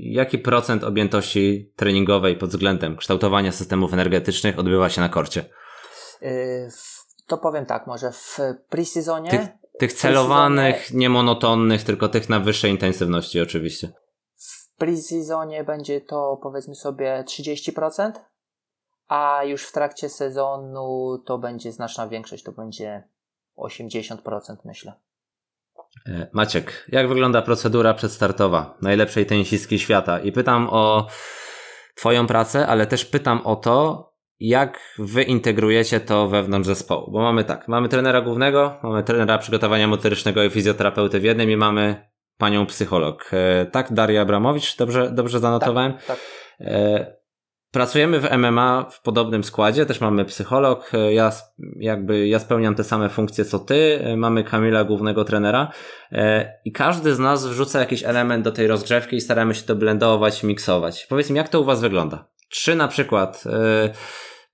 jaki 0.00 0.38
procent 0.38 0.84
objętości 0.84 1.72
treningowej 1.76 2.36
pod 2.36 2.50
względem 2.50 2.96
kształtowania 2.96 3.52
systemów 3.52 3.92
energetycznych 3.92 4.58
odbywa 4.58 4.88
się 4.88 5.00
na 5.00 5.08
korcie? 5.08 5.44
Yy, 6.22 6.30
to 7.30 7.38
powiem 7.38 7.66
tak, 7.66 7.86
może 7.86 8.12
w 8.12 8.38
pre-seasonie... 8.70 9.30
Tych, 9.30 9.48
tych 9.78 9.92
celowanych, 9.92 10.94
niemonotonnych, 10.94 11.84
tylko 11.84 12.08
tych 12.08 12.28
na 12.28 12.40
wyższej 12.40 12.70
intensywności 12.70 13.40
oczywiście. 13.40 13.92
W 14.36 14.78
pre-seasonie 14.78 15.64
będzie 15.64 16.00
to 16.00 16.38
powiedzmy 16.42 16.74
sobie 16.74 17.24
30%, 17.26 18.12
a 19.08 19.44
już 19.44 19.64
w 19.64 19.72
trakcie 19.72 20.08
sezonu 20.08 21.18
to 21.26 21.38
będzie 21.38 21.72
znaczna 21.72 22.08
większość, 22.08 22.44
to 22.44 22.52
będzie 22.52 23.08
80% 23.58 24.16
myślę. 24.64 24.92
E, 26.06 26.26
Maciek, 26.32 26.86
jak 26.88 27.08
wygląda 27.08 27.42
procedura 27.42 27.94
przedstartowa 27.94 28.76
najlepszej 28.82 29.26
tenisistki 29.26 29.78
świata? 29.78 30.18
I 30.18 30.32
pytam 30.32 30.68
o 30.70 31.06
Twoją 31.94 32.26
pracę, 32.26 32.66
ale 32.66 32.86
też 32.86 33.04
pytam 33.04 33.40
o 33.46 33.56
to, 33.56 34.09
jak 34.40 34.94
wy 34.98 35.22
integrujecie 35.22 36.00
to 36.00 36.28
wewnątrz 36.28 36.66
zespołu? 36.66 37.10
Bo 37.10 37.22
mamy 37.22 37.44
tak, 37.44 37.68
mamy 37.68 37.88
trenera 37.88 38.20
głównego, 38.20 38.78
mamy 38.82 39.02
trenera 39.02 39.38
przygotowania 39.38 39.86
motorycznego 39.86 40.44
i 40.44 40.50
fizjoterapeuty 40.50 41.20
w 41.20 41.24
jednym 41.24 41.50
i 41.50 41.56
mamy 41.56 42.10
panią 42.38 42.66
psycholog. 42.66 43.30
E, 43.32 43.66
tak, 43.66 43.92
Daria 43.92 44.22
Abramowicz, 44.22 44.76
dobrze, 44.76 45.10
dobrze 45.10 45.40
zanotowałem? 45.40 45.92
Tak, 45.92 46.06
tak. 46.06 46.18
E, 46.60 47.20
pracujemy 47.70 48.20
w 48.20 48.30
MMA 48.38 48.86
w 48.90 49.02
podobnym 49.02 49.44
składzie, 49.44 49.86
też 49.86 50.00
mamy 50.00 50.24
psycholog, 50.24 50.94
e, 50.94 51.14
ja 51.14 51.32
jakby 51.76 52.28
ja 52.28 52.38
spełniam 52.38 52.74
te 52.74 52.84
same 52.84 53.08
funkcje 53.08 53.44
co 53.44 53.58
ty, 53.58 54.00
mamy 54.16 54.44
Kamila 54.44 54.84
głównego 54.84 55.24
trenera 55.24 55.72
i 56.64 56.72
każdy 56.72 57.14
z 57.14 57.18
nas 57.18 57.46
wrzuca 57.46 57.80
jakiś 57.80 58.04
element 58.04 58.44
do 58.44 58.52
tej 58.52 58.66
rozgrzewki 58.66 59.16
i 59.16 59.20
staramy 59.20 59.54
się 59.54 59.62
to 59.62 59.74
blendować, 59.74 60.42
miksować. 60.42 61.06
Powiedz 61.06 61.30
mi, 61.30 61.36
jak 61.36 61.48
to 61.48 61.60
u 61.60 61.64
was 61.64 61.80
wygląda? 61.80 62.28
Czy 62.48 62.74
na 62.74 62.88
przykład 62.88 63.44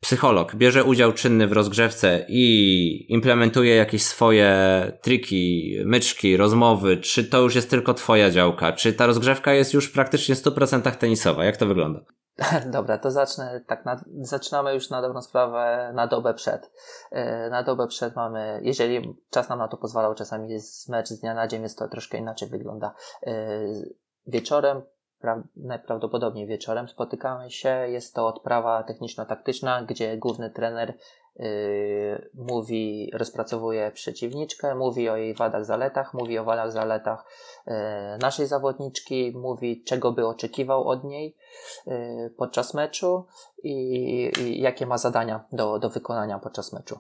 psycholog 0.07 0.55
bierze 0.55 0.85
udział 0.85 1.13
czynny 1.13 1.47
w 1.47 1.53
rozgrzewce 1.53 2.25
i 2.29 3.07
implementuje 3.09 3.77
jakieś 3.77 4.03
swoje 4.03 4.53
triki, 5.03 5.77
myczki, 5.85 6.37
rozmowy, 6.37 6.97
czy 6.97 7.25
to 7.25 7.41
już 7.41 7.55
jest 7.55 7.71
tylko 7.71 7.95
twoja 7.95 8.31
działka? 8.31 8.73
Czy 8.73 8.93
ta 8.93 9.07
rozgrzewka 9.07 9.53
jest 9.53 9.75
już 9.75 9.91
praktycznie 9.91 10.35
w 10.35 10.39
100% 10.39 10.91
tenisowa? 10.91 11.45
Jak 11.45 11.57
to 11.57 11.67
wygląda? 11.67 12.01
Dobra, 12.67 12.99
to 12.99 13.11
zacznę 13.11 13.61
tak, 13.67 13.85
na, 13.85 14.05
zaczynamy 14.21 14.75
już 14.75 14.91
na 14.91 15.03
dobrą 15.03 15.23
sprawę 15.23 15.93
na 15.95 16.07
dobę 16.07 16.35
przed. 16.35 16.71
E, 17.11 17.51
na 17.51 17.63
dobę 17.63 17.87
przed 17.87 18.17
mamy, 18.17 18.61
jeżeli 18.63 19.15
czas 19.31 19.49
nam 19.49 19.59
na 19.59 19.69
to 19.69 19.77
pozwalał, 19.77 20.15
czasami 20.15 20.51
jest 20.51 20.89
mecz 20.89 21.09
z 21.09 21.21
dnia 21.21 21.35
na 21.35 21.47
dzień, 21.47 21.63
jest 21.63 21.79
to 21.79 21.89
troszkę 21.89 22.19
inaczej 22.19 22.49
wygląda. 22.49 22.95
E, 23.27 23.61
wieczorem 24.27 24.83
najprawdopodobniej 25.57 26.47
wieczorem 26.47 26.89
spotykamy 26.89 27.51
się. 27.51 27.69
Jest 27.89 28.15
to 28.15 28.27
odprawa 28.27 28.83
techniczno-taktyczna, 28.83 29.83
gdzie 29.83 30.17
główny 30.17 30.51
trener 30.51 30.95
yy, 31.37 32.31
mówi, 32.35 33.11
rozpracowuje 33.15 33.91
przeciwniczkę, 33.91 34.75
mówi 34.75 35.09
o 35.09 35.17
jej 35.17 35.35
wadach, 35.35 35.65
zaletach, 35.65 36.15
mówi 36.15 36.39
o 36.39 36.45
wadach, 36.45 36.73
zaletach 36.73 37.25
yy, 37.67 37.75
naszej 38.21 38.47
zawodniczki, 38.47 39.33
mówi 39.37 39.85
czego 39.85 40.13
by 40.13 40.27
oczekiwał 40.27 40.89
od 40.89 41.05
niej 41.05 41.37
yy, 41.87 42.31
podczas 42.37 42.75
meczu 42.75 43.27
i, 43.63 43.73
i, 44.41 44.61
jakie 44.61 44.87
ma 44.87 44.99
zadania 44.99 45.45
do, 45.53 45.79
do 45.79 45.91
wykonania 45.91 46.39
podczas 46.39 46.73
meczu. 46.73 46.99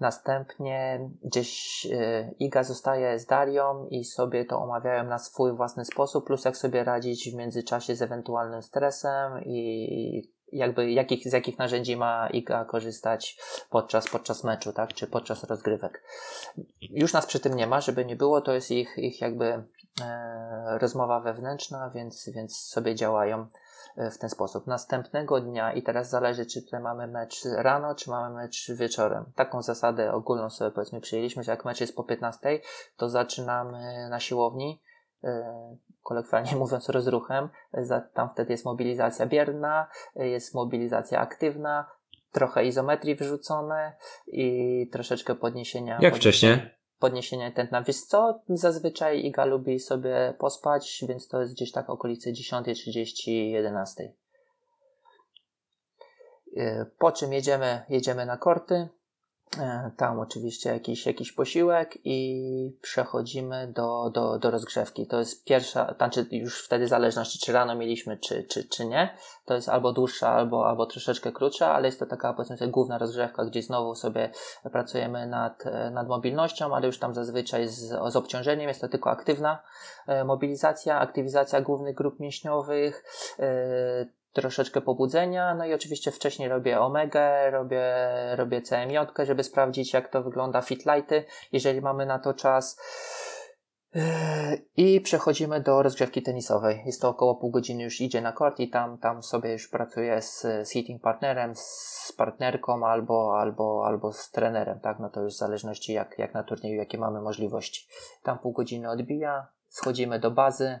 Następnie 0.00 1.10
gdzieś 1.24 1.86
y, 1.86 2.34
Iga 2.38 2.64
zostaje 2.64 3.18
z 3.18 3.26
Darią 3.26 3.86
i 3.86 4.04
sobie 4.04 4.44
to 4.44 4.58
omawiają 4.62 5.04
na 5.04 5.18
swój 5.18 5.56
własny 5.56 5.84
sposób, 5.84 6.26
plus 6.26 6.44
jak 6.44 6.56
sobie 6.56 6.84
radzić 6.84 7.30
w 7.30 7.34
międzyczasie 7.34 7.96
z 7.96 8.02
ewentualnym 8.02 8.62
stresem 8.62 9.44
i 9.44 10.32
jakby 10.52 10.90
jakich, 10.90 11.28
z 11.28 11.32
jakich 11.32 11.58
narzędzi 11.58 11.96
ma 11.96 12.28
Iga 12.28 12.64
korzystać 12.64 13.38
podczas, 13.70 14.08
podczas 14.08 14.44
meczu, 14.44 14.72
tak, 14.72 14.94
czy 14.94 15.06
podczas 15.06 15.44
rozgrywek. 15.44 16.02
Już 16.80 17.12
nas 17.12 17.26
przy 17.26 17.40
tym 17.40 17.54
nie 17.54 17.66
ma, 17.66 17.80
żeby 17.80 18.04
nie 18.04 18.16
było, 18.16 18.40
to 18.40 18.52
jest 18.52 18.70
ich, 18.70 18.98
ich 18.98 19.20
jakby 19.20 19.64
e, 20.02 20.78
rozmowa 20.78 21.20
wewnętrzna, 21.20 21.90
więc, 21.94 22.30
więc 22.34 22.56
sobie 22.56 22.94
działają 22.94 23.46
w 23.96 24.18
ten 24.18 24.30
sposób. 24.30 24.66
Następnego 24.66 25.40
dnia 25.40 25.72
i 25.72 25.82
teraz 25.82 26.10
zależy, 26.10 26.46
czy 26.46 26.62
tutaj 26.62 26.80
mamy 26.80 27.06
mecz 27.06 27.44
rano, 27.56 27.94
czy 27.94 28.10
mamy 28.10 28.34
mecz 28.34 28.72
wieczorem. 28.72 29.24
Taką 29.36 29.62
zasadę 29.62 30.12
ogólną 30.12 30.50
sobie 30.50 30.70
powiedzmy 30.70 31.00
przyjęliśmy, 31.00 31.42
że 31.42 31.50
jak 31.50 31.64
mecz 31.64 31.80
jest 31.80 31.96
po 31.96 32.04
15, 32.04 32.60
to 32.96 33.08
zaczynamy 33.08 34.08
na 34.10 34.20
siłowni, 34.20 34.82
e, 35.24 35.76
kolokwialnie 36.02 36.56
mówiąc, 36.62 36.88
rozruchem. 36.88 37.48
Tam 38.14 38.30
wtedy 38.30 38.52
jest 38.52 38.64
mobilizacja 38.64 39.26
bierna, 39.26 39.86
jest 40.14 40.54
mobilizacja 40.54 41.20
aktywna, 41.20 41.86
trochę 42.32 42.64
izometrii 42.64 43.14
wyrzucone 43.14 43.96
i 44.26 44.88
troszeczkę 44.92 45.34
podniesienia. 45.34 45.98
Jak 46.00 46.16
wcześniej? 46.16 46.79
Podniesienia 47.00 47.50
tętna. 47.50 47.82
Wiesz 47.82 48.00
co? 48.00 48.42
Zazwyczaj 48.48 49.24
Iga 49.24 49.44
lubi 49.44 49.80
sobie 49.80 50.34
pospać, 50.38 51.04
więc 51.08 51.28
to 51.28 51.40
jest 51.40 51.54
gdzieś 51.54 51.72
tak 51.72 51.90
okolice 51.90 52.30
10.30, 52.30 53.30
11. 53.30 54.12
Po 56.98 57.12
czym 57.12 57.32
jedziemy, 57.32 57.82
jedziemy 57.88 58.26
na 58.26 58.36
korty 58.36 58.88
tam 59.96 60.20
oczywiście 60.20 60.70
jakiś, 60.70 61.06
jakiś 61.06 61.32
posiłek 61.32 61.98
i 62.04 62.78
przechodzimy 62.82 63.72
do, 63.74 64.10
do, 64.10 64.38
do 64.38 64.50
rozgrzewki. 64.50 65.06
To 65.06 65.18
jest 65.18 65.44
pierwsza, 65.44 65.94
znaczy 65.96 66.26
już 66.30 66.64
wtedy 66.64 66.88
zależności, 66.88 67.38
czy 67.38 67.52
rano 67.52 67.74
mieliśmy, 67.74 68.18
czy, 68.18 68.44
czy, 68.44 68.68
czy 68.68 68.86
nie. 68.86 69.16
To 69.44 69.54
jest 69.54 69.68
albo 69.68 69.92
dłuższa, 69.92 70.28
albo, 70.28 70.68
albo 70.68 70.86
troszeczkę 70.86 71.32
krótsza, 71.32 71.74
ale 71.74 71.88
jest 71.88 71.98
to 71.98 72.06
taka 72.06 72.32
powiedzmy 72.32 72.68
główna 72.68 72.98
rozgrzewka, 72.98 73.44
gdzie 73.44 73.62
znowu 73.62 73.94
sobie 73.94 74.30
pracujemy 74.72 75.26
nad, 75.26 75.64
nad 75.92 76.08
mobilnością, 76.08 76.74
ale 76.74 76.86
już 76.86 76.98
tam 76.98 77.14
zazwyczaj 77.14 77.68
z, 77.68 77.88
z 78.08 78.16
obciążeniem. 78.16 78.68
Jest 78.68 78.80
to 78.80 78.88
tylko 78.88 79.10
aktywna 79.10 79.62
e, 80.06 80.24
mobilizacja, 80.24 80.98
aktywizacja 80.98 81.60
głównych 81.60 81.94
grup 81.94 82.20
mięśniowych, 82.20 83.04
e, 83.38 84.19
troszeczkę 84.32 84.80
pobudzenia, 84.80 85.54
no 85.54 85.66
i 85.66 85.74
oczywiście 85.74 86.10
wcześniej 86.10 86.48
robię 86.48 86.80
omegę, 86.80 87.50
robię, 87.50 87.94
robię 88.36 88.62
CMJ, 88.62 88.96
żeby 89.18 89.44
sprawdzić 89.44 89.92
jak 89.92 90.08
to 90.08 90.22
wygląda 90.22 90.62
fitlighty, 90.62 91.24
jeżeli 91.52 91.80
mamy 91.80 92.06
na 92.06 92.18
to 92.18 92.34
czas. 92.34 92.80
I 94.76 95.00
przechodzimy 95.00 95.60
do 95.60 95.82
rozgrzewki 95.82 96.22
tenisowej. 96.22 96.82
Jest 96.86 97.00
to 97.00 97.08
około 97.08 97.36
pół 97.36 97.50
godziny 97.50 97.82
już 97.82 98.00
idzie 98.00 98.20
na 98.20 98.32
kort 98.32 98.60
i 98.60 98.70
tam, 98.70 98.98
tam 98.98 99.22
sobie 99.22 99.52
już 99.52 99.68
pracuję 99.68 100.22
z, 100.22 100.40
z 100.40 100.70
hitting 100.70 101.02
partnerem, 101.02 101.52
z 101.56 102.12
partnerką 102.16 102.86
albo, 102.86 103.38
albo, 103.40 103.86
albo 103.86 104.12
z 104.12 104.30
trenerem, 104.30 104.80
tak? 104.80 104.98
No 104.98 105.10
to 105.10 105.20
już 105.20 105.34
w 105.34 105.38
zależności 105.38 105.92
jak, 105.92 106.18
jak 106.18 106.34
na 106.34 106.42
turnieju, 106.42 106.76
jakie 106.76 106.98
mamy 106.98 107.20
możliwości. 107.20 107.88
Tam 108.22 108.38
pół 108.38 108.52
godziny 108.52 108.90
odbija, 108.90 109.46
schodzimy 109.68 110.18
do 110.18 110.30
bazy, 110.30 110.80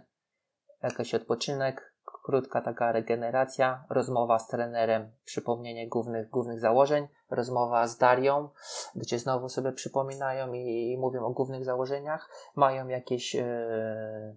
jakiś 0.82 1.14
odpoczynek, 1.14 1.89
krótka 2.22 2.60
taka 2.60 2.92
regeneracja, 2.92 3.84
rozmowa 3.90 4.38
z 4.38 4.48
trenerem, 4.48 5.10
przypomnienie 5.24 5.88
głównych, 5.88 6.30
głównych 6.30 6.60
założeń, 6.60 7.08
rozmowa 7.30 7.86
z 7.86 7.98
Darią, 7.98 8.48
gdzie 8.94 9.18
znowu 9.18 9.48
sobie 9.48 9.72
przypominają 9.72 10.52
i, 10.52 10.92
i 10.92 10.98
mówią 10.98 11.24
o 11.24 11.30
głównych 11.30 11.64
założeniach, 11.64 12.30
mają 12.56 12.88
jakieś, 12.88 13.36
e, 13.36 14.36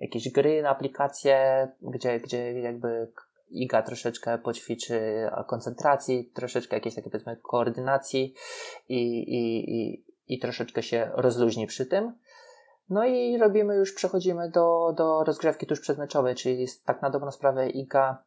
jakieś 0.00 0.32
gry, 0.32 0.66
aplikacje, 0.66 1.68
gdzie, 1.82 2.20
gdzie 2.20 2.60
jakby 2.60 3.12
Iga 3.52 3.82
troszeczkę 3.82 4.38
poćwiczy 4.38 5.00
koncentracji, 5.46 6.30
troszeczkę 6.34 6.76
jakieś 6.76 6.94
takie 6.94 7.10
powiedzmy 7.10 7.36
koordynacji 7.36 8.34
i, 8.88 9.18
i, 9.18 9.70
i, 9.76 10.04
i 10.28 10.38
troszeczkę 10.38 10.82
się 10.82 11.10
rozluźni 11.14 11.66
przy 11.66 11.86
tym. 11.86 12.18
No 12.92 13.04
i 13.04 13.38
robimy 13.38 13.74
już, 13.76 13.94
przechodzimy 13.94 14.50
do, 14.50 14.92
do 14.96 15.24
rozgrzewki 15.24 15.66
tuż 15.66 15.80
przedmeczowej, 15.80 16.34
czyli 16.34 16.66
tak 16.84 17.02
na 17.02 17.10
dobrą 17.10 17.30
sprawę 17.30 17.70
Iga, 17.70 18.24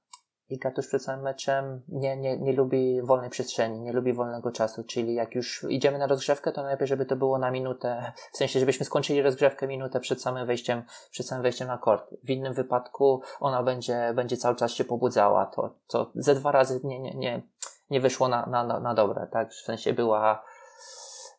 Iga 0.49 0.71
tuż 0.71 0.87
przed 0.87 1.03
samym 1.03 1.23
meczem 1.23 1.81
nie, 1.87 2.17
nie, 2.17 2.37
nie 2.37 2.53
lubi 2.53 3.01
wolnej 3.01 3.29
przestrzeni, 3.29 3.81
nie 3.81 3.93
lubi 3.93 4.13
wolnego 4.13 4.51
czasu, 4.51 4.83
czyli 4.83 5.13
jak 5.15 5.35
już 5.35 5.65
idziemy 5.69 5.97
na 5.97 6.07
rozgrzewkę, 6.07 6.51
to 6.51 6.61
najlepiej, 6.61 6.87
żeby 6.87 7.05
to 7.05 7.15
było 7.15 7.37
na 7.37 7.51
minutę, 7.51 8.13
w 8.31 8.37
sensie, 8.37 8.59
żebyśmy 8.59 8.85
skończyli 8.85 9.21
rozgrzewkę 9.21 9.67
minutę 9.67 9.99
przed 9.99 10.21
samym 10.21 10.47
wejściem, 10.47 10.83
przed 11.11 11.27
samym 11.27 11.43
wejściem 11.43 11.67
na 11.67 11.77
kort. 11.77 12.09
W 12.23 12.29
innym 12.29 12.53
wypadku 12.53 13.21
ona 13.39 13.63
będzie, 13.63 14.13
będzie 14.15 14.37
cały 14.37 14.55
czas 14.55 14.71
się 14.71 14.83
pobudzała, 14.83 15.45
to, 15.45 15.75
to 15.87 16.11
ze 16.15 16.35
dwa 16.35 16.51
razy 16.51 16.79
nie, 16.83 16.99
nie, 16.99 17.13
nie, 17.13 17.41
nie 17.89 18.01
wyszło 18.01 18.27
na, 18.27 18.45
na, 18.45 18.79
na 18.79 18.93
dobre, 18.93 19.27
tak? 19.31 19.51
W 19.51 19.61
sensie 19.61 19.93
była, 19.93 20.43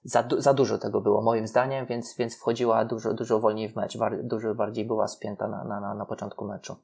za, 0.07 0.29
za 0.39 0.55
dużo 0.55 0.79
tego 0.79 1.01
było 1.01 1.23
moim 1.23 1.47
zdaniem, 1.47 1.87
więc, 1.87 2.17
więc 2.19 2.37
wchodziła 2.37 2.85
dużo, 2.85 3.15
dużo 3.15 3.41
wolniej 3.41 3.69
w 3.69 3.77
mecz, 3.77 3.99
bar, 3.99 4.25
dużo 4.25 4.55
bardziej 4.55 4.85
była 4.85 5.09
spięta 5.09 5.49
na, 5.49 5.65
na, 5.65 5.95
na 5.95 6.07
początku 6.07 6.45
meczu. 6.45 6.77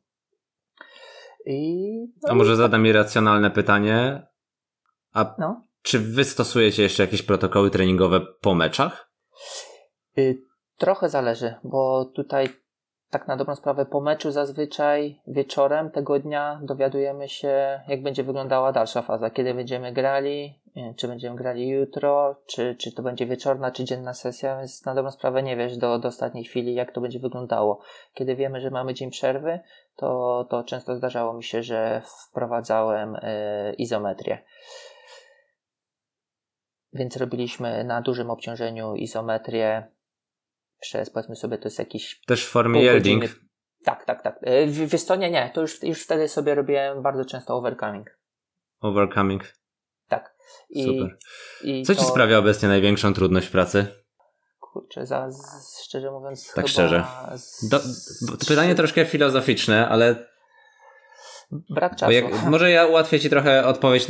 I, 1.46 1.82
no 2.22 2.32
A 2.32 2.34
może 2.34 2.52
i... 2.52 2.56
zadam 2.56 2.86
irracjonalne 2.86 3.50
pytanie. 3.50 4.26
A 5.12 5.34
no? 5.38 5.66
czy 5.82 5.98
wy 5.98 6.24
stosujecie 6.24 6.82
jeszcze 6.82 7.02
jakieś 7.02 7.22
protokoły 7.22 7.70
treningowe 7.70 8.20
po 8.20 8.54
meczach? 8.54 9.12
Y, 10.18 10.42
trochę 10.76 11.08
zależy, 11.08 11.54
bo 11.64 12.04
tutaj 12.04 12.48
tak 13.12 13.28
na 13.28 13.36
dobrą 13.36 13.54
sprawę 13.54 13.86
po 13.86 14.00
meczu 14.00 14.30
zazwyczaj 14.30 15.20
wieczorem 15.26 15.90
tego 15.90 16.18
dnia 16.18 16.60
dowiadujemy 16.62 17.28
się, 17.28 17.80
jak 17.88 18.02
będzie 18.02 18.24
wyglądała 18.24 18.72
dalsza 18.72 19.02
faza, 19.02 19.30
kiedy 19.30 19.54
będziemy 19.54 19.92
grali, 19.92 20.60
czy 20.96 21.08
będziemy 21.08 21.36
grali 21.36 21.68
jutro, 21.68 22.36
czy, 22.46 22.74
czy 22.74 22.92
to 22.92 23.02
będzie 23.02 23.26
wieczorna, 23.26 23.70
czy 23.70 23.84
dzienna 23.84 24.14
sesja, 24.14 24.58
więc 24.58 24.84
na 24.84 24.94
dobrą 24.94 25.10
sprawę 25.10 25.42
nie 25.42 25.56
wiesz 25.56 25.76
do, 25.76 25.98
do 25.98 26.08
ostatniej 26.08 26.44
chwili, 26.44 26.74
jak 26.74 26.92
to 26.92 27.00
będzie 27.00 27.18
wyglądało. 27.18 27.80
Kiedy 28.14 28.36
wiemy, 28.36 28.60
że 28.60 28.70
mamy 28.70 28.94
dzień 28.94 29.10
przerwy, 29.10 29.60
to, 29.96 30.46
to 30.50 30.64
często 30.64 30.96
zdarzało 30.96 31.32
mi 31.32 31.44
się, 31.44 31.62
że 31.62 32.02
wprowadzałem 32.28 33.16
y, 33.16 33.74
izometrię. 33.78 34.38
Więc 36.92 37.16
robiliśmy 37.16 37.84
na 37.84 38.02
dużym 38.02 38.30
obciążeniu 38.30 38.94
izometrię 38.94 39.88
przez, 40.82 41.10
powiedzmy 41.10 41.36
sobie, 41.36 41.58
to 41.58 41.64
jest 41.64 41.78
jakiś... 41.78 42.20
Też 42.26 42.46
w 42.46 42.48
formie 42.48 42.82
yielding. 42.82 43.24
Tak, 43.84 44.04
tak, 44.04 44.22
tak. 44.22 44.42
Y, 44.42 44.66
wiesz 44.66 45.02
co, 45.02 45.16
nie, 45.16 45.50
to 45.54 45.60
już, 45.60 45.82
już 45.82 46.02
wtedy 46.02 46.28
sobie 46.28 46.54
robiłem 46.54 47.02
bardzo 47.02 47.24
często 47.24 47.56
overcoming. 47.56 48.18
Overcoming. 48.80 49.52
Tak. 50.08 50.34
I, 50.70 50.84
Super. 50.84 51.18
I 51.64 51.82
Co 51.82 51.94
to... 51.94 52.00
ci 52.00 52.06
sprawia 52.06 52.38
obecnie 52.38 52.68
największą 52.68 53.14
trudność 53.14 53.46
w 53.46 53.50
pracy? 53.50 53.86
Kurczę, 54.60 55.06
za, 55.06 55.28
szczerze 55.84 56.10
mówiąc. 56.10 56.52
Tak 56.54 56.68
szczerze. 56.68 57.04
Z... 57.36 57.68
Do, 57.68 57.80
pytanie 58.48 58.74
troszkę 58.74 59.04
filozoficzne, 59.04 59.88
ale. 59.88 60.26
Brak 61.50 61.96
czasu. 61.96 62.12
Jak, 62.12 62.42
może 62.42 62.70
ja 62.70 62.86
ułatwię 62.86 63.20
ci 63.20 63.30
trochę 63.30 63.66
odpowiedź. 63.66 64.06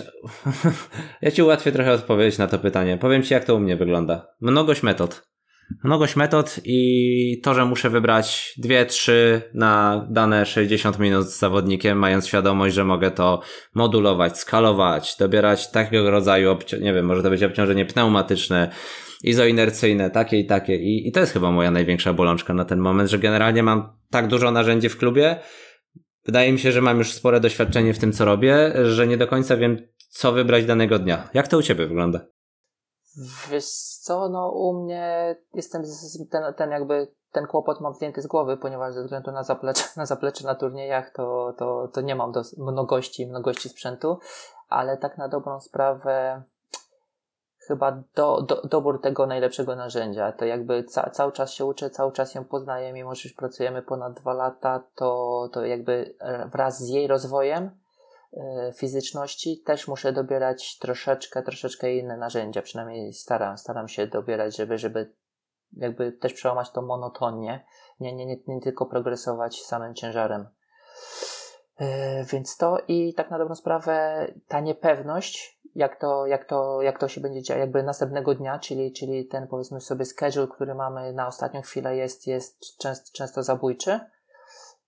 ja 1.23 1.31
ci 1.31 1.43
ułatwię 1.43 1.73
trochę 1.73 1.93
odpowiedź 1.93 2.39
na 2.39 2.47
to 2.47 2.59
pytanie. 2.59 2.99
Powiem 2.99 3.23
ci, 3.23 3.35
jak 3.35 3.45
to 3.45 3.55
u 3.55 3.61
mnie 3.61 3.77
wygląda. 3.77 4.35
Mnogość 4.41 4.83
metod 4.83 5.32
mnogość 5.85 6.17
metod 6.17 6.61
i 6.65 7.41
to, 7.43 7.55
że 7.55 7.65
muszę 7.65 7.91
wybrać 7.91 8.55
dwie, 8.57 8.87
trzy 8.87 9.43
na 9.55 10.07
dane 10.11 10.47
60 10.47 10.99
minut 10.99 11.27
z 11.27 11.39
zawodnikiem, 11.39 11.99
mając 11.99 12.27
świadomość, 12.27 12.75
że 12.75 12.85
mogę 12.85 13.11
to 13.11 13.41
modulować, 13.75 14.39
skalować, 14.39 15.17
dobierać 15.19 15.71
takiego 15.71 16.11
rodzaju, 16.11 16.57
nie 16.81 16.93
wiem, 16.93 17.07
może 17.07 17.23
to 17.23 17.31
być 17.31 17.43
obciążenie 17.43 17.87
pneumatyczne, 17.87 18.71
izoinercyjne, 19.23 20.11
takie 20.11 20.39
i 20.39 20.47
takie. 20.47 20.77
I, 20.77 21.09
I 21.09 21.13
to 21.13 21.21
jest 21.21 21.33
chyba 21.33 21.51
moja 21.51 21.71
największa 21.71 22.13
bolączka 22.13 22.55
na 22.55 22.65
ten 22.65 22.79
moment, 22.79 23.11
że 23.11 23.19
generalnie 23.19 23.63
mam 23.63 23.93
tak 24.11 24.29
dużo 24.29 24.51
narzędzi 24.51 24.89
w 24.89 24.99
klubie. 24.99 25.37
Wydaje 26.27 26.53
mi 26.53 26.59
się, 26.59 26.73
że 26.73 26.81
mam 26.81 26.99
już 26.99 27.13
spore 27.13 27.41
doświadczenie 27.41 27.95
w 27.95 27.99
tym, 27.99 28.13
co 28.13 28.25
robię, 28.25 28.73
że 28.85 29.07
nie 29.07 29.17
do 29.17 29.27
końca 29.27 29.57
wiem, 29.57 29.77
co 30.09 30.33
wybrać 30.33 30.65
danego 30.65 30.99
dnia. 30.99 31.29
Jak 31.35 31.49
to 31.49 31.59
u 31.59 31.63
Ciebie 31.63 31.87
wygląda? 31.87 32.27
Wiesz 33.51 33.71
co, 34.01 34.29
no 34.29 34.51
u 34.51 34.83
mnie 34.83 35.37
jestem 35.55 35.83
ten, 36.31 36.55
ten 36.55 36.71
jakby 36.71 37.09
ten 37.33 37.47
kłopot 37.47 37.81
mam 37.81 37.95
zdjęty 37.95 38.23
z 38.23 38.27
głowy, 38.27 38.57
ponieważ 38.57 38.95
ze 38.95 39.03
względu 39.03 39.33
na 39.33 39.43
zaplecze 39.43 39.85
na, 39.97 40.07
zaplecze 40.07 40.47
na 40.47 40.55
turniejach 40.55 41.11
to, 41.11 41.55
to, 41.59 41.89
to 41.89 42.01
nie 42.01 42.15
mam 42.15 42.33
do, 42.33 42.43
mnogości, 42.59 43.27
mnogości 43.27 43.69
sprzętu, 43.69 44.19
ale 44.69 44.97
tak 44.97 45.19
na 45.19 45.29
dobrą 45.29 45.61
sprawę 45.61 46.43
chyba 47.67 48.03
do, 48.15 48.43
do, 48.43 48.63
dobór 48.63 49.01
tego 49.01 49.27
najlepszego 49.27 49.77
narzędzia. 49.77 50.33
To 50.33 50.45
jakby 50.45 50.85
ca, 50.85 51.11
cały 51.11 51.33
czas 51.33 51.53
się 51.53 51.65
uczę, 51.65 51.91
cały 51.91 52.13
czas 52.13 52.35
ją 52.35 52.45
poznaję, 52.45 52.93
mimo 52.93 53.15
że 53.15 53.29
już 53.29 53.37
pracujemy 53.37 53.83
ponad 53.83 54.13
dwa 54.13 54.33
lata, 54.33 54.83
to, 54.95 55.49
to 55.53 55.65
jakby 55.65 56.15
wraz 56.53 56.79
z 56.79 56.89
jej 56.89 57.07
rozwojem 57.07 57.65
e, 57.65 57.71
fizyczności 58.77 59.63
też 59.67 59.89
muszę 59.89 60.13
dobierać 60.13 60.79
troszeczkę, 60.79 61.43
troszeczkę 61.43 61.95
inne 61.95 62.17
narzędzia, 62.17 62.63
przynajmniej 62.63 63.13
staram, 63.13 63.59
staram 63.59 63.89
się 63.89 64.07
dobierać, 64.07 64.57
żeby, 64.57 64.79
żeby 64.79 65.13
jakby 65.73 66.13
też 66.13 66.33
przełamać 66.33 66.71
to 66.71 66.83
monotonię, 66.83 67.65
nie, 68.01 68.13
nie, 68.13 68.27
nie, 68.27 68.37
nie 68.47 68.61
tylko 68.61 68.87
progresować 68.87 69.63
samym 69.63 69.95
ciężarem. 69.95 70.49
Yy, 71.81 71.87
więc 72.25 72.57
to 72.57 72.79
i 72.89 73.15
tak 73.15 73.31
na 73.31 73.39
dobrą 73.39 73.55
sprawę 73.55 74.27
ta 74.49 74.61
niepewność, 74.61 75.61
jak 75.75 76.01
to, 76.01 76.27
jak 76.27 76.45
to, 76.45 76.83
jak 76.83 76.99
to 76.99 77.09
się 77.09 77.21
będzie 77.21 77.43
działo, 77.43 77.61
jakby 77.61 77.83
następnego 77.83 78.35
dnia, 78.35 78.59
czyli, 78.59 78.93
czyli 78.93 79.27
ten 79.27 79.49
powiedzmy 79.49 79.81
sobie 79.81 80.05
schedule, 80.05 80.49
który 80.49 80.75
mamy 80.75 81.13
na 81.13 81.27
ostatnią 81.27 81.63
chwilę 81.63 81.97
jest, 81.97 82.27
jest 82.27 82.79
często, 82.79 83.11
często 83.13 83.43
zabójczy. 83.43 84.01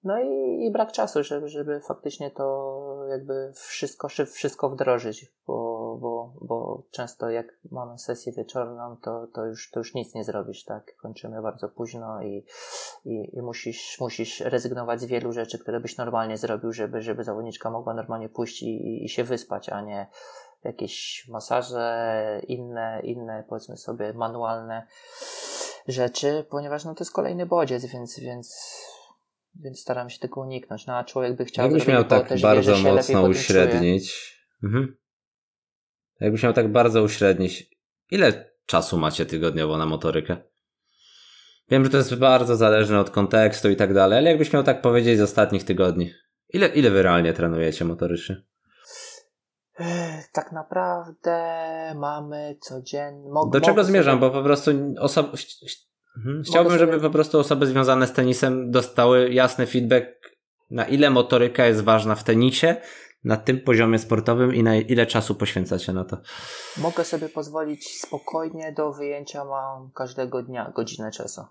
No 0.05 0.21
i, 0.21 0.65
i 0.67 0.71
brak 0.71 0.93
czasu, 0.93 1.23
żeby, 1.23 1.49
żeby 1.49 1.81
faktycznie 1.81 2.31
to 2.31 3.07
jakby 3.11 3.53
wszystko, 3.55 4.09
wszystko 4.09 4.71
wdrożyć, 4.71 5.33
bo, 5.47 5.97
bo, 6.01 6.33
bo 6.41 6.83
często 6.91 7.31
jak 7.31 7.47
mamy 7.71 7.99
sesję 7.99 8.33
wieczorną, 8.33 8.97
to, 8.97 9.27
to, 9.27 9.47
już, 9.47 9.71
to 9.71 9.81
już 9.81 9.95
nic 9.95 10.15
nie 10.15 10.25
zrobisz, 10.25 10.65
tak? 10.65 10.97
Kończymy 10.97 11.43
bardzo 11.43 11.69
późno 11.69 12.23
i, 12.23 12.47
i, 13.05 13.37
i 13.37 13.43
musisz, 13.43 14.01
musisz 14.01 14.41
rezygnować 14.41 15.01
z 15.01 15.05
wielu 15.05 15.33
rzeczy, 15.33 15.59
które 15.59 15.81
byś 15.81 15.97
normalnie 15.97 16.37
zrobił, 16.37 16.73
żeby, 16.73 17.03
żeby 17.03 17.25
zawodniczka 17.25 17.71
mogła 17.71 17.95
normalnie 17.95 18.29
pójść 18.29 18.63
i, 18.63 19.05
i 19.05 19.09
się 19.09 19.25
wyspać, 19.25 19.69
a 19.69 19.81
nie 19.81 20.07
jakieś 20.65 21.27
masaże, 21.29 22.41
inne, 22.49 23.01
inne 23.03 23.45
powiedzmy 23.49 23.77
sobie 23.77 24.13
manualne 24.13 24.87
rzeczy, 25.89 26.45
ponieważ 26.51 26.85
no 26.85 26.95
to 26.95 27.05
jest 27.05 27.13
kolejny 27.13 27.47
bodziec, 27.47 27.87
więc, 27.87 28.19
więc 28.21 28.75
więc 29.61 29.81
staram 29.81 30.11
się 30.11 30.19
tego 30.19 30.41
uniknąć. 30.41 30.87
No 30.87 30.97
a 30.97 31.05
człowiek 31.05 31.37
by 31.37 31.45
chciał... 31.45 31.65
Jakbyś 31.65 31.87
miał 31.87 32.05
tak 32.05 32.41
bardzo 32.41 32.79
mocno 32.79 33.23
uśrednić... 33.23 34.35
Mhm. 34.63 34.97
Jakbyś 36.21 36.43
miał 36.43 36.53
tak 36.53 36.73
bardzo 36.73 37.03
uśrednić, 37.03 37.71
ile 38.11 38.55
czasu 38.67 38.99
macie 38.99 39.27
tygodniowo 39.27 39.79
na 39.79 39.87
motorykę? 39.87 40.37
Wiem, 41.71 41.85
że 41.85 41.91
to 41.91 41.97
jest 41.97 42.15
bardzo 42.15 42.57
zależne 42.57 43.01
od 43.01 43.11
kontekstu 43.11 43.71
i 43.71 43.77
tak 43.77 43.95
dalej, 43.95 44.19
ale 44.19 44.31
jakbyś 44.31 44.53
miał 44.53 44.63
tak 44.63 44.83
powiedzieć 44.83 45.19
z 45.19 45.23
ostatnich 45.23 45.65
tygodni, 45.65 46.11
ile, 46.49 46.69
ile 46.69 46.91
wy 46.91 47.03
realnie 47.03 47.33
trenujecie 47.33 47.85
motorycznie? 47.85 48.43
Tak 50.33 50.53
naprawdę 50.53 51.37
mamy 51.97 52.57
codziennie. 52.61 53.31
Do 53.53 53.61
czego 53.61 53.85
zmierzam? 53.85 54.21
Bo 54.21 54.31
po 54.31 54.43
prostu 54.43 54.71
osoba. 54.99 55.33
Chciałbym, 56.45 56.79
żeby 56.79 57.01
po 57.01 57.11
prostu 57.11 57.39
osoby 57.39 57.67
związane 57.67 58.07
z 58.07 58.13
tenisem 58.13 58.71
dostały 58.71 59.33
jasny 59.33 59.67
feedback, 59.67 60.07
na 60.71 60.85
ile 60.85 61.11
motoryka 61.11 61.67
jest 61.67 61.81
ważna 61.81 62.15
w 62.15 62.25
tenisie, 62.25 62.77
na 63.25 63.37
tym 63.37 63.61
poziomie 63.61 63.99
sportowym 63.99 64.55
i 64.55 64.63
na 64.63 64.77
ile 64.77 65.07
czasu 65.07 65.35
poświęcacie 65.35 65.93
na 65.93 66.05
to. 66.05 66.17
Mogę 66.77 67.05
sobie 67.05 67.29
pozwolić 67.29 68.01
spokojnie 68.01 68.73
do 68.73 68.93
wyjęcia 68.93 69.45
mam 69.45 69.91
każdego 69.95 70.43
dnia 70.43 70.73
godzinę 70.77 71.11
czasu. 71.11 71.43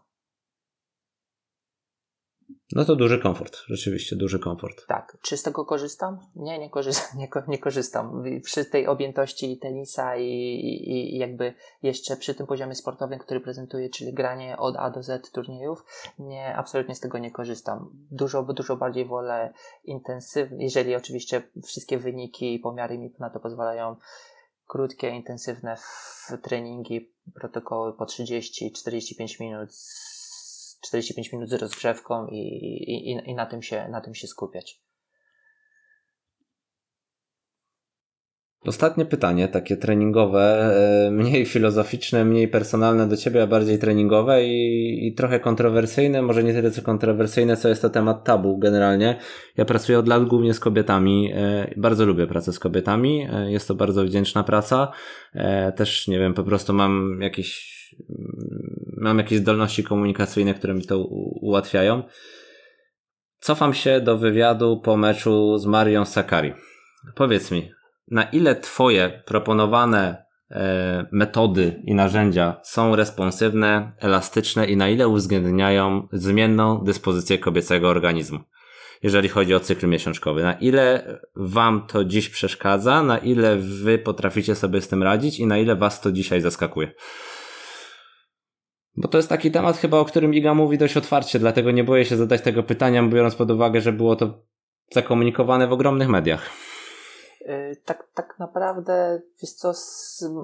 No 2.76 2.86
to 2.86 2.96
duży 2.96 3.20
komfort, 3.20 3.58
rzeczywiście 3.68 4.16
duży 4.16 4.40
komfort. 4.40 4.88
Tak. 4.88 5.18
Czy 5.22 5.38
z 5.38 5.44
tego 5.44 5.66
korzystam? 5.66 6.20
Nie, 6.36 6.60
nie 6.60 6.70
korzystam. 6.70 7.20
Nie, 7.20 7.28
nie 7.48 7.58
korzystam. 7.58 8.24
Przy 8.44 8.66
tej 8.66 8.88
objętości 8.88 9.58
tenisa 9.58 10.16
i, 10.16 10.24
i, 10.24 11.18
jakby 11.18 11.54
jeszcze 11.84 12.18
przy 12.18 12.36
tym 12.36 12.48
poziomie 12.48 12.76
sportowym, 12.76 13.20
który 13.20 13.40
prezentuję, 13.40 13.90
czyli 13.90 14.14
granie 14.14 14.58
od 14.58 14.76
A 14.76 14.90
do 14.90 15.04
Z 15.04 15.32
turniejów, 15.32 15.86
nie, 16.20 16.56
absolutnie 16.56 16.96
z 16.96 17.00
tego 17.00 17.18
nie 17.18 17.32
korzystam. 17.32 17.90
Dużo, 18.12 18.44
dużo 18.44 18.78
bardziej 18.78 19.06
wolę 19.06 19.54
intensywnie, 19.84 20.64
jeżeli 20.64 20.96
oczywiście 20.96 21.44
wszystkie 21.64 21.98
wyniki 21.98 22.54
i 22.54 22.60
pomiary 22.60 22.98
mi 22.98 23.14
na 23.20 23.30
to 23.30 23.40
pozwalają, 23.40 23.96
krótkie, 24.68 25.10
intensywne 25.10 25.78
treningi, 26.42 27.12
protokoły 27.36 27.94
po 27.94 28.06
30-45 28.06 29.40
minut 29.40 29.70
45 30.84 31.34
minut 31.34 31.50
z 31.50 31.54
rozgrzewką 31.54 32.28
i, 32.28 32.38
i, 32.38 33.30
i 33.30 33.36
na, 33.36 33.46
tym 33.46 33.62
się, 33.62 33.88
na 33.92 34.02
tym 34.02 34.16
się 34.16 34.28
skupiać. 34.28 34.80
Ostatnie 38.66 39.06
pytanie, 39.06 39.48
takie 39.48 39.78
treningowe, 39.78 40.76
e, 41.08 41.12
mniej 41.12 41.46
filozoficzne, 41.46 42.26
mniej 42.26 42.48
personalne 42.48 43.08
do 43.08 43.18
ciebie, 43.18 43.44
a 43.44 43.48
bardziej 43.48 43.80
treningowe 43.80 44.46
i, 44.46 45.08
i, 45.08 45.14
trochę 45.14 45.40
kontrowersyjne, 45.40 46.22
może 46.22 46.44
nie 46.44 46.54
tyle 46.54 46.72
co 46.72 46.82
kontrowersyjne, 46.82 47.58
co 47.58 47.70
jest 47.70 47.82
to 47.82 47.90
temat 47.90 48.24
tabu 48.24 48.58
generalnie. 48.58 49.20
Ja 49.58 49.66
pracuję 49.66 50.00
od 50.00 50.08
lat 50.08 50.26
głównie 50.26 50.54
z 50.54 50.60
kobietami, 50.60 51.32
e, 51.36 51.74
bardzo 51.78 52.06
lubię 52.06 52.28
pracę 52.28 52.54
z 52.54 52.60
kobietami, 52.60 53.28
e, 53.34 53.52
jest 53.52 53.68
to 53.68 53.76
bardzo 53.76 54.04
wdzięczna 54.04 54.44
praca. 54.44 54.92
Też, 55.76 56.08
nie 56.08 56.20
wiem, 56.20 56.34
po 56.34 56.44
prostu 56.44 56.74
mam 56.74 57.20
jakieś 57.22 57.74
mam 58.98 59.18
jakieś 59.18 59.40
zdolności 59.40 59.84
komunikacyjne, 59.84 60.54
które 60.54 60.74
mi 60.74 60.86
to 60.86 61.06
ułatwiają. 61.42 62.04
Cofam 63.40 63.74
się 63.74 64.02
do 64.02 64.18
wywiadu 64.18 64.82
po 64.84 64.98
meczu 64.98 65.58
z 65.58 65.66
Marią 65.66 66.06
Sakari. 66.06 66.54
Powiedz 67.16 67.52
mi, 67.52 67.72
na 68.12 68.24
ile 68.24 68.56
Twoje 68.56 69.24
proponowane 69.26 70.26
e, 70.52 71.06
metody 71.12 71.82
i 71.86 71.96
narzędzia 71.96 72.62
są 72.64 72.96
responsywne, 72.96 73.92
elastyczne 74.00 74.66
i 74.66 74.78
na 74.78 74.90
ile 74.90 75.08
uwzględniają 75.08 76.08
zmienną 76.12 76.84
dyspozycję 76.84 77.38
kobiecego 77.38 77.90
organizmu? 77.90 78.40
Jeżeli 79.04 79.30
chodzi 79.30 79.56
o 79.56 79.60
cykl 79.60 79.88
miesiączkowy, 79.88 80.44
na 80.44 80.54
ile 80.54 81.18
Wam 81.36 81.88
to 81.88 82.06
dziś 82.06 82.30
przeszkadza, 82.30 83.04
na 83.04 83.18
ile 83.18 83.56
Wy 83.58 83.98
potraficie 83.98 84.56
sobie 84.56 84.82
z 84.82 84.88
tym 84.88 85.04
radzić 85.04 85.40
i 85.40 85.48
na 85.48 85.58
ile 85.58 85.76
Was 85.76 86.02
to 86.02 86.12
dzisiaj 86.12 86.42
zaskakuje? 86.42 86.92
Bo 88.98 89.08
to 89.08 89.18
jest 89.18 89.30
taki 89.30 89.52
temat 89.52 89.78
chyba, 89.78 90.00
o 90.00 90.06
którym 90.06 90.34
Iga 90.34 90.54
mówi 90.54 90.78
dość 90.78 90.98
otwarcie, 90.98 91.40
dlatego 91.40 91.72
nie 91.72 91.84
boję 91.84 92.06
się 92.06 92.18
zadać 92.18 92.42
tego 92.42 92.64
pytania, 92.64 93.04
biorąc 93.04 93.36
pod 93.36 93.52
uwagę, 93.52 93.82
że 93.82 93.92
było 93.92 94.16
to 94.16 94.34
zakomunikowane 94.92 95.68
w 95.68 95.74
ogromnych 95.74 96.10
mediach. 96.10 96.50
Y, 97.42 97.82
tak, 97.86 98.08
tak 98.14 98.40
naprawdę, 98.40 99.22
wiesz 99.42 99.52
co, 99.52 99.74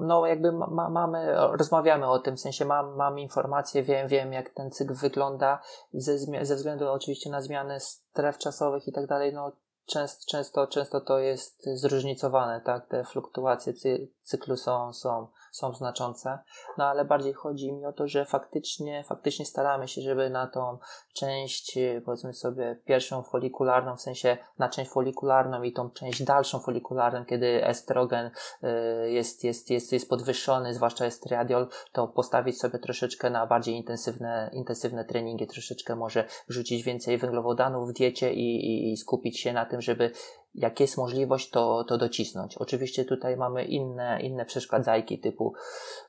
no 0.00 0.26
jakby 0.26 0.52
ma, 0.52 0.90
mamy, 0.90 1.34
rozmawiamy 1.34 2.06
o 2.06 2.18
tym, 2.18 2.36
w 2.36 2.40
sensie 2.40 2.64
mam, 2.64 2.96
mam 2.96 3.18
informacje, 3.18 3.82
wiem, 3.82 4.08
wiem 4.08 4.32
jak 4.32 4.50
ten 4.50 4.70
cykl 4.70 4.94
wygląda, 4.94 5.62
ze, 5.92 6.18
ze 6.42 6.56
względu 6.56 6.88
oczywiście 6.88 7.30
na 7.30 7.42
zmiany 7.42 7.80
stref 7.80 8.38
czasowych 8.38 8.88
i 8.88 8.92
tak 8.92 9.06
dalej, 9.06 9.32
no 9.34 9.52
często, 9.86 10.24
często, 10.30 10.66
często 10.66 11.00
to 11.00 11.18
jest 11.18 11.66
zróżnicowane, 11.74 12.60
tak, 12.60 12.86
te 12.86 13.04
fluktuacje 13.04 13.72
cyklu 14.22 14.56
są, 14.56 14.92
są, 14.92 15.26
są 15.50 15.74
znaczące, 15.74 16.38
no 16.78 16.84
ale 16.84 17.04
bardziej 17.04 17.32
chodzi 17.32 17.72
mi 17.72 17.86
o 17.86 17.92
to, 17.92 18.08
że 18.08 18.24
faktycznie, 18.24 19.04
faktycznie 19.08 19.46
staramy 19.46 19.88
się, 19.88 20.00
żeby 20.00 20.30
na 20.30 20.46
tą 20.46 20.78
część, 21.14 21.78
powiedzmy 22.04 22.34
sobie, 22.34 22.80
pierwszą 22.84 23.22
folikularną, 23.22 23.96
w 23.96 24.00
sensie 24.00 24.36
na 24.58 24.68
część 24.68 24.90
folikularną 24.90 25.62
i 25.62 25.72
tą 25.72 25.90
część 25.90 26.22
dalszą 26.22 26.58
folikularną, 26.58 27.24
kiedy 27.24 27.66
estrogen 27.66 28.30
y, 28.64 29.10
jest, 29.10 29.44
jest, 29.44 29.70
jest, 29.70 29.92
jest 29.92 30.08
podwyższony, 30.08 30.74
zwłaszcza 30.74 31.04
estradiol, 31.04 31.68
to 31.92 32.08
postawić 32.08 32.60
sobie 32.60 32.78
troszeczkę 32.78 33.30
na 33.30 33.46
bardziej 33.46 33.74
intensywne, 33.74 34.50
intensywne 34.52 35.04
treningi, 35.04 35.46
troszeczkę 35.46 35.96
może 35.96 36.24
rzucić 36.48 36.82
więcej 36.82 37.18
węglowodanów 37.18 37.90
w 37.90 37.92
diecie 37.92 38.32
i, 38.32 38.66
i, 38.66 38.92
i 38.92 38.96
skupić 38.96 39.40
się 39.40 39.52
na 39.52 39.66
tym, 39.66 39.80
żeby 39.80 40.10
jak 40.54 40.80
jest 40.80 40.96
możliwość, 40.96 41.50
to, 41.50 41.84
to 41.84 41.98
docisnąć. 41.98 42.56
Oczywiście 42.56 43.04
tutaj 43.04 43.36
mamy 43.36 43.64
inne, 43.64 44.22
inne 44.22 44.44
przeszkadzajki 44.44 45.18
typu 45.18 45.54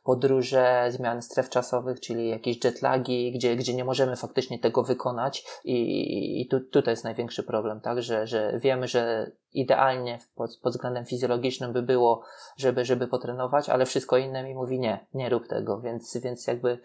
podróże, 0.04 0.88
zmiany 0.89 1.22
stref 1.22 1.50
czasowych, 1.50 2.00
czyli 2.00 2.30
jakieś 2.30 2.64
jetlagi, 2.64 3.32
gdzie, 3.32 3.56
gdzie 3.56 3.74
nie 3.74 3.86
możemy 3.86 4.16
faktycznie 4.16 4.60
tego 4.60 4.84
wykonać 4.84 5.46
i, 5.64 6.42
i 6.42 6.48
tu, 6.48 6.60
tutaj 6.60 6.92
jest 6.92 7.04
największy 7.04 7.44
problem, 7.44 7.82
tak, 7.82 8.02
że, 8.02 8.28
że 8.28 8.60
wiemy, 8.60 8.88
że 8.88 9.32
idealnie 9.54 10.20
pod, 10.36 10.58
pod 10.58 10.74
względem 10.74 11.06
fizjologicznym 11.06 11.74
by 11.74 11.82
było, 11.82 12.24
żeby, 12.58 12.86
żeby 12.86 13.08
potrenować, 13.08 13.70
ale 13.70 13.86
wszystko 13.86 14.18
inne 14.18 14.44
mi 14.44 14.56
mówi 14.56 14.80
nie, 14.80 15.08
nie 15.14 15.30
rób 15.30 15.48
tego, 15.48 15.82
więc, 15.82 16.18
więc 16.18 16.48
jakby 16.48 16.80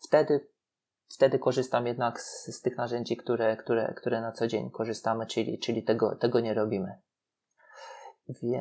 wtedy 0.00 0.46
wtedy 1.08 1.38
korzystam 1.38 1.86
jednak 1.86 2.20
z, 2.20 2.56
z, 2.56 2.62
tych 2.62 2.76
narzędzi, 2.76 3.16
które, 3.16 3.56
które, 3.56 3.94
które 3.96 4.20
na 4.20 4.32
co 4.32 4.46
dzień 4.46 4.70
korzystamy, 4.70 5.26
czyli, 5.26 5.58
czyli 5.58 5.82
tego, 5.82 6.16
tego 6.16 6.40
nie 6.40 6.54
robimy. 6.54 6.98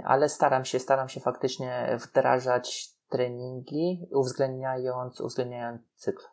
Ale 0.03 0.29
staram 0.29 0.65
się, 0.65 0.79
staram 0.79 1.09
się 1.09 1.19
faktycznie 1.19 1.97
wdrażać 2.01 2.89
treningi, 3.09 4.07
uwzględniając, 4.11 5.21
uwzględniając 5.21 5.81
cykl. 5.95 6.23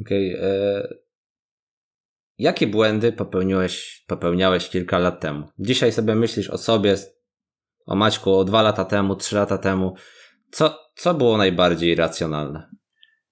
Okej. 0.00 0.36
Okay, 0.36 0.48
e... 0.48 0.88
Jakie 2.38 2.66
błędy 2.66 3.12
popełniłeś, 3.12 4.04
popełniałeś 4.06 4.68
kilka 4.68 4.98
lat 4.98 5.20
temu? 5.20 5.48
Dzisiaj 5.58 5.92
sobie 5.92 6.14
myślisz 6.14 6.50
o 6.50 6.58
sobie, 6.58 6.96
o 7.86 7.94
Maćku, 7.96 8.34
o 8.34 8.44
dwa 8.44 8.62
lata 8.62 8.84
temu, 8.84 9.16
trzy 9.16 9.36
lata 9.36 9.58
temu. 9.58 9.94
Co, 10.50 10.78
co 10.96 11.14
było 11.14 11.36
najbardziej 11.36 11.94
racjonalne? 11.94 12.70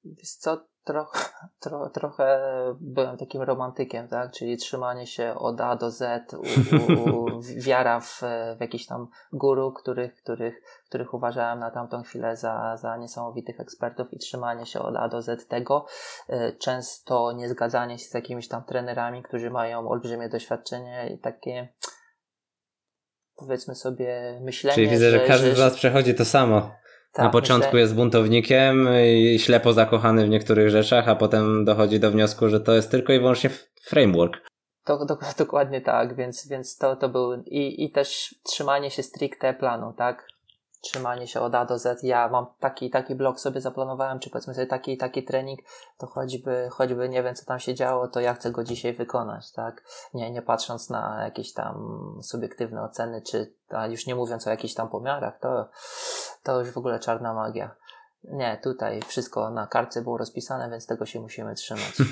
Wiesz 0.04 0.30
co, 0.30 0.66
tro, 0.84 1.10
tro, 1.60 1.90
trochę 1.90 2.40
byłem 2.80 3.16
takim 3.16 3.42
romantykiem, 3.42 4.08
tak? 4.08 4.32
Czyli 4.32 4.56
trzymanie 4.56 5.06
się 5.06 5.34
od 5.34 5.60
A 5.60 5.76
do 5.76 5.90
Z, 5.90 6.34
u, 6.34 6.42
u, 7.10 7.40
wiara 7.66 8.00
w, 8.00 8.20
w 8.56 8.60
jakichś 8.60 8.86
tam 8.86 9.08
guru, 9.32 9.72
których, 9.72 10.14
których, 10.14 10.62
których 10.88 11.14
uważałem 11.14 11.58
na 11.58 11.70
tamtą 11.70 12.02
chwilę 12.02 12.36
za, 12.36 12.76
za 12.76 12.96
niesamowitych 12.96 13.60
ekspertów 13.60 14.12
i 14.12 14.18
trzymanie 14.18 14.66
się 14.66 14.80
od 14.80 14.96
A 14.96 15.08
do 15.08 15.22
Z 15.22 15.46
tego. 15.46 15.86
E, 16.28 16.52
często 16.52 17.32
nie 17.32 17.48
zgadzanie 17.48 17.98
się 17.98 18.04
z 18.04 18.14
jakimiś 18.14 18.48
tam 18.48 18.64
trenerami, 18.64 19.22
którzy 19.22 19.50
mają 19.50 19.88
olbrzymie 19.88 20.28
doświadczenie 20.28 21.10
i 21.14 21.18
takie 21.18 21.68
powiedzmy 23.36 23.74
sobie 23.74 24.40
myślenie. 24.42 24.74
Czyli 24.74 24.88
widzę, 24.88 25.10
że, 25.10 25.18
że 25.18 25.26
każdy 25.26 25.48
że, 25.48 25.56
z 25.56 25.58
Was 25.58 25.74
przechodzi 25.74 26.14
to 26.14 26.24
samo. 26.24 26.79
Tak, 27.12 27.24
na 27.24 27.30
początku 27.30 27.66
myślę... 27.66 27.80
jest 27.80 27.94
buntownikiem 27.94 28.88
i 29.04 29.38
ślepo 29.38 29.72
zakochany 29.72 30.26
w 30.26 30.28
niektórych 30.28 30.70
rzeczach, 30.70 31.08
a 31.08 31.16
potem 31.16 31.64
dochodzi 31.64 32.00
do 32.00 32.10
wniosku, 32.10 32.48
że 32.48 32.60
to 32.60 32.72
jest 32.72 32.90
tylko 32.90 33.12
i 33.12 33.18
wyłącznie 33.18 33.50
framework. 33.82 34.36
To, 34.84 35.06
dokładnie 35.38 35.80
tak, 35.80 36.16
więc, 36.16 36.48
więc 36.48 36.76
to, 36.76 36.96
to 36.96 37.08
był 37.08 37.42
i, 37.46 37.84
i 37.84 37.90
też 37.90 38.34
trzymanie 38.42 38.90
się 38.90 39.02
stricte 39.02 39.54
planu, 39.54 39.92
tak? 39.92 40.26
trzymanie 40.80 41.26
się 41.26 41.40
od 41.40 41.54
A 41.54 41.64
do 41.64 41.78
Z. 41.78 42.02
Ja 42.02 42.28
mam 42.28 42.46
taki 42.60 42.90
taki 42.90 43.14
blok 43.14 43.40
sobie 43.40 43.60
zaplanowałem, 43.60 44.18
czy 44.18 44.30
powiedzmy 44.30 44.54
sobie 44.54 44.66
taki 44.66 44.96
taki 44.96 45.24
trening, 45.24 45.60
to 45.98 46.06
choćby, 46.06 46.68
choćby 46.70 47.08
nie 47.08 47.22
wiem 47.22 47.34
co 47.34 47.46
tam 47.46 47.58
się 47.58 47.74
działo, 47.74 48.08
to 48.08 48.20
ja 48.20 48.34
chcę 48.34 48.50
go 48.50 48.64
dzisiaj 48.64 48.92
wykonać, 48.92 49.52
tak? 49.52 49.84
Nie, 50.14 50.30
nie 50.30 50.42
patrząc 50.42 50.90
na 50.90 51.24
jakieś 51.24 51.52
tam 51.52 52.04
subiektywne 52.22 52.82
oceny, 52.82 53.22
czy 53.22 53.54
a 53.68 53.86
już 53.86 54.06
nie 54.06 54.14
mówiąc 54.14 54.46
o 54.46 54.50
jakichś 54.50 54.74
tam 54.74 54.88
pomiarach, 54.88 55.38
to, 55.40 55.68
to 56.42 56.60
już 56.60 56.70
w 56.70 56.78
ogóle 56.78 56.98
czarna 56.98 57.34
magia. 57.34 57.76
Nie, 58.24 58.60
tutaj 58.62 59.00
wszystko 59.02 59.50
na 59.50 59.66
kartce 59.66 60.02
było 60.02 60.18
rozpisane, 60.18 60.70
więc 60.70 60.86
tego 60.86 61.06
się 61.06 61.20
musimy 61.20 61.54
trzymać. 61.54 61.92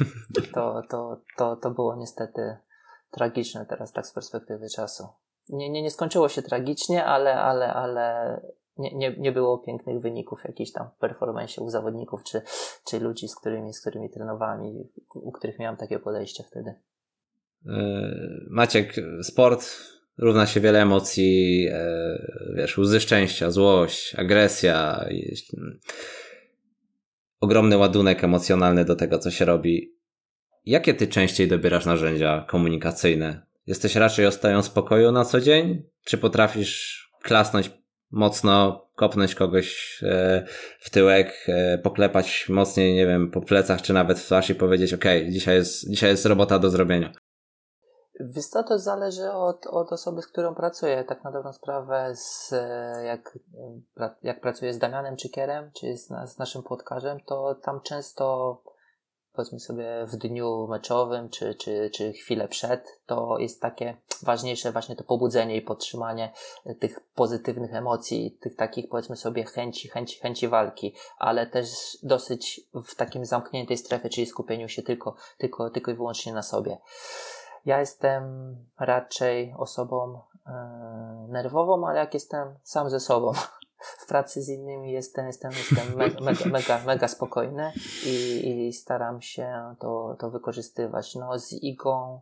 To, 0.54 0.82
to, 0.90 1.20
to, 1.36 1.56
to 1.56 1.70
było 1.70 1.96
niestety 1.96 2.56
tragiczne 3.10 3.66
teraz 3.66 3.92
tak 3.92 4.06
z 4.06 4.12
perspektywy 4.12 4.68
czasu. 4.68 5.08
Nie, 5.48 5.70
nie, 5.70 5.82
nie 5.82 5.90
skończyło 5.90 6.28
się 6.28 6.42
tragicznie, 6.42 7.04
ale, 7.04 7.34
ale, 7.34 7.74
ale 7.74 8.40
nie, 8.78 8.94
nie, 8.94 9.16
nie 9.18 9.32
było 9.32 9.58
pięknych 9.58 10.00
wyników 10.00 10.44
jakichś 10.44 10.72
tam 10.72 10.90
w 10.90 10.98
performance 10.98 11.62
u 11.62 11.70
zawodników, 11.70 12.24
czy, 12.24 12.42
czy 12.84 13.00
ludzi, 13.00 13.28
z 13.28 13.36
którymi, 13.36 13.74
z 13.74 13.80
którymi 13.80 14.10
trenowałem 14.10 14.64
i 14.64 14.88
u 15.14 15.32
których 15.32 15.58
miałem 15.58 15.76
takie 15.76 15.98
podejście 15.98 16.44
wtedy. 16.44 16.74
E, 17.66 17.80
Maciek, 18.50 18.94
sport 19.22 19.70
równa 20.18 20.46
się 20.46 20.60
wiele 20.60 20.82
emocji, 20.82 21.68
e, 21.72 22.52
wiesz, 22.56 22.78
łzy 22.78 23.00
szczęścia, 23.00 23.50
złość, 23.50 24.14
agresja, 24.14 25.08
ogromny 27.40 27.76
ładunek 27.76 28.24
emocjonalny 28.24 28.84
do 28.84 28.96
tego, 28.96 29.18
co 29.18 29.30
się 29.30 29.44
robi. 29.44 29.94
Jakie 30.66 30.94
ty 30.94 31.06
częściej 31.06 31.48
dobierasz 31.48 31.86
narzędzia 31.86 32.44
komunikacyjne? 32.48 33.42
Jesteś 33.66 33.96
raczej 33.96 34.26
ostają 34.26 34.62
spokoju 34.62 35.12
na 35.12 35.24
co 35.24 35.40
dzień? 35.40 35.82
Czy 36.04 36.18
potrafisz 36.18 37.08
klasnąć 37.22 37.70
mocno, 38.10 38.86
kopnąć 38.94 39.34
kogoś 39.34 39.98
e, 40.02 40.46
w 40.80 40.90
tyłek, 40.90 41.44
e, 41.48 41.78
poklepać 41.78 42.48
mocniej, 42.48 42.94
nie 42.94 43.06
wiem, 43.06 43.30
po 43.30 43.40
plecach, 43.40 43.82
czy 43.82 43.92
nawet 43.92 44.18
w 44.18 44.24
twarz 44.24 44.50
i 44.50 44.54
powiedzieć, 44.54 44.94
ok, 44.94 45.04
dzisiaj 45.30 45.54
jest, 45.54 45.90
dzisiaj 45.90 46.10
jest 46.10 46.26
robota 46.26 46.58
do 46.58 46.70
zrobienia? 46.70 47.12
Wiesz 48.20 48.46
co, 48.46 48.62
to 48.62 48.78
zależy 48.78 49.32
od, 49.32 49.66
od 49.66 49.92
osoby, 49.92 50.22
z 50.22 50.26
którą 50.26 50.54
pracuję. 50.54 51.04
Tak 51.04 51.24
na 51.24 51.32
dobrą 51.32 51.52
sprawę, 51.52 52.10
z, 52.14 52.54
jak, 53.04 53.38
jak 54.22 54.40
pracuję 54.40 54.74
z 54.74 54.78
Damianem 54.78 55.16
Czykierem, 55.16 55.70
czy 55.72 55.96
z, 55.96 56.06
z 56.06 56.38
naszym 56.38 56.62
płotkarzem, 56.62 57.20
to 57.20 57.54
tam 57.54 57.80
często 57.80 58.56
powiedzmy 59.38 59.60
sobie 59.60 60.06
w 60.06 60.16
dniu 60.16 60.66
meczowym, 60.66 61.28
czy, 61.28 61.54
czy, 61.54 61.90
czy 61.94 62.12
chwilę 62.12 62.48
przed, 62.48 63.00
to 63.06 63.38
jest 63.38 63.62
takie 63.62 63.96
ważniejsze 64.22 64.72
właśnie 64.72 64.96
to 64.96 65.04
pobudzenie 65.04 65.56
i 65.56 65.62
podtrzymanie 65.62 66.32
tych 66.80 67.00
pozytywnych 67.14 67.74
emocji, 67.74 68.38
tych 68.40 68.56
takich 68.56 68.88
powiedzmy 68.88 69.16
sobie 69.16 69.44
chęci, 69.44 69.88
chęci, 69.88 70.20
chęci 70.20 70.48
walki, 70.48 70.94
ale 71.18 71.46
też 71.46 71.68
dosyć 72.02 72.60
w 72.74 72.94
takim 72.94 73.24
zamkniętej 73.24 73.76
strefie, 73.76 74.08
czyli 74.08 74.26
skupieniu 74.26 74.68
się 74.68 74.82
tylko, 74.82 75.14
tylko, 75.38 75.70
tylko 75.70 75.90
i 75.90 75.94
wyłącznie 75.94 76.32
na 76.32 76.42
sobie. 76.42 76.78
Ja 77.66 77.80
jestem 77.80 78.56
raczej 78.78 79.54
osobą 79.56 80.20
e, 80.46 80.52
nerwową, 81.28 81.86
ale 81.86 81.98
jak 81.98 82.14
jestem 82.14 82.54
sam 82.62 82.90
ze 82.90 83.00
sobą, 83.00 83.32
w 83.98 84.06
pracy 84.06 84.42
z 84.42 84.48
innymi 84.48 84.92
jestem, 84.92 85.26
jestem, 85.26 85.50
jestem 85.52 85.96
mega, 85.96 86.20
mega, 86.20 86.44
mega, 86.44 86.80
mega 86.86 87.08
spokojny 87.08 87.72
i, 88.06 88.68
i 88.68 88.72
staram 88.72 89.22
się 89.22 89.74
to, 89.78 90.16
to 90.18 90.30
wykorzystywać. 90.30 91.14
No, 91.14 91.38
z 91.38 91.52
igą 91.52 92.20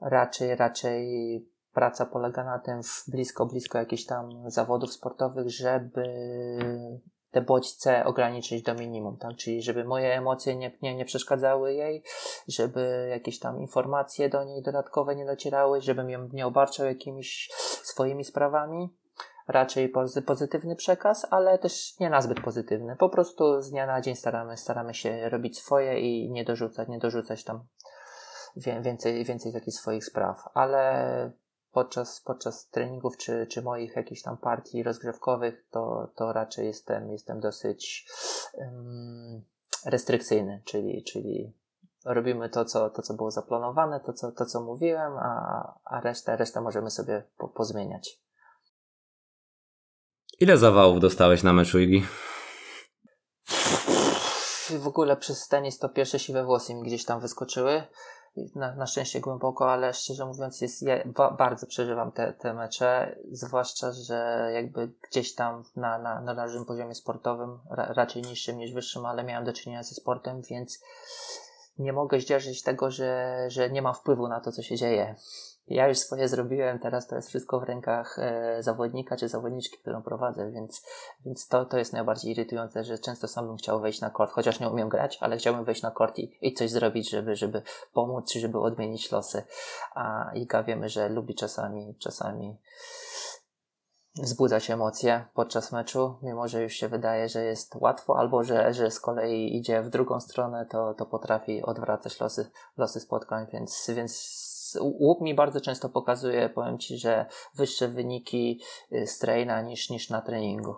raczej, 0.00 0.56
raczej 0.56 1.52
praca 1.72 2.06
polega 2.06 2.44
na 2.44 2.58
tym 2.58 2.82
w 2.82 3.04
blisko, 3.08 3.46
blisko 3.46 3.78
jakichś 3.78 4.04
tam 4.04 4.50
zawodów 4.50 4.92
sportowych, 4.92 5.50
żeby 5.50 6.04
te 7.32 7.40
bodźce 7.40 8.04
ograniczyć 8.04 8.62
do 8.62 8.74
minimum, 8.74 9.16
tak? 9.16 9.36
Czyli 9.36 9.62
żeby 9.62 9.84
moje 9.84 10.14
emocje 10.14 10.56
nie, 10.56 10.72
nie, 10.82 10.94
nie 10.94 11.04
przeszkadzały 11.04 11.74
jej, 11.74 12.02
żeby 12.48 13.06
jakieś 13.10 13.38
tam 13.38 13.60
informacje 13.60 14.28
do 14.28 14.44
niej 14.44 14.62
dodatkowe 14.62 15.16
nie 15.16 15.26
docierały, 15.26 15.80
żebym 15.80 16.10
ją 16.10 16.28
nie 16.32 16.46
obarczał 16.46 16.86
jakimiś 16.86 17.50
swoimi 17.82 18.24
sprawami 18.24 18.94
raczej 19.48 19.92
pozytywny 20.26 20.76
przekaz, 20.76 21.26
ale 21.30 21.58
też 21.58 21.98
nie 22.00 22.10
nazbyt 22.10 22.40
pozytywny. 22.40 22.96
Po 22.96 23.08
prostu 23.08 23.62
z 23.62 23.70
dnia 23.70 23.86
na 23.86 24.00
dzień 24.00 24.16
staramy, 24.16 24.56
staramy 24.56 24.94
się 24.94 25.28
robić 25.28 25.58
swoje 25.58 26.00
i 26.00 26.30
nie 26.30 26.44
dorzucać, 26.44 26.88
nie 26.88 26.98
dorzucać 26.98 27.44
tam 27.44 27.64
więcej, 28.56 29.24
więcej 29.24 29.52
takich 29.52 29.74
swoich 29.74 30.04
spraw, 30.04 30.48
ale 30.54 31.32
podczas, 31.72 32.20
podczas 32.20 32.68
treningów 32.68 33.16
czy, 33.16 33.46
czy 33.46 33.62
moich 33.62 33.96
jakichś 33.96 34.22
tam 34.22 34.36
partii 34.36 34.82
rozgrzewkowych 34.82 35.66
to, 35.70 36.08
to 36.14 36.32
raczej 36.32 36.66
jestem, 36.66 37.12
jestem 37.12 37.40
dosyć 37.40 38.06
um, 38.54 39.42
restrykcyjny, 39.84 40.62
czyli, 40.64 41.04
czyli 41.04 41.52
robimy 42.04 42.48
to 42.48 42.64
co, 42.64 42.90
to, 42.90 43.02
co 43.02 43.14
było 43.14 43.30
zaplanowane, 43.30 44.00
to, 44.00 44.12
co, 44.12 44.32
to, 44.32 44.46
co 44.46 44.60
mówiłem, 44.60 45.12
a, 45.12 45.74
a 45.84 46.00
resztę, 46.00 46.36
resztę 46.36 46.60
możemy 46.60 46.90
sobie 46.90 47.22
po, 47.38 47.48
pozmieniać. 47.48 48.22
Ile 50.40 50.58
zawałów 50.58 51.00
dostałeś 51.00 51.42
na 51.42 51.52
meczu 51.52 51.78
Igi? 51.78 52.06
W 54.78 54.86
ogóle 54.86 55.16
przez 55.16 55.48
tenis 55.48 55.78
to 55.78 55.88
pierwsze 55.88 56.18
siwe 56.18 56.44
włosy 56.44 56.74
mi 56.74 56.82
gdzieś 56.82 57.04
tam 57.04 57.20
wyskoczyły. 57.20 57.82
Na, 58.54 58.74
na 58.74 58.86
szczęście 58.86 59.20
głęboko, 59.20 59.72
ale 59.72 59.94
szczerze 59.94 60.26
mówiąc, 60.26 60.60
jest, 60.60 60.82
ja 60.82 60.96
ba, 61.06 61.30
bardzo 61.30 61.66
przeżywam 61.66 62.12
te, 62.12 62.32
te 62.32 62.54
mecze, 62.54 63.16
zwłaszcza, 63.32 63.92
że 63.92 64.50
jakby 64.54 64.92
gdzieś 65.10 65.34
tam 65.34 65.64
na, 65.76 65.98
na, 65.98 66.20
na 66.20 66.34
naszym 66.34 66.64
poziomie 66.64 66.94
sportowym, 66.94 67.58
ra, 67.70 67.92
raczej 67.92 68.22
niższym 68.22 68.58
niż 68.58 68.72
wyższym, 68.72 69.06
ale 69.06 69.24
miałem 69.24 69.44
do 69.44 69.52
czynienia 69.52 69.82
ze 69.82 69.94
sportem, 69.94 70.42
więc 70.42 70.80
nie 71.78 71.92
mogę 71.92 72.20
zdzierżyć 72.20 72.62
tego, 72.62 72.90
że, 72.90 73.36
że 73.48 73.70
nie 73.70 73.82
mam 73.82 73.94
wpływu 73.94 74.28
na 74.28 74.40
to, 74.40 74.52
co 74.52 74.62
się 74.62 74.76
dzieje 74.76 75.14
ja 75.74 75.88
już 75.88 75.98
swoje 75.98 76.28
zrobiłem, 76.28 76.78
teraz 76.78 77.06
to 77.06 77.16
jest 77.16 77.28
wszystko 77.28 77.60
w 77.60 77.62
rękach 77.62 78.18
e, 78.18 78.62
zawodnika 78.62 79.16
czy 79.16 79.28
zawodniczki, 79.28 79.78
którą 79.78 80.02
prowadzę, 80.02 80.50
więc, 80.50 80.82
więc 81.24 81.48
to, 81.48 81.64
to 81.64 81.78
jest 81.78 81.92
najbardziej 81.92 82.32
irytujące, 82.32 82.84
że 82.84 82.98
często 82.98 83.28
sam 83.28 83.46
bym 83.46 83.56
chciał 83.56 83.80
wejść 83.80 84.00
na 84.00 84.10
kort, 84.10 84.32
chociaż 84.32 84.60
nie 84.60 84.68
umiem 84.68 84.88
grać, 84.88 85.18
ale 85.20 85.36
chciałbym 85.36 85.64
wejść 85.64 85.82
na 85.82 85.90
kort 85.90 86.18
i, 86.18 86.38
i 86.40 86.54
coś 86.54 86.70
zrobić, 86.70 87.10
żeby, 87.10 87.36
żeby 87.36 87.62
pomóc, 87.92 88.32
żeby 88.32 88.58
odmienić 88.58 89.12
losy. 89.12 89.42
A 89.94 90.30
Iga 90.34 90.62
wiemy, 90.62 90.88
że 90.88 91.08
lubi 91.08 91.34
czasami, 91.34 91.96
czasami 91.98 92.58
wzbudzać 94.14 94.70
emocje 94.70 95.24
podczas 95.34 95.72
meczu, 95.72 96.18
mimo 96.22 96.48
że 96.48 96.62
już 96.62 96.72
się 96.72 96.88
wydaje, 96.88 97.28
że 97.28 97.44
jest 97.44 97.74
łatwo, 97.74 98.18
albo 98.18 98.44
że, 98.44 98.74
że 98.74 98.90
z 98.90 99.00
kolei 99.00 99.56
idzie 99.56 99.82
w 99.82 99.90
drugą 99.90 100.20
stronę, 100.20 100.66
to, 100.70 100.94
to 100.94 101.06
potrafi 101.06 101.62
odwracać 101.62 102.20
losy, 102.20 102.50
losy 102.76 103.00
spotkań, 103.00 103.46
więc, 103.52 103.90
więc 103.94 104.51
łup 104.80 105.20
mi 105.20 105.34
bardzo 105.34 105.60
często 105.60 105.88
pokazuje, 105.88 106.48
powiem 106.48 106.78
Ci, 106.78 106.98
że 106.98 107.26
wyższe 107.56 107.88
wyniki 107.88 108.60
y, 108.92 109.06
z 109.06 109.18
traina 109.18 109.62
niż, 109.62 109.90
niż 109.90 110.10
na 110.10 110.20
treningu. 110.20 110.74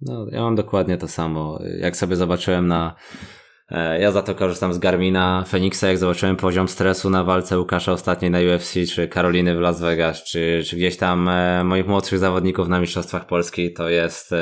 No, 0.00 0.26
ja 0.30 0.42
mam 0.42 0.54
dokładnie 0.54 0.98
to 0.98 1.08
samo. 1.08 1.58
Jak 1.78 1.96
sobie 1.96 2.16
zobaczyłem 2.16 2.66
na 2.66 2.94
e, 3.70 4.00
ja 4.00 4.12
za 4.12 4.22
to 4.22 4.34
korzystam 4.34 4.74
z 4.74 4.78
Garmina 4.78 5.44
Feniksa, 5.48 5.88
jak 5.88 5.98
zobaczyłem 5.98 6.36
poziom 6.36 6.68
stresu 6.68 7.10
na 7.10 7.24
walce 7.24 7.58
Łukasza 7.58 7.92
ostatniej 7.92 8.30
na 8.30 8.38
UFC, 8.38 8.74
czy 8.94 9.08
Karoliny 9.08 9.56
w 9.56 9.60
Las 9.60 9.80
Vegas, 9.80 10.24
czy, 10.24 10.62
czy 10.66 10.76
gdzieś 10.76 10.96
tam 10.96 11.28
e, 11.28 11.64
moich 11.64 11.86
młodszych 11.86 12.18
zawodników 12.18 12.68
na 12.68 12.80
Mistrzostwach 12.80 13.26
Polski, 13.26 13.72
to 13.72 13.88
jest 13.88 14.34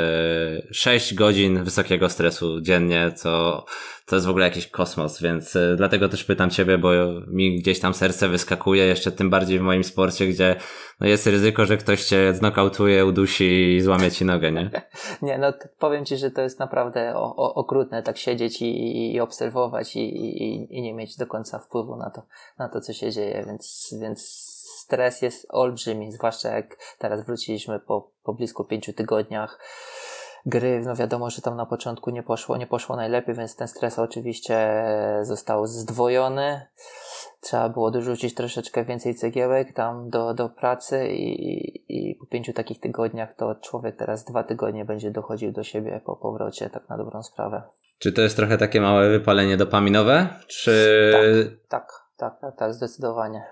6 0.73 1.13
e, 1.13 1.17
godzin 1.17 1.65
wysokiego 1.65 2.09
stresu 2.09 2.61
dziennie, 2.61 3.13
co 3.17 3.65
to 4.11 4.17
jest 4.17 4.27
w 4.27 4.31
ogóle 4.31 4.45
jakiś 4.45 4.67
kosmos, 4.67 5.21
więc 5.21 5.57
y, 5.57 5.75
dlatego 5.77 6.09
też 6.09 6.25
pytam 6.25 6.51
Ciebie, 6.51 6.79
bo 6.79 6.91
mi 7.27 7.59
gdzieś 7.59 7.81
tam 7.81 7.95
serce 7.95 8.29
wyskakuje, 8.29 8.87
jeszcze 8.87 9.13
tym 9.13 9.31
bardziej 9.31 9.59
w 9.59 9.63
moim 9.63 9.85
sporcie, 9.85 10.27
gdzie 10.27 10.57
no 11.01 11.07
jest 11.07 11.27
ryzyko, 11.27 11.67
że 11.67 11.77
ktoś 11.77 12.05
Cię 12.05 12.35
znokautuje, 12.35 13.07
udusi 13.07 13.77
i 13.77 13.81
złamie 13.81 14.11
Ci 14.11 14.25
nogę, 14.25 14.53
nie? 14.53 14.71
nie, 15.23 15.39
no 15.39 15.53
powiem 15.79 16.05
Ci, 16.05 16.17
że 16.17 16.31
to 16.31 16.43
jest 16.43 16.59
naprawdę 16.59 17.17
o, 17.17 17.37
o, 17.37 17.55
okrutne 17.55 18.03
tak 18.03 18.19
siedzieć 18.19 18.63
i, 18.63 19.15
i 19.15 19.21
obserwować 19.21 19.97
i, 19.97 20.01
i, 20.01 20.79
i 20.79 20.83
nie 20.83 20.95
mieć 20.95 21.17
do 21.17 21.27
końca 21.27 21.59
wpływu 21.59 21.97
na 21.97 22.11
to, 22.11 22.23
na 22.59 22.69
to 22.69 22.81
co 22.81 22.93
się 22.93 23.13
dzieje, 23.13 23.45
więc, 23.47 23.95
więc 24.01 24.51
stres 24.77 25.23
jest 25.23 25.47
olbrzymi, 25.49 26.13
zwłaszcza 26.13 26.49
jak 26.49 26.77
teraz 26.99 27.27
wróciliśmy 27.27 27.81
po, 27.81 28.11
po 28.23 28.35
blisko 28.35 28.65
pięciu 28.65 28.93
tygodniach 28.93 29.61
gry, 30.47 30.83
no 30.85 30.97
wiadomo, 30.97 31.31
że 31.31 31.43
tam 31.43 31.57
na 31.57 31.67
początku 31.67 32.11
nie 32.11 32.23
poszło, 32.23 32.57
nie 32.57 32.67
poszło 32.67 32.97
najlepiej, 32.97 33.35
więc 33.35 33.57
ten 33.57 33.69
stres 33.69 33.99
oczywiście 33.99 34.85
został 35.23 35.67
zdwojony. 35.67 36.67
Trzeba 37.41 37.69
było 37.69 37.91
dorzucić 37.91 38.35
troszeczkę 38.35 38.85
więcej 38.85 39.15
cegiełek 39.15 39.73
tam 39.73 40.11
do, 40.11 40.35
do 40.35 40.49
pracy 40.49 41.09
i, 41.09 42.11
i 42.11 42.15
po 42.15 42.27
pięciu 42.27 42.53
takich 42.53 42.81
tygodniach 42.81 43.37
to 43.37 43.55
człowiek 43.55 43.97
teraz 43.97 44.25
dwa 44.25 44.45
tygodnie 44.45 44.85
będzie 44.85 45.11
dochodził 45.11 45.53
do 45.53 45.65
siebie 45.65 46.01
po 46.05 46.17
powrocie, 46.17 46.71
tak 46.71 46.89
na 46.89 46.97
dobrą 46.97 47.23
sprawę. 47.23 47.63
Czy 47.99 48.13
to 48.13 48.23
jest 48.23 48.37
trochę 48.37 48.59
takie 48.59 48.81
małe 48.81 49.11
wypalenie 49.11 49.57
dopaminowe? 49.57 50.29
Czy... 50.47 51.53
Tak, 51.69 51.69
tak, 51.69 51.93
tak, 52.17 52.41
tak, 52.41 52.57
tak 52.59 52.75
zdecydowanie. 52.75 53.45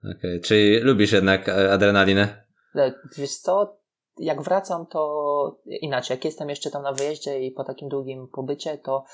Okej, 0.00 0.14
okay. 0.16 0.40
czyli 0.40 0.80
lubisz 0.80 1.12
jednak 1.12 1.48
e, 1.48 1.72
adrenalinę? 1.72 2.44
E, 2.74 2.92
wiesz 3.16 3.36
co, 3.36 3.76
jak 4.18 4.42
wracam, 4.42 4.86
to 4.86 5.60
inaczej. 5.66 6.14
Jak 6.14 6.24
jestem 6.24 6.48
jeszcze 6.48 6.70
tam 6.70 6.82
na 6.82 6.92
wyjeździe 6.92 7.40
i 7.40 7.50
po 7.50 7.64
takim 7.64 7.88
długim 7.88 8.28
pobycie, 8.28 8.78
to 8.78 9.04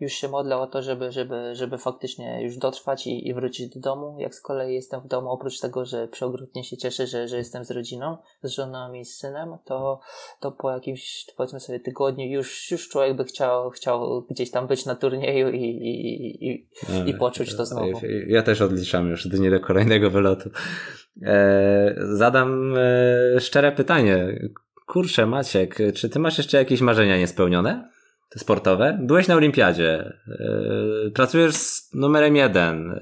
już 0.00 0.12
się 0.12 0.28
modlę 0.28 0.56
o 0.56 0.66
to, 0.66 0.82
żeby, 0.82 1.12
żeby, 1.12 1.54
żeby 1.54 1.78
faktycznie 1.78 2.42
już 2.42 2.56
dotrwać 2.56 3.06
i, 3.06 3.28
i 3.28 3.34
wrócić 3.34 3.74
do 3.74 3.80
domu. 3.80 4.16
Jak 4.18 4.34
z 4.34 4.40
kolei 4.40 4.74
jestem 4.74 5.00
w 5.00 5.06
domu, 5.06 5.30
oprócz 5.30 5.60
tego, 5.60 5.84
że 5.84 6.08
przeogromnie 6.08 6.64
się 6.64 6.76
cieszę, 6.76 7.06
że, 7.06 7.28
że 7.28 7.36
jestem 7.36 7.64
z 7.64 7.70
rodziną, 7.70 8.16
z 8.42 8.50
żoną 8.50 8.92
i 8.92 9.04
z 9.04 9.16
synem, 9.16 9.56
to, 9.64 10.00
to 10.40 10.52
po 10.52 10.70
jakimś, 10.70 11.26
powiedzmy 11.36 11.60
sobie, 11.60 11.80
tygodniu 11.80 12.26
już, 12.26 12.70
już 12.70 12.88
człowiek 12.88 13.16
by 13.16 13.24
chciał, 13.24 13.70
chciał 13.70 14.22
gdzieś 14.30 14.50
tam 14.50 14.66
być 14.66 14.86
na 14.86 14.94
turnieju 14.94 15.50
i, 15.50 15.62
i, 15.62 16.48
i, 16.50 16.68
i 17.10 17.14
poczuć 17.14 17.56
to 17.56 17.66
znowu. 17.66 18.00
Ja 18.26 18.42
też 18.42 18.60
odliczam 18.60 19.08
już 19.08 19.28
dni 19.28 19.50
do 19.50 19.60
kolejnego 19.60 20.10
wylotu. 20.10 20.50
E, 21.22 21.94
zadam 21.98 22.74
e, 22.76 23.40
szczere 23.40 23.72
pytanie. 23.72 24.40
Kurczę, 24.86 25.26
Maciek, 25.26 25.78
czy 25.94 26.08
ty 26.08 26.18
masz 26.18 26.38
jeszcze 26.38 26.56
jakieś 26.58 26.80
marzenia 26.80 27.18
niespełnione? 27.18 27.94
sportowe. 28.38 28.98
Byłeś 29.00 29.28
na 29.28 29.34
olimpiadzie, 29.34 30.12
yy, 30.26 31.10
pracujesz 31.14 31.56
z 31.56 31.94
numerem 31.94 32.36
jeden, 32.36 33.00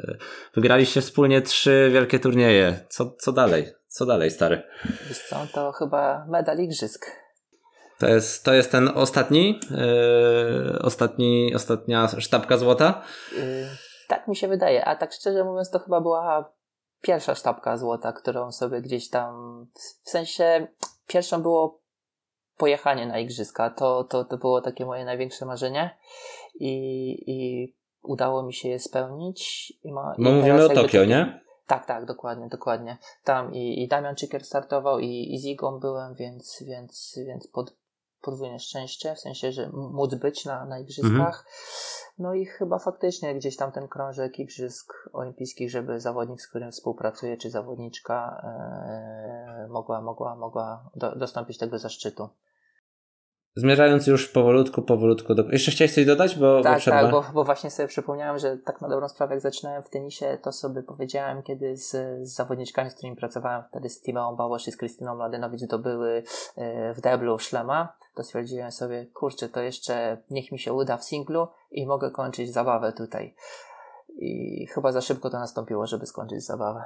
wygraliście 0.54 1.00
wspólnie 1.00 1.42
trzy 1.42 1.90
wielkie 1.92 2.18
turnieje. 2.18 2.80
Co, 2.88 3.10
co 3.10 3.32
dalej? 3.32 3.72
Co 3.86 4.06
dalej, 4.06 4.30
stary? 4.30 4.62
Wiesz 5.08 5.18
co, 5.28 5.36
to 5.54 5.72
chyba 5.72 6.26
medal 6.28 6.58
igrzysk. 6.58 7.06
To 7.98 8.08
jest, 8.08 8.44
to 8.44 8.54
jest 8.54 8.72
ten 8.72 8.90
ostatni, 8.94 9.60
yy, 9.70 10.82
ostatni, 10.82 11.54
ostatnia 11.54 12.08
sztabka 12.18 12.58
złota? 12.58 13.02
Yy, 13.36 13.42
tak 14.08 14.28
mi 14.28 14.36
się 14.36 14.48
wydaje, 14.48 14.84
a 14.84 14.96
tak 14.96 15.12
szczerze 15.12 15.44
mówiąc 15.44 15.70
to 15.70 15.78
chyba 15.78 16.00
była 16.00 16.52
pierwsza 17.02 17.34
sztabka 17.34 17.76
złota, 17.76 18.12
którą 18.12 18.52
sobie 18.52 18.82
gdzieś 18.82 19.08
tam, 19.08 19.66
w 20.04 20.10
sensie 20.10 20.66
pierwszą 21.06 21.42
było 21.42 21.80
pojechanie 22.56 23.06
na 23.06 23.18
igrzyska. 23.18 23.70
To, 23.70 24.04
to, 24.04 24.24
to 24.24 24.38
było 24.38 24.60
takie 24.60 24.86
moje 24.86 25.04
największe 25.04 25.46
marzenie 25.46 25.98
i, 26.54 26.72
i 27.26 27.68
udało 28.02 28.42
mi 28.42 28.54
się 28.54 28.68
je 28.68 28.78
spełnić. 28.78 29.72
I 29.84 29.92
ma, 29.92 30.14
no 30.18 30.32
mówimy 30.32 30.64
o 30.64 30.68
Tokio, 30.68 31.04
nie? 31.04 31.42
Tak, 31.66 31.86
tak, 31.86 32.04
dokładnie, 32.04 32.48
dokładnie. 32.48 32.98
Tam 33.24 33.54
i, 33.54 33.82
i 33.82 33.88
Damian 33.88 34.16
Czykier 34.16 34.44
startował 34.44 34.98
i, 34.98 35.34
i 35.34 35.38
Zigą 35.38 35.80
byłem, 35.80 36.14
więc, 36.14 36.62
więc, 36.66 37.18
więc 37.26 37.46
pod, 37.46 37.76
podwójne 38.22 38.58
szczęście, 38.58 39.14
w 39.14 39.20
sensie, 39.20 39.52
że 39.52 39.70
móc 39.72 40.14
być 40.14 40.44
na, 40.44 40.64
na 40.64 40.78
igrzyskach. 40.78 41.12
Mhm. 41.12 41.44
No 42.18 42.34
i 42.34 42.46
chyba 42.46 42.78
faktycznie 42.78 43.34
gdzieś 43.34 43.56
tam 43.56 43.72
ten 43.72 43.88
krążek 43.88 44.38
igrzysk 44.38 44.92
olimpijskich, 45.12 45.70
żeby 45.70 46.00
zawodnik, 46.00 46.40
z 46.40 46.48
którym 46.48 46.72
współpracuje, 46.72 47.36
czy 47.36 47.50
zawodniczka 47.50 48.42
e, 48.44 49.68
mogła, 49.70 50.00
mogła, 50.00 50.36
mogła 50.36 50.90
do, 50.94 51.16
dostąpić 51.16 51.58
tego 51.58 51.78
zaszczytu. 51.78 52.28
Zmierzając 53.56 54.06
już 54.06 54.28
powolutku, 54.28 54.82
powolutku. 54.82 55.34
Do... 55.34 55.42
Jeszcze 55.42 55.70
chciałeś 55.70 55.94
coś 55.94 56.06
dodać? 56.06 56.38
Bo, 56.38 56.62
tak, 56.62 56.78
bo 56.78 56.90
tak, 56.90 57.10
bo, 57.10 57.24
bo, 57.34 57.44
właśnie 57.44 57.70
sobie 57.70 57.88
przypomniałem, 57.88 58.38
że 58.38 58.58
tak 58.58 58.80
na 58.80 58.88
dobrą 58.88 59.08
sprawę, 59.08 59.34
jak 59.34 59.42
zaczynałem 59.42 59.82
w 59.82 59.90
tenisie, 59.90 60.38
to 60.42 60.52
sobie 60.52 60.82
powiedziałem, 60.82 61.42
kiedy 61.42 61.76
z, 61.76 61.90
z 62.28 62.34
zawodniczkami, 62.34 62.90
z 62.90 62.94
którymi 62.94 63.16
pracowałem 63.16 63.62
wtedy, 63.68 63.88
z 63.88 64.02
Timą 64.02 64.36
Bałosz 64.36 64.68
i 64.68 64.72
z 64.72 64.76
Krystyną 64.76 65.14
Mladenowicz 65.14 65.60
zdobyły 65.60 66.22
e, 66.56 66.94
w 66.94 67.00
deblu 67.00 67.38
szlema, 67.38 67.96
to 68.16 68.24
stwierdziłem 68.24 68.72
sobie, 68.72 69.06
kurczę, 69.06 69.48
to 69.48 69.60
jeszcze 69.60 70.18
niech 70.30 70.52
mi 70.52 70.58
się 70.58 70.72
uda 70.72 70.96
w 70.96 71.04
singlu 71.04 71.48
i 71.70 71.86
mogę 71.86 72.10
kończyć 72.10 72.52
zabawę 72.52 72.92
tutaj. 72.92 73.34
I 74.18 74.66
chyba 74.74 74.92
za 74.92 75.00
szybko 75.00 75.30
to 75.30 75.38
nastąpiło, 75.38 75.86
żeby 75.86 76.06
skończyć 76.06 76.44
zabawę. 76.44 76.84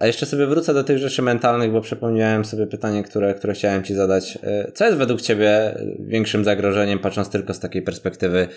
A 0.00 0.06
jeszcze 0.06 0.26
sobie 0.26 0.46
wrócę 0.46 0.74
do 0.74 0.84
tych 0.84 0.98
rzeczy 0.98 1.22
mentalnych, 1.22 1.72
bo 1.72 1.80
przypomniałem 1.80 2.44
sobie 2.44 2.66
pytanie, 2.66 3.02
które, 3.02 3.34
które 3.34 3.54
chciałem 3.54 3.84
Ci 3.84 3.94
zadać. 3.94 4.38
E, 4.42 4.72
co 4.72 4.84
jest 4.84 4.98
według 4.98 5.20
Ciebie 5.20 5.78
większym 6.00 6.44
zagrożeniem, 6.44 6.98
patrząc 6.98 7.30
tylko 7.30 7.54
z 7.54 7.60
takiej 7.60 7.82
perspektywy 7.82 8.48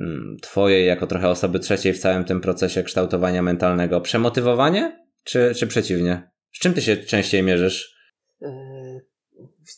mm, 0.00 0.36
Twojej, 0.42 0.86
jako 0.86 1.06
trochę 1.06 1.28
osoby 1.28 1.58
trzeciej 1.58 1.92
w 1.92 1.98
całym 1.98 2.24
tym 2.24 2.40
procesie 2.40 2.82
kształtowania 2.82 3.42
mentalnego? 3.42 4.00
Przemotywowanie, 4.00 5.06
czy, 5.24 5.54
czy 5.54 5.66
przeciwnie? 5.66 6.30
Z 6.52 6.58
czym 6.58 6.74
Ty 6.74 6.82
się 6.82 6.96
częściej 6.96 7.42
mierzysz? 7.42 7.96
Yy, 8.40 8.48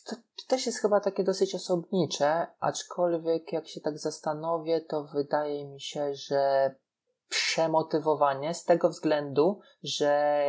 to 0.05 0.15
też 0.49 0.65
jest 0.65 0.79
chyba 0.79 0.99
takie 0.99 1.23
dosyć 1.23 1.55
osobnicze, 1.55 2.47
aczkolwiek 2.59 3.53
jak 3.53 3.67
się 3.67 3.81
tak 3.81 3.97
zastanowię, 3.97 4.81
to 4.81 5.03
wydaje 5.03 5.67
mi 5.67 5.81
się, 5.81 6.13
że 6.13 6.75
przemotywowanie 7.29 8.53
z 8.53 8.65
tego 8.65 8.89
względu, 8.89 9.59
że 9.83 10.43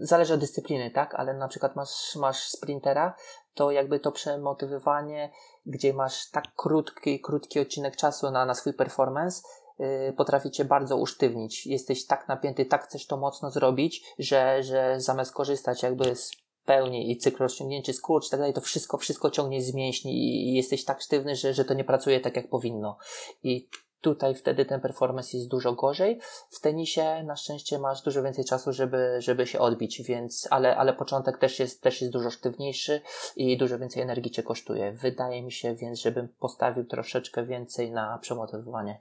zależy 0.00 0.34
od 0.34 0.40
dyscypliny, 0.40 0.90
tak? 0.90 1.14
Ale 1.14 1.34
na 1.34 1.48
przykład 1.48 1.76
masz, 1.76 2.16
masz 2.16 2.48
sprintera, 2.48 3.14
to 3.54 3.70
jakby 3.70 4.00
to 4.00 4.12
przemotywowanie, 4.12 5.32
gdzie 5.66 5.92
masz 5.92 6.30
tak 6.30 6.44
krótki, 6.56 7.20
krótki 7.20 7.60
odcinek 7.60 7.96
czasu 7.96 8.30
na, 8.30 8.46
na 8.46 8.54
swój 8.54 8.74
performance, 8.74 9.42
yy, 9.78 10.14
potrafi 10.16 10.50
cię 10.50 10.64
bardzo 10.64 10.96
usztywnić. 10.96 11.66
Jesteś 11.66 12.06
tak 12.06 12.28
napięty, 12.28 12.66
tak 12.66 12.84
chcesz 12.84 13.06
to 13.06 13.16
mocno 13.16 13.50
zrobić, 13.50 14.14
że, 14.18 14.62
że 14.62 15.00
zamiast 15.00 15.32
korzystać 15.32 15.82
jakby 15.82 16.16
z 16.16 16.41
pełni 16.64 17.10
i 17.10 17.16
cykl 17.16 17.38
rozciągnięcie, 17.38 17.92
skurcz 17.92 18.26
i 18.26 18.30
tak 18.30 18.40
dalej, 18.40 18.54
to 18.54 18.60
wszystko, 18.60 18.98
wszystko 18.98 19.30
ciągnie 19.30 19.62
z 19.62 19.74
mięśni 19.74 20.12
i 20.48 20.54
jesteś 20.54 20.84
tak 20.84 21.02
sztywny, 21.02 21.36
że, 21.36 21.54
że 21.54 21.64
to 21.64 21.74
nie 21.74 21.84
pracuje 21.84 22.20
tak 22.20 22.36
jak 22.36 22.48
powinno. 22.48 22.96
I 23.42 23.68
tutaj 24.00 24.34
wtedy 24.34 24.64
ten 24.64 24.80
performance 24.80 25.36
jest 25.36 25.50
dużo 25.50 25.72
gorzej. 25.72 26.20
W 26.50 26.60
tenisie 26.60 27.22
na 27.24 27.36
szczęście 27.36 27.78
masz 27.78 28.02
dużo 28.02 28.22
więcej 28.22 28.44
czasu, 28.44 28.72
żeby, 28.72 29.16
żeby 29.18 29.46
się 29.46 29.58
odbić, 29.58 30.02
więc, 30.02 30.48
ale, 30.50 30.76
ale 30.76 30.92
początek 30.92 31.38
też 31.38 31.58
jest, 31.58 31.82
też 31.82 32.00
jest 32.00 32.12
dużo 32.12 32.30
sztywniejszy 32.30 33.00
i 33.36 33.56
dużo 33.56 33.78
więcej 33.78 34.02
energii 34.02 34.30
cię 34.30 34.42
kosztuje. 34.42 34.92
Wydaje 34.92 35.42
mi 35.42 35.52
się 35.52 35.74
więc, 35.74 36.00
żebym 36.00 36.28
postawił 36.40 36.84
troszeczkę 36.84 37.46
więcej 37.46 37.90
na 37.90 38.18
przemotywowanie. 38.18 39.00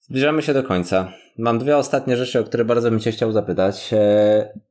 Zbliżamy 0.00 0.42
się 0.42 0.54
do 0.54 0.62
końca. 0.62 1.12
Mam 1.38 1.58
dwie 1.58 1.76
ostatnie 1.76 2.16
rzeczy, 2.16 2.40
o 2.40 2.44
które 2.44 2.64
bardzo 2.64 2.90
bym 2.90 3.00
Cię 3.00 3.12
chciał 3.12 3.32
zapytać. 3.32 3.90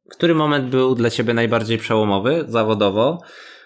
Który 0.10 0.36
moment 0.36 0.70
był 0.70 0.96
dla 0.96 1.10
Ciebie 1.10 1.34
najbardziej 1.34 1.78
przełomowy 1.78 2.46
zawodowo? 2.48 3.22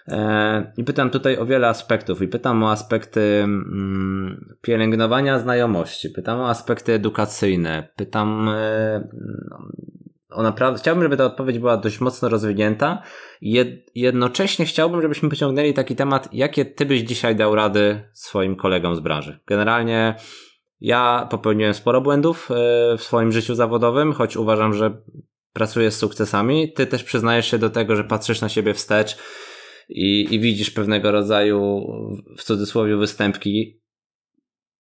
E, 0.07 0.73
I 0.77 0.83
pytam 0.83 1.09
tutaj 1.09 1.37
o 1.37 1.45
wiele 1.45 1.67
aspektów. 1.67 2.21
I 2.21 2.27
pytam 2.27 2.63
o 2.63 2.71
aspekty 2.71 3.21
mm, 3.43 4.55
pielęgnowania 4.61 5.39
znajomości, 5.39 6.09
pytam 6.09 6.39
o 6.39 6.49
aspekty 6.49 6.93
edukacyjne, 6.93 7.87
pytam 7.95 8.49
e, 8.49 9.07
o 10.31 10.43
naprawdę. 10.43 10.79
Chciałbym, 10.79 11.03
żeby 11.03 11.17
ta 11.17 11.25
odpowiedź 11.25 11.59
była 11.59 11.77
dość 11.77 11.99
mocno 11.99 12.29
rozwinięta. 12.29 13.01
Jednocześnie 13.95 14.65
chciałbym, 14.65 15.01
żebyśmy 15.01 15.29
pociągnęli 15.29 15.73
taki 15.73 15.95
temat, 15.95 16.29
jakie 16.33 16.65
ty 16.65 16.85
byś 16.85 17.01
dzisiaj 17.01 17.35
dał 17.35 17.55
rady 17.55 18.09
swoim 18.13 18.55
kolegom 18.55 18.95
z 18.95 18.99
branży. 18.99 19.39
Generalnie 19.47 20.15
ja 20.81 21.27
popełniłem 21.31 21.73
sporo 21.73 22.01
błędów 22.01 22.49
e, 22.51 22.97
w 22.97 23.03
swoim 23.03 23.31
życiu 23.31 23.55
zawodowym, 23.55 24.13
choć 24.13 24.37
uważam, 24.37 24.73
że 24.73 25.01
pracuję 25.53 25.91
z 25.91 25.97
sukcesami. 25.97 26.73
Ty 26.73 26.87
też 26.87 27.03
przyznajesz 27.03 27.51
się 27.51 27.57
do 27.57 27.69
tego, 27.69 27.95
że 27.95 28.03
patrzysz 28.03 28.41
na 28.41 28.49
siebie 28.49 28.73
wstecz 28.73 29.17
i, 29.89 30.27
i 30.31 30.39
widzisz 30.39 30.71
pewnego 30.71 31.11
rodzaju, 31.11 31.85
w 32.37 32.43
cudzysłowie, 32.43 32.97
występki. 32.97 33.81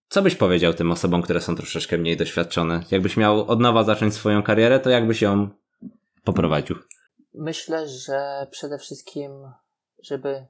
Co 0.09 0.21
byś 0.21 0.35
powiedział 0.35 0.73
tym 0.73 0.91
osobom, 0.91 1.21
które 1.21 1.41
są 1.41 1.55
troszeczkę 1.55 1.97
mniej 1.97 2.17
doświadczone? 2.17 2.83
Jakbyś 2.91 3.17
miał 3.17 3.47
od 3.47 3.59
nowa 3.59 3.83
zacząć 3.83 4.13
swoją 4.13 4.43
karierę, 4.43 4.79
to 4.79 4.89
jakbyś 4.89 5.21
ją 5.21 5.49
poprowadził? 6.23 6.75
Myślę, 7.33 7.87
że 7.87 8.47
przede 8.51 8.77
wszystkim, 8.77 9.31
żeby 10.03 10.45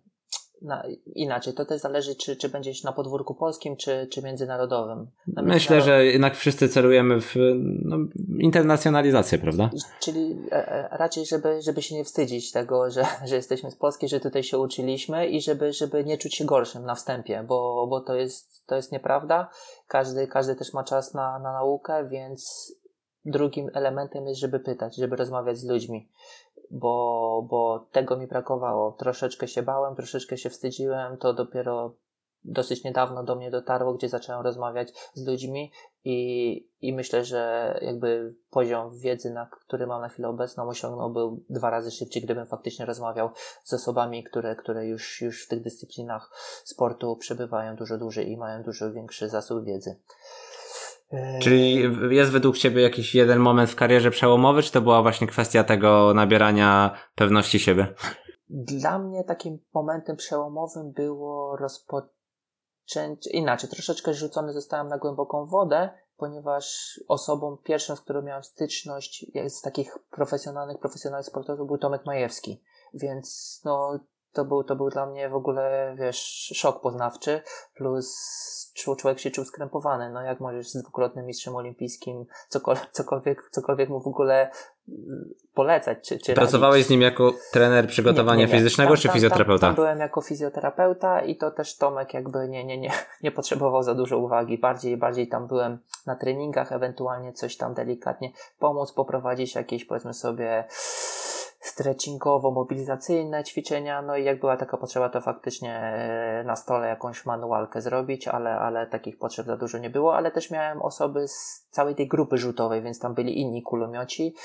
na, 0.62 0.84
inaczej, 1.16 1.54
to 1.54 1.66
też 1.66 1.82
zależy, 1.82 2.16
czy, 2.16 2.36
czy 2.36 2.50
będziesz 2.50 2.84
na 2.84 2.92
podwórku 2.92 3.36
polskim, 3.36 3.76
czy, 3.76 4.08
czy 4.12 4.22
międzynarodowym. 4.22 5.08
Na 5.28 5.42
Myślę, 5.42 5.82
że 5.82 6.06
jednak 6.06 6.36
wszyscy 6.36 6.70
celujemy 6.70 7.22
w 7.22 7.36
no, 7.84 7.98
internacjonalizację, 8.40 9.38
prawda? 9.38 9.70
Czyli 10.00 10.38
e, 10.52 10.68
e, 10.68 10.98
raczej, 10.98 11.26
żeby, 11.26 11.62
żeby 11.62 11.82
się 11.82 11.96
nie 11.96 12.04
wstydzić 12.04 12.52
tego, 12.52 12.90
że, 12.90 13.06
że 13.30 13.36
jesteśmy 13.36 13.72
z 13.72 13.76
Polski, 13.76 14.08
że 14.08 14.20
tutaj 14.20 14.44
się 14.44 14.58
uczyliśmy 14.58 15.28
i 15.28 15.42
żeby, 15.42 15.74
żeby 15.74 16.04
nie 16.04 16.18
czuć 16.18 16.36
się 16.36 16.46
gorszym 16.46 16.86
na 16.86 16.96
wstępie, 16.96 17.46
bo, 17.48 17.88
bo 17.88 18.02
to, 18.02 18.16
jest, 18.16 18.66
to 18.66 18.76
jest 18.76 18.92
nieprawda. 18.92 19.50
Każdy, 19.88 20.28
każdy 20.28 20.56
też 20.56 20.74
ma 20.74 20.84
czas 20.84 21.14
na, 21.14 21.40
na 21.40 21.54
naukę, 21.54 22.10
więc 22.10 22.72
drugim 23.26 23.70
elementem 23.74 24.28
jest, 24.28 24.40
żeby 24.40 24.60
pytać, 24.60 24.96
żeby 24.96 25.16
rozmawiać 25.16 25.58
z 25.58 25.66
ludźmi 25.66 26.10
bo, 26.72 27.46
bo 27.50 27.88
tego 27.92 28.18
mi 28.18 28.28
brakowało. 28.28 28.92
Troszeczkę 28.92 29.48
się 29.48 29.64
bałem, 29.64 29.96
troszeczkę 29.96 30.38
się 30.38 30.50
wstydziłem, 30.50 31.18
to 31.18 31.34
dopiero 31.34 31.96
dosyć 32.44 32.84
niedawno 32.84 33.24
do 33.24 33.36
mnie 33.36 33.52
dotarło, 33.52 33.94
gdzie 33.94 34.10
zacząłem 34.10 34.42
rozmawiać 34.42 34.94
z 35.14 35.28
ludźmi 35.28 35.72
i, 36.04 36.68
i 36.82 36.94
myślę, 36.94 37.26
że 37.26 37.80
jakby 37.82 38.36
poziom 38.50 38.98
wiedzy, 38.98 39.34
na 39.34 39.46
który 39.46 39.88
mam 39.88 40.02
na 40.02 40.10
chwilę 40.10 40.28
obecną, 40.30 40.70
osiągnąłby 40.70 41.20
dwa 41.50 41.70
razy 41.70 41.92
szybciej, 41.92 42.24
gdybym 42.24 42.46
faktycznie 42.46 42.86
rozmawiał 42.86 43.30
z 43.64 43.74
osobami, 43.74 44.24
które, 44.24 44.56
które 44.56 44.88
już, 44.88 45.22
już 45.22 45.46
w 45.46 45.48
tych 45.48 45.62
dyscyplinach 45.62 46.32
sportu 46.64 47.16
przebywają 47.16 47.76
dużo 47.76 47.98
dłużej 47.98 48.32
i 48.32 48.38
mają 48.38 48.64
dużo 48.64 48.92
większy 48.92 49.30
zasób 49.30 49.66
wiedzy. 49.66 49.96
Czyli 51.42 51.84
jest 52.10 52.32
według 52.32 52.58
Ciebie 52.58 52.82
jakiś 52.82 53.16
jeden 53.16 53.40
moment 53.40 53.70
w 53.70 53.76
karierze 53.76 54.12
przełomowy, 54.12 54.64
czy 54.64 54.72
to 54.72 54.82
była 54.82 55.02
właśnie 55.02 55.28
kwestia 55.28 55.64
tego 55.64 56.14
nabierania 56.14 56.98
pewności 57.16 57.60
siebie? 57.60 57.94
Dla 58.50 59.00
mnie 59.00 59.24
takim 59.24 59.60
momentem 59.74 60.16
przełomowym 60.16 60.92
było 60.92 61.58
rozpoczęcie, 61.58 63.30
inaczej, 63.32 63.70
troszeczkę 63.70 64.14
rzucony 64.14 64.54
zostałem 64.54 64.88
na 64.88 64.98
głęboką 64.98 65.46
wodę, 65.46 65.90
ponieważ 66.18 67.00
osobą 67.08 67.58
pierwszą, 67.64 67.96
z 67.96 68.02
którą 68.02 68.22
miałem 68.22 68.44
styczność 68.44 69.26
z 69.48 69.62
takich 69.62 69.98
profesjonalnych, 70.12 70.80
profesjonalnych 70.80 71.28
sportowców 71.28 71.68
był 71.68 71.78
Tomek 71.78 72.06
Majewski. 72.06 72.62
Więc 72.94 73.62
no, 73.66 74.00
to 74.34 74.46
był, 74.46 74.64
to 74.64 74.76
był 74.76 74.90
dla 74.90 75.06
mnie 75.06 75.30
w 75.30 75.36
ogóle, 75.36 75.96
wiesz, 75.98 76.52
szok 76.56 76.82
poznawczy, 76.82 77.42
plus 77.76 78.18
człowiek 78.74 79.20
się 79.20 79.32
czuł 79.32 79.46
skrępowany. 79.46 80.10
No 80.10 80.22
jak 80.22 80.40
możesz 80.40 80.70
z 80.70 80.82
dwukrotnym 80.82 81.26
mistrzem 81.26 81.56
olimpijskim 81.56 82.26
cokolwiek, 82.50 82.92
cokolwiek, 82.92 83.50
cokolwiek 83.52 83.90
mu 83.90 84.02
w 84.02 84.08
ogóle 84.08 84.52
mm, 84.90 85.34
polecać? 85.54 85.98
Czy, 86.02 86.20
czy 86.20 86.34
Pracowałeś 86.34 86.74
radzić? 86.74 86.88
z 86.88 86.90
nim 86.90 87.02
jako 87.02 87.34
trener 87.52 87.88
przygotowania 87.88 88.38
nie, 88.38 88.46
nie, 88.46 88.52
nie. 88.52 88.58
fizycznego 88.58 88.90
tam, 88.90 88.98
czy 88.98 89.08
tam, 89.08 89.14
fizjoterapeuta? 89.14 89.68
Tam, 89.68 89.70
tam, 89.70 89.76
byłem 89.76 90.00
jako 90.00 90.22
fizjoterapeuta 90.22 91.22
i 91.22 91.36
to 91.36 91.52
też 91.52 91.78
Tomek 91.78 92.14
jakby 92.14 92.48
nie, 92.48 92.64
nie, 92.66 92.78
nie, 92.78 92.92
nie 93.24 93.32
potrzebował 93.32 93.84
za 93.84 93.96
dużo 93.96 94.18
uwagi. 94.18 94.58
Bardziej, 94.58 94.98
bardziej 94.98 95.28
tam 95.28 95.48
byłem 95.48 95.80
na 96.06 96.16
treningach, 96.16 96.72
ewentualnie 96.72 97.34
coś 97.34 97.58
tam 97.58 97.74
delikatnie 97.74 98.32
pomóc, 98.60 98.92
poprowadzić 98.92 99.56
jakieś 99.56 99.86
powiedzmy 99.86 100.14
sobie 100.14 100.68
stretchingowo-mobilizacyjne 101.62 103.44
ćwiczenia, 103.44 104.02
no 104.02 104.18
i 104.18 104.24
jak 104.24 104.40
była 104.40 104.58
taka 104.58 104.78
potrzeba, 104.78 105.10
to 105.10 105.22
faktycznie 105.22 105.76
e, 105.76 106.44
na 106.44 106.56
stole 106.56 106.88
jakąś 106.88 107.26
manualkę 107.26 107.82
zrobić, 107.82 108.28
ale, 108.28 108.56
ale 108.56 108.88
takich 108.88 109.18
potrzeb 109.18 109.46
za 109.46 109.58
dużo 109.58 109.78
nie 109.78 109.90
było, 109.90 110.16
ale 110.16 110.32
też 110.32 110.52
miałem 110.52 110.82
osoby 110.82 111.28
z 111.28 111.68
całej 111.70 111.96
tej 111.96 112.08
grupy 112.08 112.38
rzutowej, 112.38 112.82
więc 112.82 113.00
tam 113.00 113.14
byli 113.14 113.40
inni 113.42 113.64
kulomioci, 113.64 114.36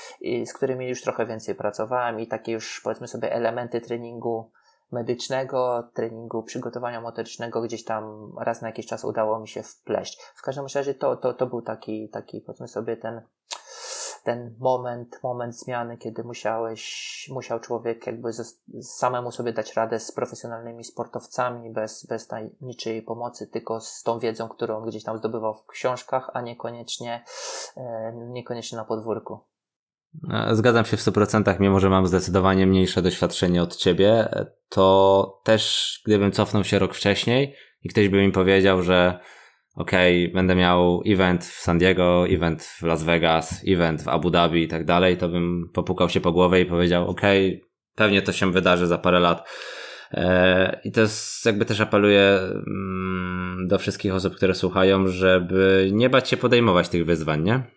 z 0.45 0.53
którymi 0.53 0.87
już 0.87 1.01
trochę 1.01 1.25
więcej 1.25 1.55
pracowałem 1.55 2.19
i 2.19 2.27
takie 2.27 2.51
już 2.51 2.81
powiedzmy 2.83 3.07
sobie 3.07 3.33
elementy 3.33 3.81
treningu 3.81 4.51
medycznego, 4.91 5.89
treningu 5.93 6.43
przygotowania 6.43 7.01
motorycznego 7.01 7.61
gdzieś 7.61 7.83
tam 7.83 8.33
raz 8.39 8.61
na 8.61 8.67
jakiś 8.67 8.85
czas 8.85 9.05
udało 9.05 9.39
mi 9.39 9.47
się 9.47 9.63
wpleść. 9.63 10.21
W 10.35 10.41
każdym 10.41 10.65
razie 10.75 10.93
to, 10.93 11.15
to, 11.15 11.33
to 11.33 11.47
był 11.47 11.61
taki, 11.61 12.09
taki 12.09 12.41
powiedzmy 12.41 12.67
sobie 12.67 12.97
ten 12.97 13.21
ten 14.23 14.55
moment, 14.59 15.19
moment 15.23 15.59
zmiany, 15.59 15.97
kiedy 15.97 16.23
musiałeś, 16.23 17.29
musiał 17.33 17.59
człowiek 17.59 18.07
jakby 18.07 18.29
samemu 18.81 19.31
sobie 19.31 19.53
dać 19.53 19.73
radę 19.73 19.99
z 19.99 20.11
profesjonalnymi 20.11 20.83
sportowcami, 20.83 21.69
bez, 21.69 22.05
bez 22.05 22.27
niczyjej 22.61 23.01
pomocy, 23.01 23.47
tylko 23.47 23.81
z 23.81 24.03
tą 24.03 24.19
wiedzą, 24.19 24.49
którą 24.49 24.85
gdzieś 24.85 25.03
tam 25.03 25.17
zdobywał 25.17 25.53
w 25.53 25.65
książkach, 25.65 26.29
a 26.33 26.41
niekoniecznie, 26.41 27.23
e, 27.77 28.13
niekoniecznie 28.15 28.77
na 28.77 28.85
podwórku. 28.85 29.39
E, 30.33 30.55
zgadzam 30.55 30.85
się 30.85 30.97
w 30.97 31.01
100%, 31.01 31.59
mimo 31.59 31.79
że 31.79 31.89
mam 31.89 32.07
zdecydowanie 32.07 32.67
mniejsze 32.67 33.01
doświadczenie 33.01 33.63
od 33.63 33.75
ciebie, 33.75 34.29
to 34.69 35.41
też 35.43 36.01
gdybym 36.05 36.31
cofnął 36.31 36.63
się 36.63 36.79
rok 36.79 36.93
wcześniej 36.93 37.55
i 37.83 37.89
ktoś 37.89 38.09
by 38.09 38.17
mi 38.17 38.31
powiedział, 38.31 38.81
że 38.81 39.19
okay, 39.77 40.31
będę 40.33 40.55
miał 40.55 41.01
event 41.05 41.45
w 41.45 41.61
San 41.61 41.77
Diego, 41.77 42.27
event 42.27 42.63
w 42.63 42.83
Las 42.83 43.03
Vegas, 43.03 43.63
event 43.67 44.03
w 44.03 44.07
Abu 44.07 44.29
Dhabi 44.29 44.63
i 44.63 44.67
tak 44.67 44.85
dalej, 44.85 45.17
to 45.17 45.29
bym 45.29 45.69
popukał 45.73 46.09
się 46.09 46.21
po 46.21 46.31
głowie 46.31 46.61
i 46.61 46.65
powiedział, 46.65 47.09
okay, 47.09 47.61
pewnie 47.95 48.21
to 48.21 48.31
się 48.31 48.51
wydarzy 48.51 48.87
za 48.87 48.97
parę 48.97 49.19
lat. 49.19 49.49
E, 50.11 50.79
I 50.83 50.91
to 50.91 51.01
jest, 51.01 51.45
jakby 51.45 51.65
też 51.65 51.81
apeluję 51.81 52.39
mm, 52.67 53.67
do 53.67 53.79
wszystkich 53.79 54.13
osób, 54.13 54.35
które 54.35 54.55
słuchają, 54.55 55.07
żeby 55.07 55.89
nie 55.93 56.09
bać 56.09 56.29
się 56.29 56.37
podejmować 56.37 56.89
tych 56.89 57.05
wyzwań, 57.05 57.43
nie? 57.43 57.76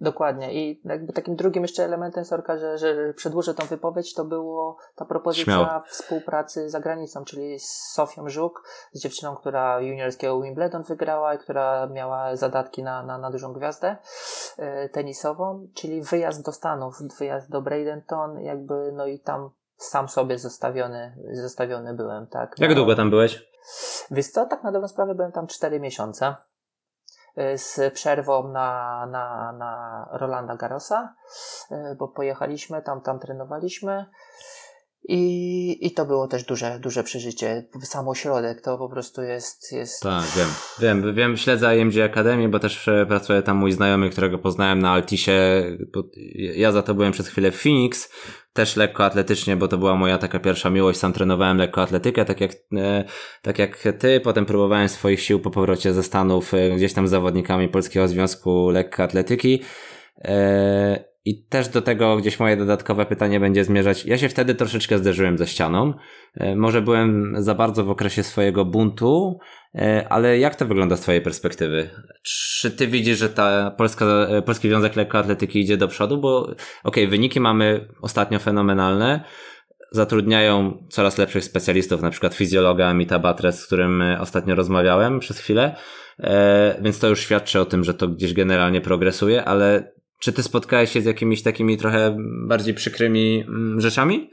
Dokładnie. 0.00 0.54
I 0.54 0.80
jakby 0.84 1.12
takim 1.12 1.36
drugim 1.36 1.62
jeszcze 1.62 1.84
elementem, 1.84 2.24
Sorka, 2.24 2.56
że, 2.56 2.78
że 2.78 3.14
przedłużę 3.14 3.54
tą 3.54 3.66
wypowiedź, 3.66 4.14
to 4.14 4.24
było 4.24 4.76
ta 4.96 5.04
propozycja 5.04 5.44
Śmiało. 5.44 5.82
współpracy 5.86 6.70
za 6.70 6.80
granicą, 6.80 7.24
czyli 7.24 7.58
z 7.58 7.92
Sofią 7.92 8.28
Żuk, 8.28 8.62
z 8.92 9.00
dziewczyną, 9.00 9.36
która 9.36 9.80
juniorskiego 9.80 10.40
Wimbledon 10.40 10.82
wygrała 10.82 11.34
i 11.34 11.38
która 11.38 11.86
miała 11.86 12.36
zadatki 12.36 12.82
na, 12.82 13.02
na, 13.02 13.18
na 13.18 13.30
dużą 13.30 13.52
gwiazdę 13.52 13.96
e, 14.58 14.88
tenisową, 14.88 15.68
czyli 15.74 16.02
wyjazd 16.02 16.44
do 16.44 16.52
Stanów, 16.52 16.94
wyjazd 17.18 17.50
do 17.50 17.62
Bradenton, 17.62 18.40
jakby, 18.40 18.92
no 18.92 19.06
i 19.06 19.18
tam 19.18 19.50
sam 19.76 20.08
sobie 20.08 20.38
zostawiony, 20.38 21.16
zostawiony 21.32 21.94
byłem, 21.94 22.26
tak. 22.26 22.54
Jak 22.58 22.70
no, 22.70 22.76
długo 22.76 22.96
tam 22.96 23.10
byłeś? 23.10 23.50
Wiesz 24.10 24.28
co, 24.28 24.46
tak 24.46 24.62
na 24.62 24.72
dobrą 24.72 24.88
sprawę 24.88 25.14
byłem 25.14 25.32
tam 25.32 25.46
4 25.46 25.80
miesiące. 25.80 26.34
Y, 27.38 27.58
z 27.58 27.94
przerwą 27.94 28.48
na, 28.48 29.06
na, 29.06 29.52
na 29.52 30.08
Rolanda 30.12 30.56
Garrosa, 30.56 31.14
y, 31.70 31.94
bo 31.94 32.08
pojechaliśmy, 32.08 32.82
tam, 32.82 33.00
tam 33.00 33.18
trenowaliśmy. 33.18 34.06
I, 35.08 35.86
I 35.86 35.90
to 35.90 36.06
było 36.06 36.28
też 36.28 36.44
duże, 36.44 36.78
duże 36.82 37.04
przeżycie. 37.04 37.66
Sam 37.82 38.08
ośrodek 38.08 38.60
to 38.60 38.78
po 38.78 38.88
prostu 38.88 39.22
jest. 39.22 39.72
jest... 39.72 40.02
Tak, 40.02 40.24
wiem. 40.36 40.48
Wiem, 40.80 41.14
wiem, 41.14 41.36
śledzę 41.36 41.78
IMG 41.78 41.98
Akademię, 42.04 42.48
bo 42.48 42.58
też 42.58 42.90
pracuje 43.08 43.42
tam 43.42 43.56
mój 43.56 43.72
znajomy, 43.72 44.10
którego 44.10 44.38
poznałem 44.38 44.78
na 44.78 44.92
Altisie. 44.92 45.32
Ja 46.34 46.72
za 46.72 46.82
to 46.82 46.94
byłem 46.94 47.12
przez 47.12 47.28
chwilę 47.28 47.50
w 47.50 47.62
Phoenix, 47.62 48.10
też 48.52 48.76
lekko 48.76 49.04
atletycznie, 49.04 49.56
bo 49.56 49.68
to 49.68 49.78
była 49.78 49.96
moja 49.96 50.18
taka 50.18 50.38
pierwsza 50.38 50.70
miłość. 50.70 50.98
Sam 50.98 51.12
trenowałem 51.12 51.58
lekko 51.58 51.82
atletykę, 51.82 52.24
tak 52.24 52.40
jak, 52.40 52.52
e, 52.76 53.04
tak 53.42 53.58
jak 53.58 53.84
ty. 53.98 54.20
Potem 54.20 54.46
próbowałem 54.46 54.88
swoich 54.88 55.20
sił 55.20 55.40
po 55.40 55.50
powrocie 55.50 55.92
ze 55.92 56.02
Stanów, 56.02 56.54
e, 56.54 56.70
gdzieś 56.70 56.92
tam 56.92 57.08
z 57.08 57.10
zawodnikami 57.10 57.68
Polskiego 57.68 58.08
Związku 58.08 58.70
Lekkoatletyki. 58.70 59.62
E, 60.24 61.09
i 61.24 61.44
też 61.44 61.68
do 61.68 61.82
tego 61.82 62.16
gdzieś 62.16 62.40
moje 62.40 62.56
dodatkowe 62.56 63.06
pytanie 63.06 63.40
będzie 63.40 63.64
zmierzać. 63.64 64.06
Ja 64.06 64.18
się 64.18 64.28
wtedy 64.28 64.54
troszeczkę 64.54 64.98
zderzyłem 64.98 65.38
ze 65.38 65.46
ścianą. 65.46 65.94
E, 66.34 66.56
może 66.56 66.82
byłem 66.82 67.34
za 67.38 67.54
bardzo 67.54 67.84
w 67.84 67.90
okresie 67.90 68.22
swojego 68.22 68.64
buntu, 68.64 69.38
e, 69.74 70.06
ale 70.08 70.38
jak 70.38 70.54
to 70.54 70.66
wygląda 70.66 70.96
z 70.96 71.00
Twojej 71.00 71.20
perspektywy? 71.20 71.90
Czy 72.22 72.70
Ty 72.70 72.86
widzisz, 72.86 73.18
że 73.18 73.28
ta 73.28 73.70
Polska, 73.70 74.06
e, 74.06 74.42
Polski 74.42 74.68
Związek 74.68 74.96
Lekkoatletyki 74.96 75.60
idzie 75.60 75.76
do 75.76 75.88
przodu? 75.88 76.18
Bo 76.18 76.42
okej, 76.42 76.56
okay, 76.84 77.06
wyniki 77.06 77.40
mamy 77.40 77.88
ostatnio 78.02 78.38
fenomenalne. 78.38 79.24
Zatrudniają 79.92 80.86
coraz 80.90 81.18
lepszych 81.18 81.44
specjalistów, 81.44 82.02
na 82.02 82.10
przykład 82.10 82.34
fizjologa 82.34 82.86
Amita 82.86 83.18
Batres, 83.18 83.60
z 83.60 83.66
którym 83.66 84.02
ostatnio 84.20 84.54
rozmawiałem 84.54 85.18
przez 85.18 85.38
chwilę, 85.38 85.76
więc 86.80 86.98
to 86.98 87.08
już 87.08 87.20
świadczy 87.20 87.60
o 87.60 87.64
tym, 87.64 87.84
że 87.84 87.94
to 87.94 88.08
gdzieś 88.08 88.34
generalnie 88.34 88.80
progresuje, 88.80 89.44
ale 89.44 89.92
czy 90.20 90.32
ty 90.32 90.42
spotkałeś 90.42 90.92
się 90.92 91.00
z 91.00 91.04
jakimiś 91.04 91.42
takimi 91.42 91.76
trochę 91.76 92.16
bardziej 92.46 92.74
przykrymi 92.74 93.44
mm, 93.48 93.80
rzeczami? 93.80 94.30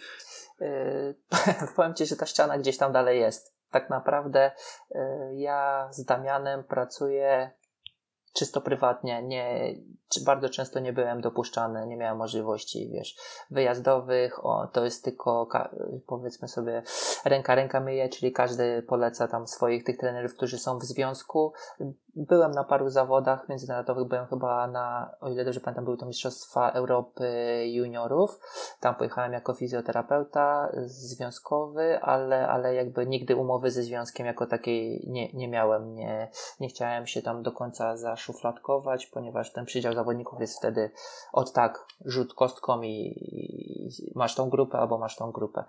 Yy, 0.59 1.15
powiem 1.75 1.93
ci, 1.93 2.05
że 2.05 2.15
ta 2.15 2.25
ściana 2.25 2.57
gdzieś 2.57 2.77
tam 2.77 2.93
dalej 2.93 3.19
jest. 3.19 3.53
Tak 3.71 3.89
naprawdę 3.89 4.51
yy, 4.91 4.99
ja 5.35 5.89
z 5.91 6.05
Damianem 6.05 6.63
pracuję 6.63 7.51
czysto 8.35 8.61
prywatnie. 8.61 9.23
Nie, 9.23 9.75
bardzo 10.25 10.49
często 10.49 10.79
nie 10.79 10.93
byłem 10.93 11.21
dopuszczany, 11.21 11.87
nie 11.87 11.97
miałem 11.97 12.17
możliwości, 12.17 12.89
wiesz, 12.89 13.15
wyjazdowych, 13.51 14.45
o, 14.45 14.67
to 14.67 14.85
jest 14.85 15.03
tylko, 15.03 15.47
powiedzmy 16.07 16.47
sobie, 16.47 16.83
ręka 17.25 17.55
ręka 17.55 17.79
myje, 17.79 18.09
czyli 18.09 18.31
każdy 18.31 18.83
poleca 18.83 19.27
tam 19.27 19.47
swoich 19.47 19.83
tych 19.83 19.97
trenerów, 19.97 20.35
którzy 20.35 20.57
są 20.57 20.79
w 20.79 20.83
związku. 20.83 21.53
Byłem 22.15 22.51
na 22.51 22.63
paru 22.63 22.89
zawodach 22.89 23.49
międzynarodowych, 23.49 24.07
byłem 24.07 24.25
chyba 24.25 24.67
na, 24.67 25.15
o 25.21 25.29
ile 25.29 25.45
dobrze 25.45 25.59
pamiętam, 25.59 25.85
były 25.85 25.97
to 25.97 26.05
Mistrzostwa 26.05 26.71
Europy 26.71 27.27
Juniorów. 27.67 28.39
Tam 28.79 28.95
pojechałem 28.95 29.33
jako 29.33 29.53
fizjoterapeuta 29.53 30.71
związkowy, 30.85 31.99
ale, 32.01 32.47
ale 32.47 32.75
jakby 32.75 33.05
nigdy 33.05 33.35
umowy 33.35 33.71
ze 33.71 33.83
związkiem 33.83 34.25
jako 34.25 34.45
takiej 34.45 35.03
nie, 35.07 35.33
nie 35.33 35.47
miałem. 35.47 35.95
Nie, 35.95 36.29
nie 36.59 36.67
chciałem 36.67 37.07
się 37.07 37.21
tam 37.21 37.43
do 37.43 37.51
końca 37.51 37.97
zaszufladkować, 37.97 39.05
ponieważ 39.05 39.53
ten 39.53 39.65
przydział 39.65 39.93
zawodników 39.97 40.41
jest 40.41 40.57
wtedy 40.57 40.91
od 41.33 41.53
tak, 41.53 41.85
rzut 42.05 42.33
kostką 42.33 42.81
i, 42.81 42.89
i 42.89 44.11
masz 44.15 44.35
tą 44.35 44.49
grupę 44.49 44.77
albo 44.77 44.97
masz 44.97 45.15
tą 45.15 45.31
grupę. 45.31 45.63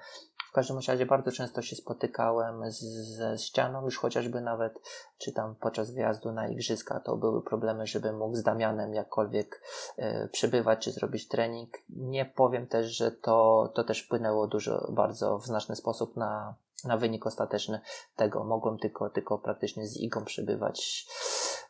W 0.49 0.53
każdym 0.53 0.79
razie 0.89 1.07
bardzo 1.07 1.33
często 1.33 1.63
się 1.63 1.77
spotykałem 1.77 2.71
z, 2.71 2.81
ze 3.17 3.39
ścianą, 3.39 3.85
już 3.85 3.99
chociażby 3.99 4.41
nawet, 4.41 4.81
czy 5.19 5.33
tam 5.33 5.55
podczas 5.55 5.91
wyjazdu 5.91 6.33
na 6.33 6.49
igrzyska, 6.49 7.01
to 7.01 7.17
były 7.17 7.43
problemy, 7.43 7.87
żeby 7.87 8.13
mógł 8.13 8.37
z 8.37 8.43
Damianem 8.43 8.95
jakkolwiek 8.95 9.63
e, 9.97 10.29
przebywać, 10.29 10.85
czy 10.85 10.93
zrobić 10.93 11.29
trening. 11.29 11.71
Nie 11.89 12.25
powiem 12.25 12.67
też, 12.67 12.87
że 12.97 13.13
to, 13.13 13.69
to 13.75 13.85
też 13.85 14.03
wpłynęło 14.03 14.47
dużo, 14.47 14.89
bardzo 14.93 15.39
w 15.39 15.47
znaczny 15.47 15.77
sposób 15.77 16.17
na, 16.17 16.55
na 16.85 16.97
wynik 16.97 17.27
ostateczny 17.27 17.81
tego. 18.17 18.45
Mogłem 18.45 18.79
tylko, 18.79 19.11
tylko 19.11 19.39
praktycznie 19.39 19.87
z 19.87 19.97
Igą 19.97 20.25
przebywać, 20.25 21.07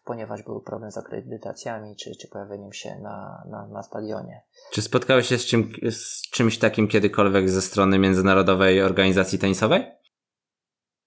ponieważ 0.08 0.42
był 0.42 0.60
problem 0.60 0.90
z 0.90 0.98
akredytacjami, 0.98 1.96
czy, 1.96 2.16
czy 2.16 2.28
pojawieniem 2.28 2.72
się 2.72 2.98
na, 3.02 3.44
na, 3.50 3.66
na 3.66 3.82
stadionie. 3.82 4.42
Czy 4.72 4.82
spotkałeś 4.82 5.26
się 5.26 5.38
z, 5.38 5.46
czym, 5.46 5.72
z 5.90 6.30
czymś 6.30 6.58
takim 6.58 6.88
kiedykolwiek 6.88 7.50
ze 7.50 7.62
strony 7.62 7.98
Międzynarodowej 7.98 8.82
Organizacji 8.82 9.38
Tenisowej? 9.38 9.86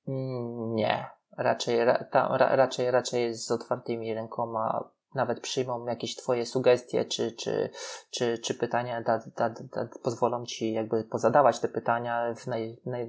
Mm, 0.07 0.75
nie. 0.75 1.05
Raczej, 1.37 1.85
ra, 1.85 2.05
ra, 2.13 2.55
raczej, 2.55 2.91
raczej 2.91 3.33
z 3.33 3.51
otwartymi 3.51 4.13
rękoma 4.13 4.89
nawet 5.15 5.39
przyjmą 5.39 5.85
jakieś 5.85 6.15
Twoje 6.15 6.45
sugestie 6.45 7.05
czy, 7.05 7.31
czy, 7.31 7.69
czy, 8.11 8.37
czy 8.37 8.53
pytania, 8.53 9.01
da, 9.01 9.19
da, 9.37 9.49
da, 9.49 9.87
pozwolą 10.03 10.45
Ci 10.45 10.73
jakby 10.73 11.03
pozadawać 11.03 11.59
te 11.59 11.67
pytania 11.67 12.33
w 12.35 12.47
naj, 12.47 12.77
naj, 12.85 13.07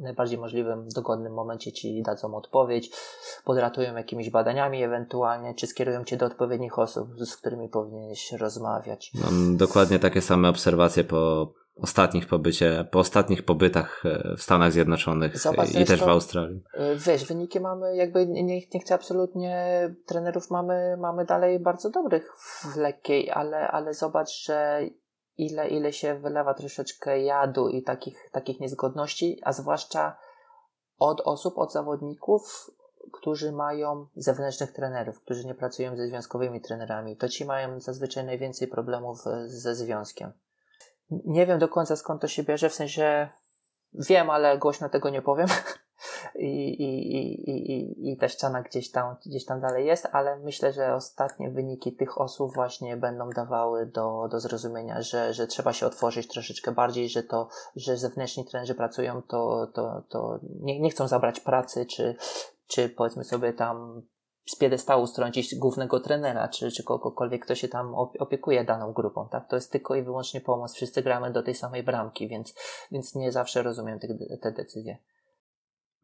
najbardziej 0.00 0.38
możliwym, 0.38 0.88
dogodnym 0.94 1.32
momencie 1.32 1.72
Ci 1.72 2.02
dadzą 2.02 2.34
odpowiedź, 2.34 2.90
podratują 3.44 3.96
jakimiś 3.96 4.30
badaniami 4.30 4.82
ewentualnie, 4.82 5.54
czy 5.54 5.66
skierują 5.66 6.04
Cię 6.04 6.16
do 6.16 6.26
odpowiednich 6.26 6.78
osób, 6.78 7.08
z 7.18 7.36
którymi 7.36 7.68
powinieneś 7.68 8.32
rozmawiać. 8.32 9.12
Mam 9.24 9.56
dokładnie 9.56 9.98
takie 9.98 10.20
same 10.20 10.48
obserwacje 10.48 11.04
po 11.04 11.52
ostatnich 11.82 12.28
pobycie, 12.28 12.84
po 12.90 12.98
ostatnich 12.98 13.44
pobytach 13.44 14.02
e, 14.06 14.36
w 14.36 14.42
Stanach 14.42 14.72
Zjednoczonych 14.72 15.38
Zobacz, 15.38 15.74
i 15.74 15.84
też 15.84 16.00
w 16.00 16.08
Australii. 16.08 16.62
E, 16.74 16.96
wiesz, 16.96 17.24
wyniki 17.24 17.60
mamy 17.60 17.96
jakby, 17.96 18.26
nie, 18.26 18.42
nie 18.74 18.80
chcę 18.80 18.94
absolutnie, 18.94 19.54
trenerów 20.06 20.50
mamy, 20.50 20.96
mamy 20.96 21.24
dalej 21.24 21.60
bardzo 21.60 21.90
dobrych 21.90 22.32
w 22.36 22.76
lekkiej, 22.76 23.30
ale, 23.30 23.68
ale 23.68 23.94
zobacz, 23.94 24.44
że 24.44 24.80
ile, 25.36 25.68
ile 25.68 25.92
się 25.92 26.18
wylewa 26.18 26.54
troszeczkę 26.54 27.22
jadu 27.22 27.68
i 27.68 27.82
takich, 27.82 28.30
takich 28.32 28.60
niezgodności, 28.60 29.40
a 29.42 29.52
zwłaszcza 29.52 30.16
od 30.98 31.20
osób, 31.20 31.58
od 31.58 31.72
zawodników, 31.72 32.70
którzy 33.12 33.52
mają 33.52 34.06
zewnętrznych 34.16 34.72
trenerów, 34.72 35.20
którzy 35.20 35.46
nie 35.46 35.54
pracują 35.54 35.96
ze 35.96 36.08
związkowymi 36.08 36.60
trenerami. 36.60 37.16
To 37.16 37.28
ci 37.28 37.44
mają 37.44 37.80
zazwyczaj 37.80 38.24
najwięcej 38.24 38.68
problemów 38.68 39.18
ze 39.46 39.74
związkiem 39.74 40.32
nie 41.10 41.46
wiem 41.46 41.58
do 41.58 41.68
końca 41.68 41.96
skąd 41.96 42.20
to 42.20 42.28
się 42.28 42.42
bierze, 42.42 42.68
w 42.68 42.74
sensie 42.74 43.28
wiem, 43.94 44.30
ale 44.30 44.58
głośno 44.58 44.88
tego 44.88 45.10
nie 45.10 45.22
powiem. 45.22 45.48
I, 46.34 46.68
i, 46.68 47.16
i, 47.16 47.50
i, 47.50 48.12
i 48.12 48.16
ta 48.16 48.28
ściana 48.28 48.62
gdzieś 48.62 48.90
tam, 48.90 49.16
gdzieś 49.26 49.44
tam 49.44 49.60
dalej 49.60 49.86
jest, 49.86 50.08
ale 50.12 50.38
myślę, 50.38 50.72
że 50.72 50.94
ostatnie 50.94 51.50
wyniki 51.50 51.96
tych 51.96 52.20
osób 52.20 52.54
właśnie 52.54 52.96
będą 52.96 53.30
dawały 53.30 53.86
do, 53.86 54.28
do 54.30 54.40
zrozumienia, 54.40 55.02
że, 55.02 55.34
że 55.34 55.46
trzeba 55.46 55.72
się 55.72 55.86
otworzyć 55.86 56.28
troszeczkę 56.28 56.72
bardziej, 56.72 57.08
że 57.08 57.22
to, 57.22 57.48
że 57.76 57.96
zewnętrzni 57.96 58.44
trenerzy 58.44 58.74
pracują, 58.74 59.22
to, 59.22 59.66
to, 59.74 60.02
to 60.08 60.40
nie, 60.60 60.80
nie 60.80 60.90
chcą 60.90 61.08
zabrać 61.08 61.40
pracy, 61.40 61.86
czy, 61.86 62.16
czy 62.66 62.88
powiedzmy 62.88 63.24
sobie 63.24 63.52
tam 63.52 64.02
z 64.50 64.56
piedestału 64.56 65.06
strącić 65.06 65.54
głównego 65.54 66.00
trenera, 66.00 66.48
czy, 66.48 66.70
czy 66.70 66.84
kogokolwiek, 66.84 67.44
kto 67.44 67.54
się 67.54 67.68
tam 67.68 67.94
opiekuje 67.94 68.64
daną 68.64 68.92
grupą, 68.92 69.28
tak? 69.32 69.48
To 69.48 69.56
jest 69.56 69.72
tylko 69.72 69.94
i 69.94 70.02
wyłącznie 70.02 70.40
pomoc. 70.40 70.74
Wszyscy 70.74 71.02
gramy 71.02 71.32
do 71.32 71.42
tej 71.42 71.54
samej 71.54 71.82
bramki, 71.82 72.28
więc, 72.28 72.54
więc 72.92 73.14
nie 73.14 73.32
zawsze 73.32 73.62
rozumiem 73.62 73.98
te, 73.98 74.08
te 74.42 74.52
decyzje. 74.52 74.98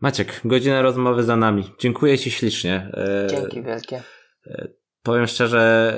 Maciek, 0.00 0.40
godzina 0.44 0.82
rozmowy 0.82 1.22
za 1.22 1.36
nami. 1.36 1.74
Dziękuję 1.78 2.18
Ci 2.18 2.30
ślicznie. 2.30 2.90
E, 2.94 3.26
Dzięki 3.30 3.62
wielkie. 3.62 4.02
E, 4.46 4.68
powiem 5.02 5.26
szczerze, 5.26 5.94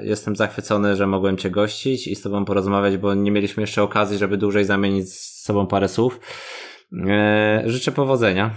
e, 0.00 0.04
jestem 0.04 0.36
zachwycony, 0.36 0.96
że 0.96 1.06
mogłem 1.06 1.36
Cię 1.36 1.50
gościć 1.50 2.08
i 2.08 2.16
z 2.16 2.22
Tobą 2.22 2.44
porozmawiać, 2.44 2.96
bo 2.96 3.14
nie 3.14 3.30
mieliśmy 3.30 3.62
jeszcze 3.62 3.82
okazji, 3.82 4.18
żeby 4.18 4.36
dłużej 4.36 4.64
zamienić 4.64 5.12
z 5.12 5.42
sobą 5.42 5.66
parę 5.66 5.88
słów. 5.88 6.20
Życzę 7.64 7.92
powodzenia 7.92 8.54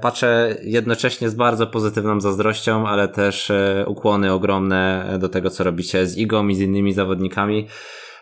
patrzę 0.00 0.56
jednocześnie 0.62 1.28
z 1.28 1.34
bardzo 1.34 1.66
pozytywną 1.66 2.20
zazdrością, 2.20 2.88
ale 2.88 3.08
też 3.08 3.50
e, 3.50 3.84
ukłony 3.88 4.32
ogromne 4.32 5.16
do 5.18 5.28
tego, 5.28 5.50
co 5.50 5.64
robicie 5.64 6.06
z 6.06 6.16
Igą 6.16 6.48
i 6.48 6.54
z 6.54 6.60
innymi 6.60 6.92
zawodnikami. 6.92 7.68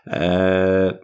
E, 0.06 0.98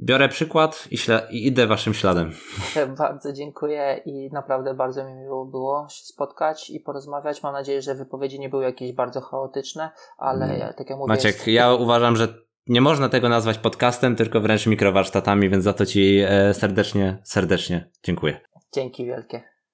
biorę 0.00 0.28
przykład 0.28 0.88
i, 0.90 0.96
i, 1.30 1.46
idę 1.46 1.66
waszym 1.66 1.94
śladem. 1.94 2.32
Bardzo 2.98 3.32
dziękuję 3.32 4.00
i 4.04 4.30
naprawdę 4.32 4.74
bardzo 4.74 5.04
mi 5.04 5.14
miło 5.14 5.46
było 5.46 5.86
się 5.90 6.04
spotkać 6.04 6.70
i 6.70 6.80
porozmawiać. 6.80 7.42
Mam 7.42 7.52
nadzieję, 7.52 7.82
że 7.82 7.94
wypowiedzi 7.94 8.40
nie 8.40 8.48
były 8.48 8.64
jakieś 8.64 8.92
bardzo 8.92 9.20
chaotyczne, 9.20 9.90
ale 10.18 10.44
mm. 10.46 10.74
tak 10.76 10.90
jak 10.90 10.98
mówię... 10.98 11.08
Maciek, 11.08 11.34
jest... 11.34 11.48
ja 11.48 11.74
uważam, 11.74 12.16
że 12.16 12.28
nie 12.66 12.80
można 12.80 13.08
tego 13.08 13.28
nazwać 13.28 13.58
podcastem, 13.58 14.16
tylko 14.16 14.40
wręcz 14.40 14.66
mikrowarsztatami, 14.66 15.50
więc 15.50 15.64
za 15.64 15.72
to 15.72 15.86
ci 15.86 16.20
serdecznie, 16.52 17.18
serdecznie 17.24 17.90
dziękuję. 18.02 18.49
Dzięki 18.72 19.06
wielkie. 19.06 19.49